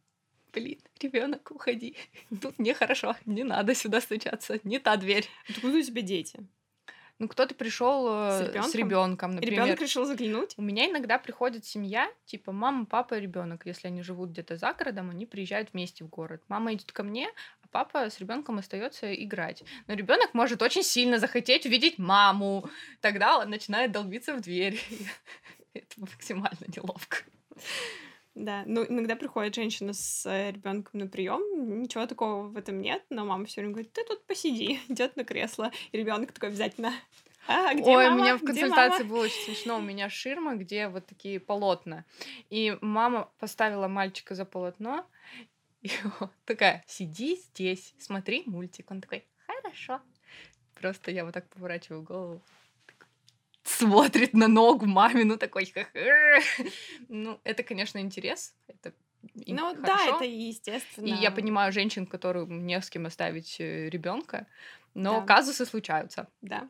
блин, 0.53 0.79
ребенок, 0.99 1.51
уходи. 1.51 1.95
Тут 2.41 2.59
нехорошо, 2.59 3.15
не 3.25 3.43
надо 3.43 3.75
сюда 3.75 4.01
стучаться, 4.01 4.59
не 4.63 4.79
та 4.79 4.97
дверь. 4.97 5.27
Откуда 5.49 5.77
у 5.77 5.81
тебя 5.81 6.01
дети? 6.01 6.39
Ну, 7.19 7.27
кто-то 7.27 7.53
пришел 7.53 8.07
э, 8.09 8.63
с 8.63 8.75
ребенком, 8.75 9.31
например. 9.31 9.63
Ребенок 9.65 9.81
решил 9.81 10.05
заглянуть. 10.05 10.53
У 10.55 10.61
меня 10.61 10.89
иногда 10.89 11.19
приходит 11.19 11.65
семья, 11.65 12.09
типа 12.25 12.53
мама, 12.53 12.85
папа, 12.85 13.15
ребенок. 13.15 13.65
Если 13.65 13.87
они 13.87 14.01
живут 14.01 14.29
где-то 14.29 14.55
за 14.55 14.71
городом, 14.71 15.09
они 15.09 15.25
приезжают 15.25 15.73
вместе 15.73 16.05
в 16.05 16.07
город. 16.07 16.41
Мама 16.47 16.73
идет 16.73 16.93
ко 16.93 17.03
мне, 17.03 17.27
а 17.61 17.67
папа 17.71 18.09
с 18.09 18.21
ребенком 18.21 18.57
остается 18.59 19.13
играть. 19.13 19.65
Но 19.87 19.95
ребенок 19.95 20.33
может 20.33 20.61
очень 20.61 20.81
сильно 20.81 21.19
захотеть 21.19 21.65
увидеть 21.65 21.97
маму. 21.97 22.69
Тогда 23.01 23.37
он 23.37 23.49
начинает 23.49 23.91
долбиться 23.91 24.33
в 24.33 24.39
дверь. 24.39 24.79
Это 25.73 25.99
максимально 25.99 26.65
неловко. 26.73 27.17
Да, 28.39 28.63
ну 28.65 28.85
иногда 28.87 29.17
приходит 29.17 29.53
женщина 29.53 29.91
с 29.91 30.25
э, 30.25 30.51
ребенком 30.51 31.01
на 31.01 31.07
прием, 31.07 31.81
ничего 31.81 32.05
такого 32.05 32.43
в 32.43 32.55
этом 32.55 32.79
нет, 32.79 33.03
но 33.09 33.25
мама 33.25 33.43
все 33.43 33.59
время 33.59 33.73
говорит, 33.73 33.91
ты 33.91 34.05
тут 34.05 34.25
посиди, 34.25 34.79
идет 34.87 35.17
на 35.17 35.25
кресло, 35.25 35.71
и 35.91 35.97
ребенок 35.97 36.31
такой 36.31 36.49
обязательно. 36.49 36.93
А, 37.47 37.73
где 37.73 37.83
Ой, 37.83 38.05
мама? 38.05 38.15
у 38.15 38.19
меня 38.19 38.37
в 38.37 38.43
консультации 38.43 39.01
было 39.03 39.23
очень 39.23 39.41
смешно. 39.41 39.77
У 39.77 39.81
меня 39.81 40.07
ширма, 40.07 40.55
где 40.55 40.87
вот 40.87 41.07
такие 41.07 41.39
полотна. 41.39 42.05
И 42.51 42.77
мама 42.81 43.31
поставила 43.39 43.87
мальчика 43.87 44.35
за 44.35 44.45
полотно, 44.45 45.03
и 45.81 45.89
такая, 46.45 46.83
сиди 46.85 47.37
здесь, 47.37 47.95
смотри 47.97 48.43
мультик. 48.45 48.91
Он 48.91 49.01
такой, 49.01 49.25
хорошо. 49.47 49.99
Просто 50.75 51.09
я 51.09 51.25
вот 51.25 51.33
так 51.33 51.49
поворачиваю 51.49 52.03
голову 52.03 52.43
смотрит 53.69 54.33
на 54.33 54.47
ногу 54.47 54.85
мамину 54.85 55.37
такой. 55.37 55.73
Ну, 57.07 57.39
это, 57.43 57.63
конечно, 57.63 57.99
интерес. 57.99 58.55
Это 58.67 58.93
ну 59.45 59.75
хорошо. 59.75 59.81
да, 59.81 60.15
это 60.15 60.25
естественно. 60.25 61.05
И 61.05 61.11
я 61.11 61.31
понимаю 61.31 61.71
женщин, 61.71 62.05
которым 62.05 62.65
не 62.65 62.79
с 62.79 62.89
кем 62.89 63.05
оставить 63.05 63.59
э, 63.59 63.89
ребенка, 63.89 64.47
но 64.93 65.19
да. 65.19 65.25
казусы 65.25 65.65
случаются. 65.65 66.27
Да. 66.41 66.69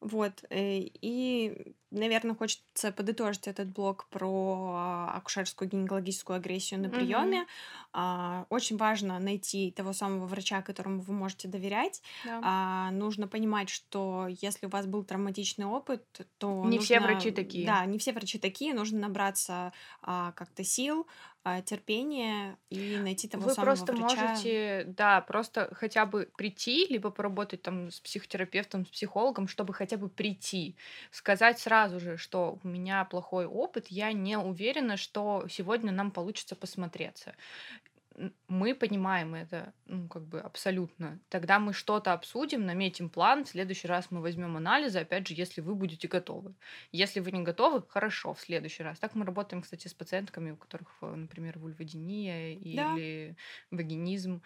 Вот. 0.00 0.44
Э, 0.50 0.78
и, 0.78 1.74
наверное, 1.90 2.36
хочется 2.36 2.92
подытожить 2.92 3.48
этот 3.48 3.68
блок 3.68 4.06
про 4.10 5.08
акушерскую 5.14 5.68
гинекологическую 5.68 6.36
агрессию 6.36 6.80
на 6.80 6.88
приеме. 6.88 7.46
Mm-hmm. 7.94 8.46
Очень 8.48 8.76
важно 8.76 9.18
найти 9.18 9.72
того 9.72 9.92
самого 9.92 10.26
врача, 10.26 10.62
которому 10.62 11.00
вы 11.00 11.14
можете 11.14 11.48
доверять. 11.48 12.02
Да. 12.24 12.90
Нужно 12.92 13.26
понимать, 13.26 13.70
что 13.70 14.26
если 14.28 14.66
у 14.66 14.68
вас 14.68 14.86
был 14.86 15.04
травматичный 15.04 15.66
опыт, 15.66 16.04
то 16.38 16.64
не 16.64 16.76
нужно... 16.76 16.80
все 16.82 17.00
врачи 17.00 17.30
такие. 17.30 17.66
Да, 17.66 17.84
не 17.86 17.98
все 17.98 18.12
врачи 18.12 18.38
такие. 18.38 18.74
Нужно 18.74 19.00
набраться 19.00 19.72
как-то 20.02 20.62
сил, 20.62 21.06
а, 21.06 21.37
терпение 21.62 22.58
и 22.70 22.98
найти 22.98 23.28
того 23.28 23.48
Вы 23.48 23.50
самого 23.50 23.84
просто 23.84 23.92
врача. 23.92 24.02
можете, 24.02 24.84
да, 24.86 25.20
просто 25.20 25.68
хотя 25.74 26.06
бы 26.06 26.30
прийти, 26.36 26.86
либо 26.88 27.10
поработать 27.10 27.60
там 27.62 27.90
с 27.90 28.00
психотерапевтом, 28.00 28.86
с 28.86 28.88
психологом, 28.90 29.48
чтобы 29.48 29.74
хотя 29.74 29.96
бы 29.98 30.08
прийти. 30.08 30.76
Сказать 31.10 31.58
сразу 31.60 32.00
же, 32.00 32.16
что 32.16 32.58
у 32.62 32.68
меня 32.68 33.04
плохой 33.04 33.44
опыт, 33.46 33.88
я 33.88 34.12
не 34.12 34.38
уверена, 34.38 34.96
что 34.96 35.46
сегодня 35.50 35.92
нам 35.92 36.10
получится 36.10 36.56
посмотреться 36.56 37.34
мы 38.48 38.74
понимаем 38.74 39.34
это, 39.34 39.72
ну, 39.86 40.08
как 40.08 40.22
бы 40.22 40.40
абсолютно. 40.40 41.20
Тогда 41.28 41.58
мы 41.58 41.72
что-то 41.72 42.12
обсудим, 42.12 42.66
наметим 42.66 43.08
план, 43.08 43.44
в 43.44 43.48
следующий 43.48 43.88
раз 43.88 44.10
мы 44.10 44.20
возьмем 44.20 44.56
анализы, 44.56 44.98
опять 44.98 45.28
же, 45.28 45.34
если 45.34 45.60
вы 45.60 45.74
будете 45.74 46.08
готовы. 46.08 46.54
Если 46.92 47.20
вы 47.20 47.32
не 47.32 47.42
готовы, 47.42 47.82
хорошо, 47.88 48.34
в 48.34 48.40
следующий 48.40 48.82
раз. 48.82 48.98
Так 48.98 49.14
мы 49.14 49.24
работаем, 49.24 49.62
кстати, 49.62 49.88
с 49.88 49.94
пациентками, 49.94 50.52
у 50.52 50.56
которых, 50.56 50.88
э, 51.02 51.14
например, 51.14 51.58
вульводиния 51.58 52.54
да. 52.76 52.94
или 52.94 53.36
вагинизм 53.70 54.42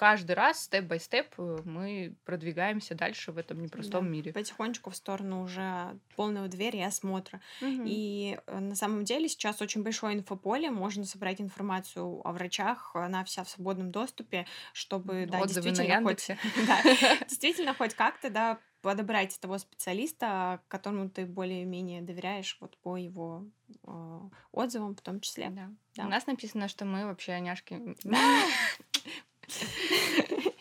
каждый 0.00 0.32
раз, 0.32 0.62
степ-бай-степ, 0.62 1.34
э, 1.36 1.58
мы 1.66 2.14
продвигаемся 2.24 2.94
дальше 2.94 3.32
в 3.32 3.36
этом 3.36 3.60
непростом 3.60 4.04
да, 4.04 4.10
мире. 4.10 4.32
Потихонечку 4.32 4.88
в 4.88 4.96
сторону 4.96 5.42
уже 5.42 5.94
полного 6.16 6.48
двери 6.48 6.78
и 6.78 6.82
осмотра. 6.82 7.42
Угу. 7.60 7.82
И 7.84 8.38
э, 8.46 8.60
на 8.60 8.74
самом 8.76 9.04
деле 9.04 9.28
сейчас 9.28 9.60
очень 9.60 9.82
большое 9.82 10.16
инфополе, 10.16 10.70
можно 10.70 11.04
собрать 11.04 11.42
информацию 11.42 12.26
о 12.26 12.32
врачах, 12.32 12.92
она 12.94 13.24
вся 13.24 13.44
в 13.44 13.50
свободном 13.50 13.90
доступе, 13.90 14.46
чтобы 14.72 15.28
да, 15.30 15.44
действительно, 15.44 16.02
хоть, 16.02 16.28
да, 16.66 16.82
действительно 17.28 17.74
хоть 17.74 17.92
как-то 17.92 18.30
да, 18.30 18.58
подобрать 18.80 19.38
того 19.38 19.58
специалиста, 19.58 20.62
которому 20.68 21.10
ты 21.10 21.26
более-менее 21.26 22.00
доверяешь 22.00 22.56
вот 22.62 22.78
по 22.78 22.96
его 22.96 23.44
э, 23.86 24.20
отзывам 24.52 24.96
в 24.96 25.02
том 25.02 25.20
числе. 25.20 25.50
Да. 25.50 25.68
Да. 25.94 26.06
У 26.06 26.08
нас 26.08 26.26
написано, 26.26 26.68
что 26.68 26.86
мы 26.86 27.04
вообще 27.04 27.38
няшки. 27.40 27.96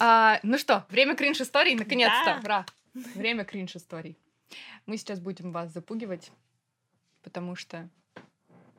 А, 0.00 0.38
ну 0.42 0.58
что, 0.58 0.86
время 0.90 1.16
кринж-историй, 1.16 1.74
наконец-то, 1.74 2.40
ура! 2.44 2.66
Время 2.94 3.44
кринж-историй. 3.44 4.16
Мы 4.86 4.96
сейчас 4.96 5.20
будем 5.20 5.52
вас 5.52 5.72
запугивать, 5.72 6.30
потому 7.22 7.56
что 7.56 7.88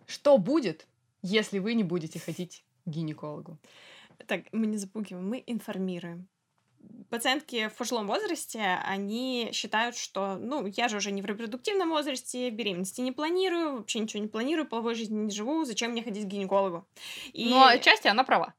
что 0.07 0.37
будет, 0.37 0.87
если 1.21 1.59
вы 1.59 1.75
не 1.75 1.83
будете 1.83 2.19
ходить 2.19 2.63
к 2.85 2.89
гинекологу? 2.89 3.57
Так, 4.27 4.41
мы 4.51 4.65
не 4.67 4.77
запугиваем, 4.77 5.29
мы 5.29 5.43
информируем. 5.45 6.27
Пациентки 7.09 7.67
в 7.67 7.75
пожилом 7.75 8.07
возрасте, 8.07 8.79
они 8.85 9.49
считают, 9.51 9.97
что, 9.97 10.37
ну, 10.37 10.65
я 10.65 10.87
же 10.87 10.97
уже 10.97 11.11
не 11.11 11.21
в 11.21 11.25
репродуктивном 11.25 11.89
возрасте, 11.89 12.49
беременности 12.49 13.01
не 13.01 13.11
планирую, 13.11 13.77
вообще 13.77 13.99
ничего 13.99 14.21
не 14.23 14.29
планирую, 14.29 14.67
половой 14.67 14.95
жизни 14.95 15.17
не 15.17 15.31
живу, 15.31 15.65
зачем 15.65 15.91
мне 15.91 16.03
ходить 16.03 16.25
к 16.25 16.27
гинекологу? 16.27 16.87
И... 17.33 17.49
Но 17.49 17.65
отчасти 17.65 18.07
она 18.07 18.23
права. 18.23 18.53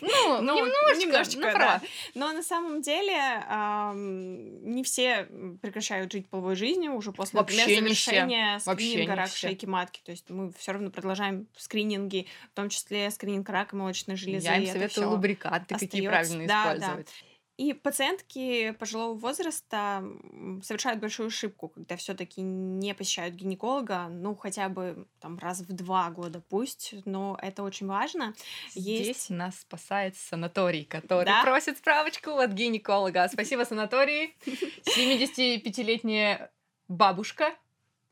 Ну, 0.00 0.40
Ну, 0.42 0.56
немножечко, 0.56 1.00
немножечко, 1.06 1.40
ну, 1.40 1.58
да. 1.58 1.82
Но 2.14 2.32
на 2.32 2.42
самом 2.42 2.82
деле 2.82 3.16
ам, 3.48 4.64
не 4.72 4.82
все 4.82 5.26
прекращают 5.62 6.12
жить 6.12 6.28
половой 6.28 6.56
жизнью 6.56 6.94
уже 6.94 7.12
после, 7.12 7.38
Вообще 7.38 7.60
например, 7.60 7.82
завершения 7.82 8.58
скрининга 8.58 9.12
не 9.12 9.16
рака 9.16 9.30
все. 9.30 9.48
шейки 9.48 9.66
матки. 9.66 10.00
То 10.04 10.10
есть 10.12 10.28
мы 10.30 10.52
все 10.52 10.72
равно 10.72 10.90
продолжаем 10.90 11.46
скрининги, 11.56 12.26
в 12.52 12.56
том 12.56 12.68
числе 12.68 13.10
скрининг 13.10 13.48
рака 13.48 13.76
молочной 13.76 14.16
железы. 14.16 14.46
Я 14.46 14.56
им 14.56 14.66
советую 14.66 14.90
всё. 14.90 15.10
лубриканты 15.10 15.74
какие 15.76 16.06
правильно 16.06 16.46
Да, 16.46 16.74
да. 16.76 16.98
И 17.60 17.74
пациентки 17.74 18.70
пожилого 18.70 19.12
возраста 19.18 20.02
совершают 20.62 20.98
большую 20.98 21.26
ошибку, 21.26 21.68
когда 21.68 21.94
все-таки 21.96 22.40
не 22.40 22.94
посещают 22.94 23.34
гинеколога, 23.34 24.08
ну 24.08 24.34
хотя 24.34 24.70
бы 24.70 25.06
там 25.20 25.36
раз 25.38 25.60
в 25.60 25.70
два 25.70 26.08
года 26.08 26.40
пусть, 26.48 26.94
но 27.04 27.38
это 27.42 27.62
очень 27.62 27.86
важно. 27.86 28.32
Здесь 28.74 29.06
Есть 29.08 29.30
нас 29.30 29.58
спасает 29.60 30.16
санаторий, 30.16 30.86
который 30.86 31.26
Да. 31.26 31.42
просит 31.42 31.76
справочку 31.76 32.30
от 32.38 32.52
гинеколога. 32.52 33.28
Спасибо, 33.30 33.64
санаторий. 33.66 34.34
75-летняя 34.86 36.50
бабушка 36.88 37.54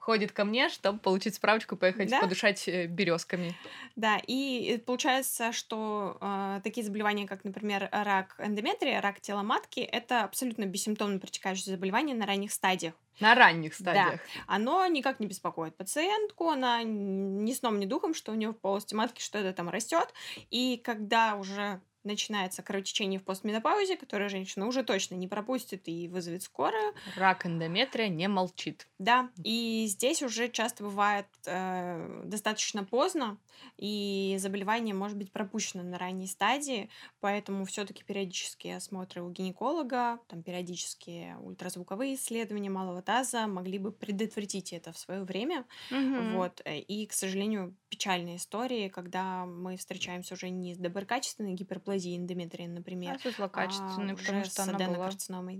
ходит 0.08 0.32
ко 0.32 0.46
мне, 0.46 0.70
чтобы 0.70 0.98
получить 1.00 1.34
справочку, 1.34 1.76
поехать 1.76 2.08
Да. 2.08 2.20
подышать 2.22 2.66
березками. 2.88 3.54
Да, 3.94 4.18
и 4.26 4.78
получается, 4.86 5.52
что 5.52 6.16
э, 6.18 6.60
такие 6.64 6.82
заболевания, 6.82 7.26
как, 7.26 7.44
например, 7.44 7.90
рак 7.92 8.34
эндометрия, 8.38 9.02
рак 9.02 9.20
тела 9.20 9.42
матки, 9.42 9.80
это 9.80 10.24
абсолютно 10.24 10.64
бессимптомно 10.64 11.18
протекающее 11.18 11.74
заболевание 11.74 12.16
на 12.16 12.24
ранних 12.24 12.52
стадиях. 12.52 12.94
На 13.20 13.34
ранних 13.34 13.72
Да. 13.72 13.74
стадиях. 13.80 14.20
Оно 14.46 14.86
никак 14.86 15.20
не 15.20 15.26
беспокоит 15.26 15.76
пациентку, 15.76 16.48
она 16.48 16.82
ни 16.84 17.52
сном, 17.52 17.78
ни 17.78 17.84
духом, 17.84 18.14
что 18.14 18.32
у 18.32 18.34
нее 18.34 18.50
в 18.50 18.60
полости 18.60 18.94
матки 18.94 19.20
что-то 19.20 19.52
там 19.52 19.68
растет. 19.68 20.14
И 20.50 20.78
когда 20.78 21.36
уже 21.36 21.82
начинается 22.08 22.62
кровотечение 22.62 23.20
в 23.20 23.24
постменопаузе, 23.24 23.96
которое 23.96 24.28
женщина 24.28 24.66
уже 24.66 24.82
точно 24.82 25.14
не 25.14 25.28
пропустит 25.28 25.86
и 25.88 26.08
вызовет 26.08 26.42
скорую, 26.42 26.94
Рак 27.16 27.46
эндометрия 27.46 28.08
не 28.08 28.28
молчит. 28.28 28.88
да, 28.98 29.30
и 29.44 29.86
здесь 29.86 30.22
уже 30.22 30.48
часто 30.48 30.82
бывает 30.82 31.26
э, 31.46 32.22
достаточно 32.24 32.84
поздно, 32.84 33.38
и 33.76 34.36
заболевание 34.40 34.94
может 34.94 35.16
быть 35.16 35.32
пропущено 35.32 35.82
на 35.84 35.98
ранней 35.98 36.26
стадии, 36.26 36.90
поэтому 37.20 37.64
все-таки 37.64 38.02
периодические 38.04 38.76
осмотры 38.76 39.22
у 39.22 39.30
гинеколога, 39.30 40.18
там 40.28 40.42
периодические 40.42 41.36
ультразвуковые 41.38 42.14
исследования 42.14 42.70
малого 42.70 43.02
таза 43.02 43.46
могли 43.46 43.78
бы 43.78 43.92
предотвратить 43.92 44.72
это 44.72 44.92
в 44.92 44.98
свое 44.98 45.22
время. 45.22 45.64
Мгм. 45.90 46.32
Вот. 46.36 46.60
И, 46.64 47.06
к 47.06 47.12
сожалению, 47.12 47.76
печальные 47.88 48.36
истории, 48.36 48.88
когда 48.88 49.44
мы 49.46 49.76
встречаемся 49.76 50.34
уже 50.34 50.50
не 50.50 50.74
с 50.74 50.78
доброкачественной 50.78 51.54
гиперплазией 51.54 51.97
эндометрия, 52.06 52.68
например, 52.68 53.18
А 53.24 53.30
злокачественной, 53.30 54.14
а 54.14 54.16
потому 54.16 54.40
уже 54.40 54.50
что 54.50 54.62
она 54.62 54.78
была 54.78 55.10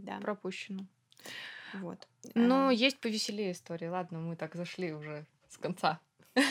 да. 0.03 0.19
пропущена. 0.21 0.87
Вот. 1.75 2.07
Ну, 2.35 2.69
А, 2.69 2.73
есть 2.73 2.99
повеселее 2.99 3.53
истории. 3.53 3.87
Ладно, 3.87 4.21
мы 4.21 4.37
так 4.37 4.55
зашли 4.55 4.93
уже 4.93 5.27
с 5.49 5.59
конца. 5.59 6.01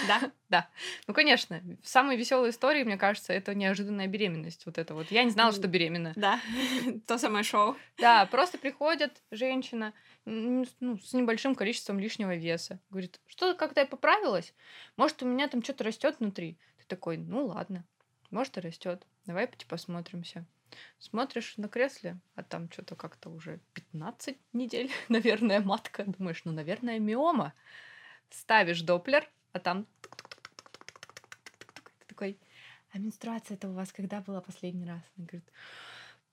Да, 0.07 0.31
Да. 0.49 0.69
Ну, 1.07 1.13
конечно, 1.13 1.61
самые 1.83 2.17
веселые 2.17 2.51
истории, 2.51 2.83
мне 2.83 2.97
кажется, 2.97 3.33
это 3.33 3.53
неожиданная 3.53 4.07
беременность. 4.07 4.65
Вот 4.65 4.77
это 4.77 4.93
вот. 4.93 5.11
Я 5.11 5.23
не 5.23 5.31
знала, 5.31 5.51
что 5.51 5.67
беременна. 5.67 6.13
да, 6.15 6.39
то 7.07 7.17
самое 7.17 7.43
шоу. 7.43 7.75
Да, 7.97 8.25
просто 8.25 8.57
приходит 8.57 9.21
женщина 9.31 9.93
ну, 10.25 10.65
с 10.97 11.13
небольшим 11.13 11.55
количеством 11.55 11.99
лишнего 11.99 12.35
веса. 12.35 12.79
Говорит, 12.89 13.19
что 13.25 13.55
как-то 13.55 13.81
я 13.81 13.85
поправилась? 13.85 14.53
Может, 14.95 15.23
у 15.23 15.25
меня 15.25 15.47
там 15.47 15.63
что-то 15.63 15.83
растет 15.83 16.17
внутри? 16.19 16.57
Ты 16.79 16.85
такой, 16.87 17.17
ну 17.17 17.45
ладно, 17.45 17.85
может 18.29 18.57
и 18.57 18.61
растет. 18.61 19.05
Давай 19.25 19.47
посмотримся. 19.67 20.45
Смотришь 20.99 21.55
на 21.57 21.69
кресле, 21.69 22.17
а 22.35 22.43
там 22.43 22.69
что-то 22.71 22.95
как-то 22.95 23.29
уже 23.29 23.59
15 23.73 24.37
недель, 24.53 24.91
наверное, 25.09 25.61
матка. 25.61 26.03
Думаешь, 26.05 26.41
ну, 26.45 26.51
наверное, 26.51 26.99
миома. 26.99 27.53
Ставишь 28.29 28.81
доплер, 28.81 29.29
а 29.53 29.59
там 29.59 29.87
такой, 32.07 32.37
а 32.91 32.99
менструация 32.99 33.55
это 33.55 33.69
у 33.69 33.73
вас 33.73 33.93
когда 33.93 34.21
была 34.21 34.41
последний 34.41 34.85
раз? 34.85 35.01
Она 35.15 35.27
говорит, 35.27 35.49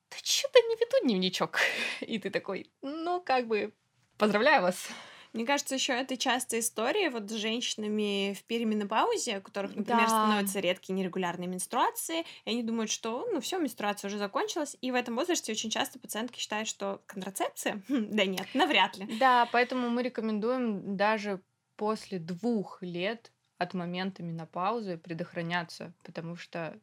да 0.09 0.17
что-то 0.21 0.59
не 0.59 0.75
веду 0.75 1.07
дневничок. 1.07 1.59
И 2.01 2.19
ты 2.19 2.29
такой, 2.29 2.69
ну, 2.81 3.21
как 3.21 3.47
бы, 3.47 3.73
поздравляю 4.17 4.61
вас. 4.61 4.89
Мне 5.35 5.45
кажется, 5.45 5.75
еще 5.75 5.91
это 5.93 6.15
частая 6.17 6.61
история 6.61 7.09
вот 7.09 7.29
с 7.29 7.33
женщинами 7.33 8.33
в 8.33 8.45
переменопаузе, 8.45 9.39
у 9.39 9.41
которых, 9.41 9.75
например, 9.75 10.07
Да. 10.07 10.09
становятся 10.09 10.61
редкие 10.61 10.95
нерегулярные 10.95 11.47
менструации, 11.49 12.21
и 12.45 12.49
они 12.49 12.63
думают, 12.63 12.89
что 12.89 13.27
ну 13.31 13.41
все, 13.41 13.59
менструация 13.59 14.07
уже 14.07 14.17
закончилась, 14.17 14.77
и 14.81 14.91
в 14.91 14.95
этом 14.95 15.15
возрасте 15.15 15.51
очень 15.51 15.69
часто 15.69 15.99
пациентки 15.99 16.39
считают, 16.39 16.69
что 16.69 17.01
контрацепция? 17.05 17.83
Хм, 17.89 18.15
да 18.15 18.25
нет, 18.25 18.49
навряд 18.53 18.97
ли. 18.97 19.07
Да, 19.07 19.45
поэтому 19.45 19.89
мы 19.89 20.03
рекомендуем 20.03 20.97
даже 20.97 21.43
после 21.75 22.19
двух 22.19 22.81
лет 22.81 23.33
от 23.57 23.73
момента 23.73 24.23
менопаузы 24.23 24.97
предохраняться, 24.97 25.93
потому 26.03 26.35
что 26.35 26.79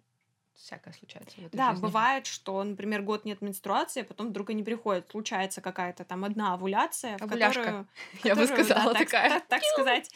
всякое 0.55 0.93
случается 0.93 1.37
в 1.41 1.47
этой 1.47 1.57
Да, 1.57 1.73
жизни. 1.73 1.83
бывает, 1.83 2.27
что, 2.27 2.63
например, 2.63 3.03
год 3.03 3.25
нет 3.25 3.41
менструации, 3.43 4.03
а 4.03 4.05
потом 4.05 4.29
вдруг 4.29 4.51
они 4.51 4.63
приходят, 4.63 5.11
случается 5.11 5.61
какая-то 5.61 6.05
там 6.05 6.25
одна 6.25 6.55
овуляция, 6.55 7.19
в 7.19 7.23
Овуляшка, 7.23 7.61
которую, 7.61 7.87
Я 8.25 8.35
бы 8.35 8.47
которую, 8.47 8.49
да, 8.49 8.65
сказала 8.65 8.93
так, 8.93 9.07
такая. 9.07 9.29
так- 9.31 9.49
так 9.49 9.63
сказать, 9.63 10.11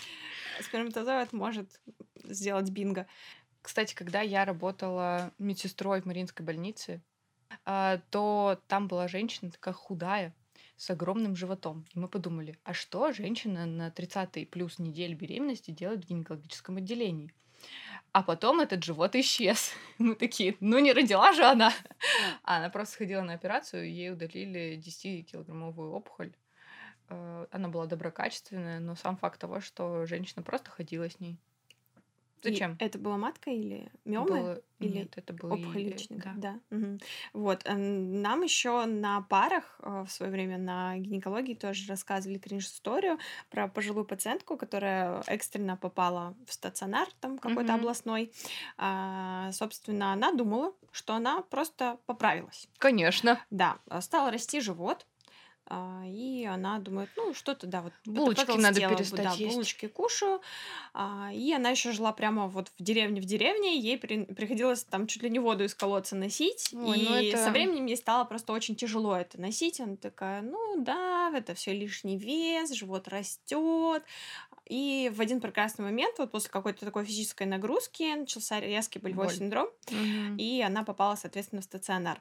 сперматозоид 0.60 1.32
может 1.32 1.80
сделать 2.24 2.70
бинго. 2.70 3.06
Кстати, 3.62 3.94
когда 3.94 4.20
я 4.20 4.44
работала 4.44 5.32
медсестрой 5.38 6.00
в 6.00 6.06
Мариинской 6.06 6.44
больнице, 6.46 7.02
а, 7.64 7.98
то 8.10 8.60
там 8.68 8.88
была 8.88 9.08
женщина 9.08 9.50
такая 9.50 9.74
худая, 9.74 10.34
с 10.76 10.90
огромным 10.90 11.36
животом. 11.36 11.86
И 11.94 11.98
мы 11.98 12.08
подумали, 12.08 12.58
а 12.64 12.74
что 12.74 13.12
женщина 13.12 13.66
на 13.66 13.90
30 13.90 14.46
плюс 14.46 14.78
недель 14.78 15.14
беременности 15.14 15.70
делает 15.70 16.04
в 16.04 16.08
гинекологическом 16.08 16.76
отделении? 16.76 17.32
А 18.16 18.22
потом 18.22 18.60
этот 18.60 18.82
живот 18.82 19.14
исчез. 19.14 19.72
Мы 19.98 20.14
такие, 20.14 20.56
ну 20.60 20.78
не 20.78 20.94
родила 20.94 21.34
же 21.34 21.44
она. 21.44 21.70
А 22.44 22.56
она 22.56 22.70
просто 22.70 22.94
сходила 22.94 23.20
на 23.20 23.34
операцию, 23.34 23.92
ей 23.92 24.10
удалили 24.10 24.78
10-килограммовую 24.78 25.90
опухоль. 25.90 26.32
Э, 27.10 27.46
Она 27.50 27.68
была 27.68 27.84
доброкачественная, 27.84 28.80
но 28.80 28.96
сам 28.96 29.18
факт 29.18 29.38
того, 29.38 29.60
что 29.60 30.06
женщина 30.06 30.42
просто 30.42 30.70
ходила 30.70 31.10
с 31.10 31.20
ней. 31.20 31.38
И 32.46 32.52
Зачем? 32.52 32.76
это 32.78 32.98
была 32.98 33.16
матка 33.16 33.50
или 33.50 33.90
миомы? 34.04 34.28
Было- 34.42 34.62
или 34.78 34.98
Нет, 34.98 35.12
это 35.16 35.32
был 35.32 35.52
Опухоль 35.54 35.80
и- 35.82 36.06
да. 36.10 36.32
да. 36.36 36.60
мгм. 36.70 36.98
Вот. 37.32 37.62
э, 37.64 37.74
Нам 37.74 38.42
еще 38.42 38.84
на 38.84 39.22
парах 39.22 39.78
э, 39.82 40.04
в 40.06 40.10
свое 40.12 40.30
время 40.30 40.58
на 40.58 40.98
гинекологии 40.98 41.54
тоже 41.54 41.88
рассказывали 41.88 42.38
кринж-историю 42.38 43.18
про 43.50 43.68
пожилую 43.68 44.04
пациентку, 44.04 44.56
которая 44.58 45.22
экстренно 45.26 45.76
попала 45.76 46.34
в 46.46 46.52
стационар 46.52 47.08
там 47.20 47.38
какой-то 47.38 47.72
Мгм. 47.72 47.80
областной. 47.80 48.32
А, 48.76 49.50
Собственно, 49.52 50.12
она 50.12 50.32
думала, 50.32 50.72
что 50.92 51.14
она 51.14 51.42
просто 51.42 51.98
поправилась. 52.06 52.68
Конечно. 52.78 53.40
Да, 53.50 53.78
а, 53.88 54.00
стал 54.00 54.30
расти 54.30 54.60
живот, 54.60 55.06
и 56.06 56.44
она 56.44 56.78
думает, 56.78 57.10
ну, 57.16 57.34
что-то, 57.34 57.66
да, 57.66 57.82
вот 57.82 57.92
Булочки 58.04 58.40
надо 58.56 58.56
потолстела, 58.80 58.94
перестать 58.96 59.22
да, 59.24 59.32
есть. 59.32 59.54
булочки 59.54 59.86
кушаю. 59.88 60.40
А, 60.94 61.30
И 61.32 61.52
она 61.52 61.70
еще 61.70 61.92
жила 61.92 62.12
прямо 62.12 62.46
вот 62.46 62.70
в 62.78 62.82
деревне 62.82 63.20
в 63.20 63.24
деревне, 63.24 63.78
ей 63.78 63.98
при- 63.98 64.24
приходилось 64.24 64.84
там 64.84 65.06
чуть 65.06 65.22
ли 65.22 65.30
не 65.30 65.38
воду 65.38 65.64
из 65.64 65.74
колодца 65.74 66.14
носить, 66.16 66.70
Ой, 66.72 66.98
и 67.00 67.04
ну 67.08 67.14
это- 67.16 67.38
со 67.38 67.50
временем 67.50 67.86
ей 67.86 67.96
стало 67.96 68.24
просто 68.24 68.52
очень 68.52 68.76
тяжело 68.76 69.16
это 69.16 69.40
носить. 69.40 69.80
Она 69.80 69.96
такая, 69.96 70.42
ну 70.42 70.82
да, 70.82 71.32
это 71.34 71.54
все 71.54 71.72
лишний 71.72 72.16
вес, 72.16 72.70
живот 72.72 73.08
растет. 73.08 74.02
И 74.68 75.12
в 75.14 75.20
один 75.20 75.40
прекрасный 75.40 75.84
момент, 75.84 76.18
вот 76.18 76.30
после 76.32 76.50
какой-то 76.50 76.84
такой 76.84 77.04
физической 77.04 77.46
нагрузки, 77.46 78.14
начался 78.14 78.58
резкий 78.60 78.98
болевой 78.98 79.26
Боль. 79.26 79.34
синдром, 79.34 79.68
Мгм. 79.90 80.36
и 80.38 80.60
она 80.60 80.82
попала, 80.82 81.14
соответственно, 81.14 81.60
в 81.62 81.64
стационар. 81.64 82.20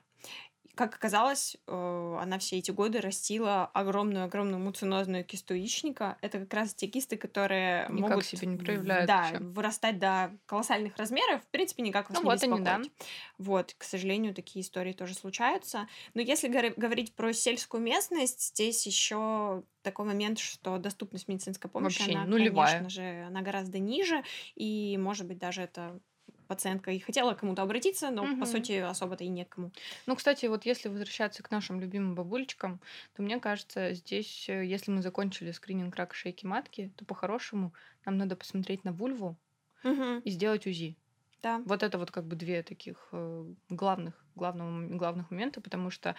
Как 0.76 0.96
оказалось, 0.96 1.58
э, 1.68 2.18
она 2.22 2.38
все 2.40 2.58
эти 2.58 2.72
годы 2.72 3.00
растила 3.02 3.66
огромную-огромную 3.66 4.60
муцинозную 4.60 5.24
кисту 5.24 5.54
яичника. 5.54 6.18
Это 6.22 6.40
как 6.40 6.54
раз 6.54 6.74
те 6.74 6.88
кисты, 6.88 7.18
которые 7.18 7.88
Никак 7.90 8.10
могут 8.12 8.26
себя 8.26 8.48
не 8.48 8.58
проявляют 8.58 9.08
да, 9.08 9.32
вырастать 9.40 10.00
до 10.00 10.38
колоссальных 10.46 10.98
размеров. 10.98 11.42
В 11.44 11.48
принципе, 11.48 11.84
никак 11.84 12.10
вас 12.10 12.18
Ну 12.18 12.24
не 12.24 12.30
вот 12.30 12.44
они, 12.44 12.62
да. 12.62 12.78
беспокоить. 12.80 12.92
Вот, 13.38 13.76
к 13.78 13.84
сожалению, 13.84 14.34
такие 14.34 14.64
истории 14.64 14.94
тоже 14.94 15.14
случаются. 15.14 15.88
Но 16.14 16.22
если 16.22 16.50
говори- 16.50 16.74
говорить 16.76 17.16
про 17.16 17.34
сельскую 17.34 17.82
местность, 17.82 18.42
здесь 18.50 18.86
еще 18.86 19.64
такой 19.82 20.06
момент, 20.06 20.40
что 20.40 20.78
доступность 20.78 21.28
медицинской 21.28 21.70
помощи, 21.70 22.00
Вообще 22.00 22.16
она, 22.16 22.26
нулевая. 22.26 22.68
конечно 22.80 22.90
же, 22.90 23.26
она 23.28 23.42
гораздо 23.42 23.80
ниже, 23.80 24.24
и, 24.56 24.98
может 24.98 25.28
быть, 25.28 25.38
даже 25.38 25.62
это 25.62 26.00
пациентка 26.48 26.92
и 26.92 27.00
хотела 27.00 27.34
к 27.34 27.40
кому-то 27.40 27.62
обратиться, 27.64 28.10
но, 28.12 28.30
по 28.30 28.46
Мгм. 28.46 28.46
сути, 28.46 28.74
особо-то 28.74 29.24
и 29.24 29.28
некому. 29.30 29.72
Ну, 30.06 30.16
кстати, 30.16 30.46
вот 30.48 30.66
если 30.66 30.90
возвращаться 30.90 31.44
к 31.44 31.52
нашим 31.52 31.80
любимым 31.80 32.16
бабулечкам, 32.16 32.82
то 33.14 33.22
мне 33.24 33.40
кажется, 33.40 33.94
здесь, 33.94 34.48
э, 34.50 34.66
если 34.66 34.92
мы 34.92 35.02
закончили 35.02 35.52
скрининг 35.52 35.96
рака 35.96 36.16
шейки 36.16 36.46
матки, 36.46 36.94
то 36.98 37.06
по-хорошему 37.06 37.74
нам 38.06 38.18
надо 38.18 38.36
посмотреть 38.36 38.84
на 38.84 38.94
вульву 38.94 39.40
Мгм. 39.84 40.24
и 40.24 40.32
сделать 40.32 40.68
УЗИ. 40.68 40.98
Да. 41.42 41.66
Вот 41.66 41.84
это 41.84 41.98
вот 41.98 42.12
как 42.12 42.28
бы 42.28 42.36
две 42.36 42.64
таких 42.64 43.10
э, 43.12 43.46
главных, 43.70 44.26
главного, 44.36 44.88
главных 44.98 45.32
момента, 45.32 45.62
потому 45.62 45.90
что 45.90 46.16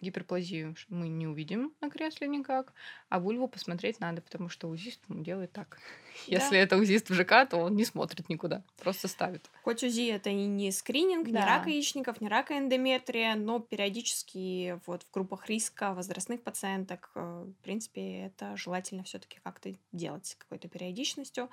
гиперплазию 0.00 0.74
мы 0.88 1.08
не 1.08 1.26
увидим 1.26 1.72
на 1.80 1.90
кресле 1.90 2.28
никак, 2.28 2.72
а 3.08 3.20
вульву 3.20 3.48
посмотреть 3.48 4.00
надо, 4.00 4.22
потому 4.22 4.48
что 4.48 4.68
узист 4.68 5.00
делает 5.08 5.52
так. 5.52 5.78
Да. 6.26 6.34
Если 6.34 6.58
это 6.58 6.76
узист 6.76 7.10
в 7.10 7.14
ЖК, 7.14 7.48
то 7.48 7.58
он 7.58 7.76
не 7.76 7.84
смотрит 7.84 8.28
никуда, 8.28 8.64
просто 8.76 9.06
ставит. 9.06 9.48
Хоть 9.62 9.84
УЗИ 9.84 10.10
это 10.10 10.30
и 10.30 10.46
не 10.46 10.72
скрининг, 10.72 11.28
не 11.28 11.32
Да. 11.32 11.46
рак 11.46 11.68
яичников, 11.68 12.20
не 12.20 12.28
рак 12.28 12.50
эндометрия, 12.50 13.36
но 13.36 13.60
периодически 13.60 14.80
вот 14.86 15.04
в 15.04 15.10
группах 15.12 15.48
риска 15.48 15.94
возрастных 15.94 16.42
пациенток, 16.42 17.12
э, 17.14 17.44
в 17.46 17.62
принципе, 17.62 18.22
это 18.26 18.56
желательно 18.56 19.04
все 19.04 19.20
таки 19.20 19.38
как-то 19.44 19.72
делать 19.92 20.26
с 20.26 20.34
какой-то 20.34 20.68
периодичностью. 20.68 21.48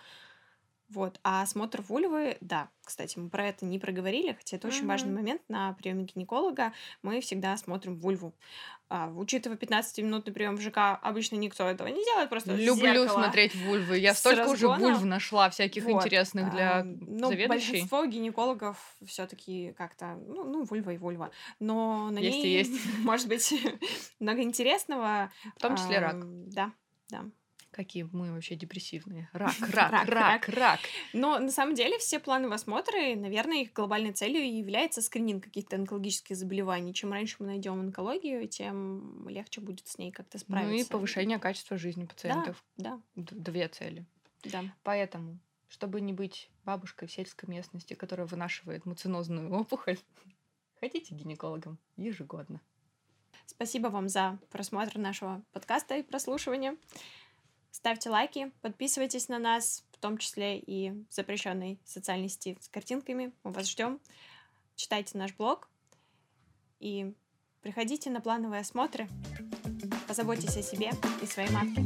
Вот. 0.89 1.19
А 1.23 1.41
осмотр 1.41 1.81
вульвы, 1.81 2.37
да, 2.41 2.69
кстати, 2.83 3.17
мы 3.17 3.29
про 3.29 3.47
это 3.47 3.65
не 3.65 3.79
проговорили, 3.79 4.33
хотя 4.33 4.57
это 4.57 4.67
очень 4.67 4.85
важный 4.85 5.11
момент. 5.11 5.41
На 5.49 5.73
приеме 5.73 6.03
гинеколога 6.03 6.73
мы 7.01 7.21
всегда 7.21 7.57
смотрим 7.57 7.97
вульву. 7.97 8.35
А, 8.87 9.09
учитывая 9.09 9.57
15-минутный 9.57 10.31
прием 10.31 10.57
в 10.57 10.61
ЖК, 10.61 10.99
обычно 11.01 11.37
никто 11.37 11.67
этого 11.67 11.87
не 11.87 12.03
делает, 12.05 12.29
просто 12.29 12.55
Люблю 12.55 13.07
смотреть 13.07 13.55
вульвы. 13.55 13.97
Я 13.97 14.13
столько 14.13 14.47
уже 14.47 14.67
разгона. 14.67 14.93
вульв 14.93 15.05
нашла, 15.05 15.49
всяких 15.49 15.85
Вот, 15.85 16.03
интересных 16.03 16.51
для 16.51 16.79
а, 16.79 16.83
ну, 16.83 17.29
заведующей. 17.29 17.71
большинство 17.71 18.05
гинекологов 18.05 18.77
все-таки 19.07 19.73
как-то, 19.75 20.19
ну, 20.27 20.43
ну, 20.43 20.63
вульва 20.65 20.91
и 20.91 20.97
вульва. 20.97 21.31
Но 21.59 22.11
на 22.11 22.19
Есть 22.19 22.37
и 22.37 22.41
ней 22.41 22.57
есть. 22.57 22.73
может 22.99 23.27
быть 23.27 23.51
много 24.19 24.43
интересного. 24.43 25.31
В 25.57 25.59
том 25.59 25.75
числе 25.77 25.97
рак. 25.97 26.13
Ам, 26.13 26.49
Да, 26.51 26.71
да. 27.09 27.25
Какие 27.75 28.07
мы 28.13 28.31
вообще 28.31 28.55
депрессивные. 28.55 29.29
Рак, 29.33 29.53
рак, 29.59 29.91
Рак, 29.91 30.07
рак, 30.07 30.47
рак. 30.47 30.79
Но 31.11 31.39
на 31.39 31.51
самом 31.51 31.75
деле 31.75 31.97
все 31.99 32.21
плановые 32.21 32.55
осмотры, 32.55 33.17
наверное, 33.17 33.63
их 33.63 33.73
глобальной 33.73 34.13
целью 34.13 34.57
является 34.57 35.01
скрининг 35.01 35.43
каких-то 35.43 35.75
онкологических 35.75 36.37
заболеваний. 36.37 36.93
Чем 36.93 37.11
раньше 37.11 37.35
мы 37.39 37.47
найдем 37.47 37.73
онкологию, 37.81 38.47
тем 38.47 39.27
легче 39.27 39.59
будет 39.59 39.87
с 39.89 39.97
ней 39.97 40.13
как-то 40.13 40.37
справиться. 40.37 40.71
Ну 40.73 40.79
и 40.79 40.83
повышение 40.85 41.37
качества 41.37 41.77
жизни 41.77 42.05
пациентов. 42.05 42.63
Да, 42.77 43.01
Д- 43.17 43.35
Две 43.35 43.67
цели. 43.67 44.05
да. 44.45 44.63
Поэтому, 44.83 45.37
чтобы 45.67 45.99
не 45.99 46.13
быть 46.13 46.49
бабушкой 46.63 47.09
в 47.09 47.11
сельской 47.11 47.49
местности, 47.49 47.93
которая 47.93 48.25
вынашивает 48.25 48.85
муцинозную 48.85 49.51
опухоль, 49.53 49.97
ходите 50.79 51.13
к 51.13 51.17
гинекологам 51.17 51.77
ежегодно. 51.97 52.61
Спасибо 53.47 53.87
вам 53.89 54.07
за 54.07 54.39
просмотр 54.49 54.97
нашего 54.97 55.43
подкаста 55.51 55.97
и 55.97 56.03
прослушивание. 56.03 56.77
Ставьте 57.75 58.09
лайки, 58.09 58.53
подписывайтесь 58.61 59.27
на 59.27 59.37
нас, 59.37 59.83
в 59.91 59.97
том 59.97 60.17
числе 60.17 60.57
и 60.57 60.91
в 60.91 61.13
запрещенной 61.13 61.77
социальной 61.83 62.29
сети 62.29 62.57
с 62.61 62.69
картинками. 62.69 63.33
Мы 63.43 63.51
вас 63.51 63.69
ждем. 63.69 63.99
Читайте 64.77 65.17
наш 65.17 65.33
блог 65.35 65.67
и 66.79 67.13
приходите 67.61 68.09
на 68.09 68.21
плановые 68.21 68.61
осмотры. 68.61 69.09
Позаботьтесь 70.07 70.55
о 70.55 70.61
себе 70.61 70.91
и 71.21 71.25
своей 71.25 71.49
матке. 71.49 71.83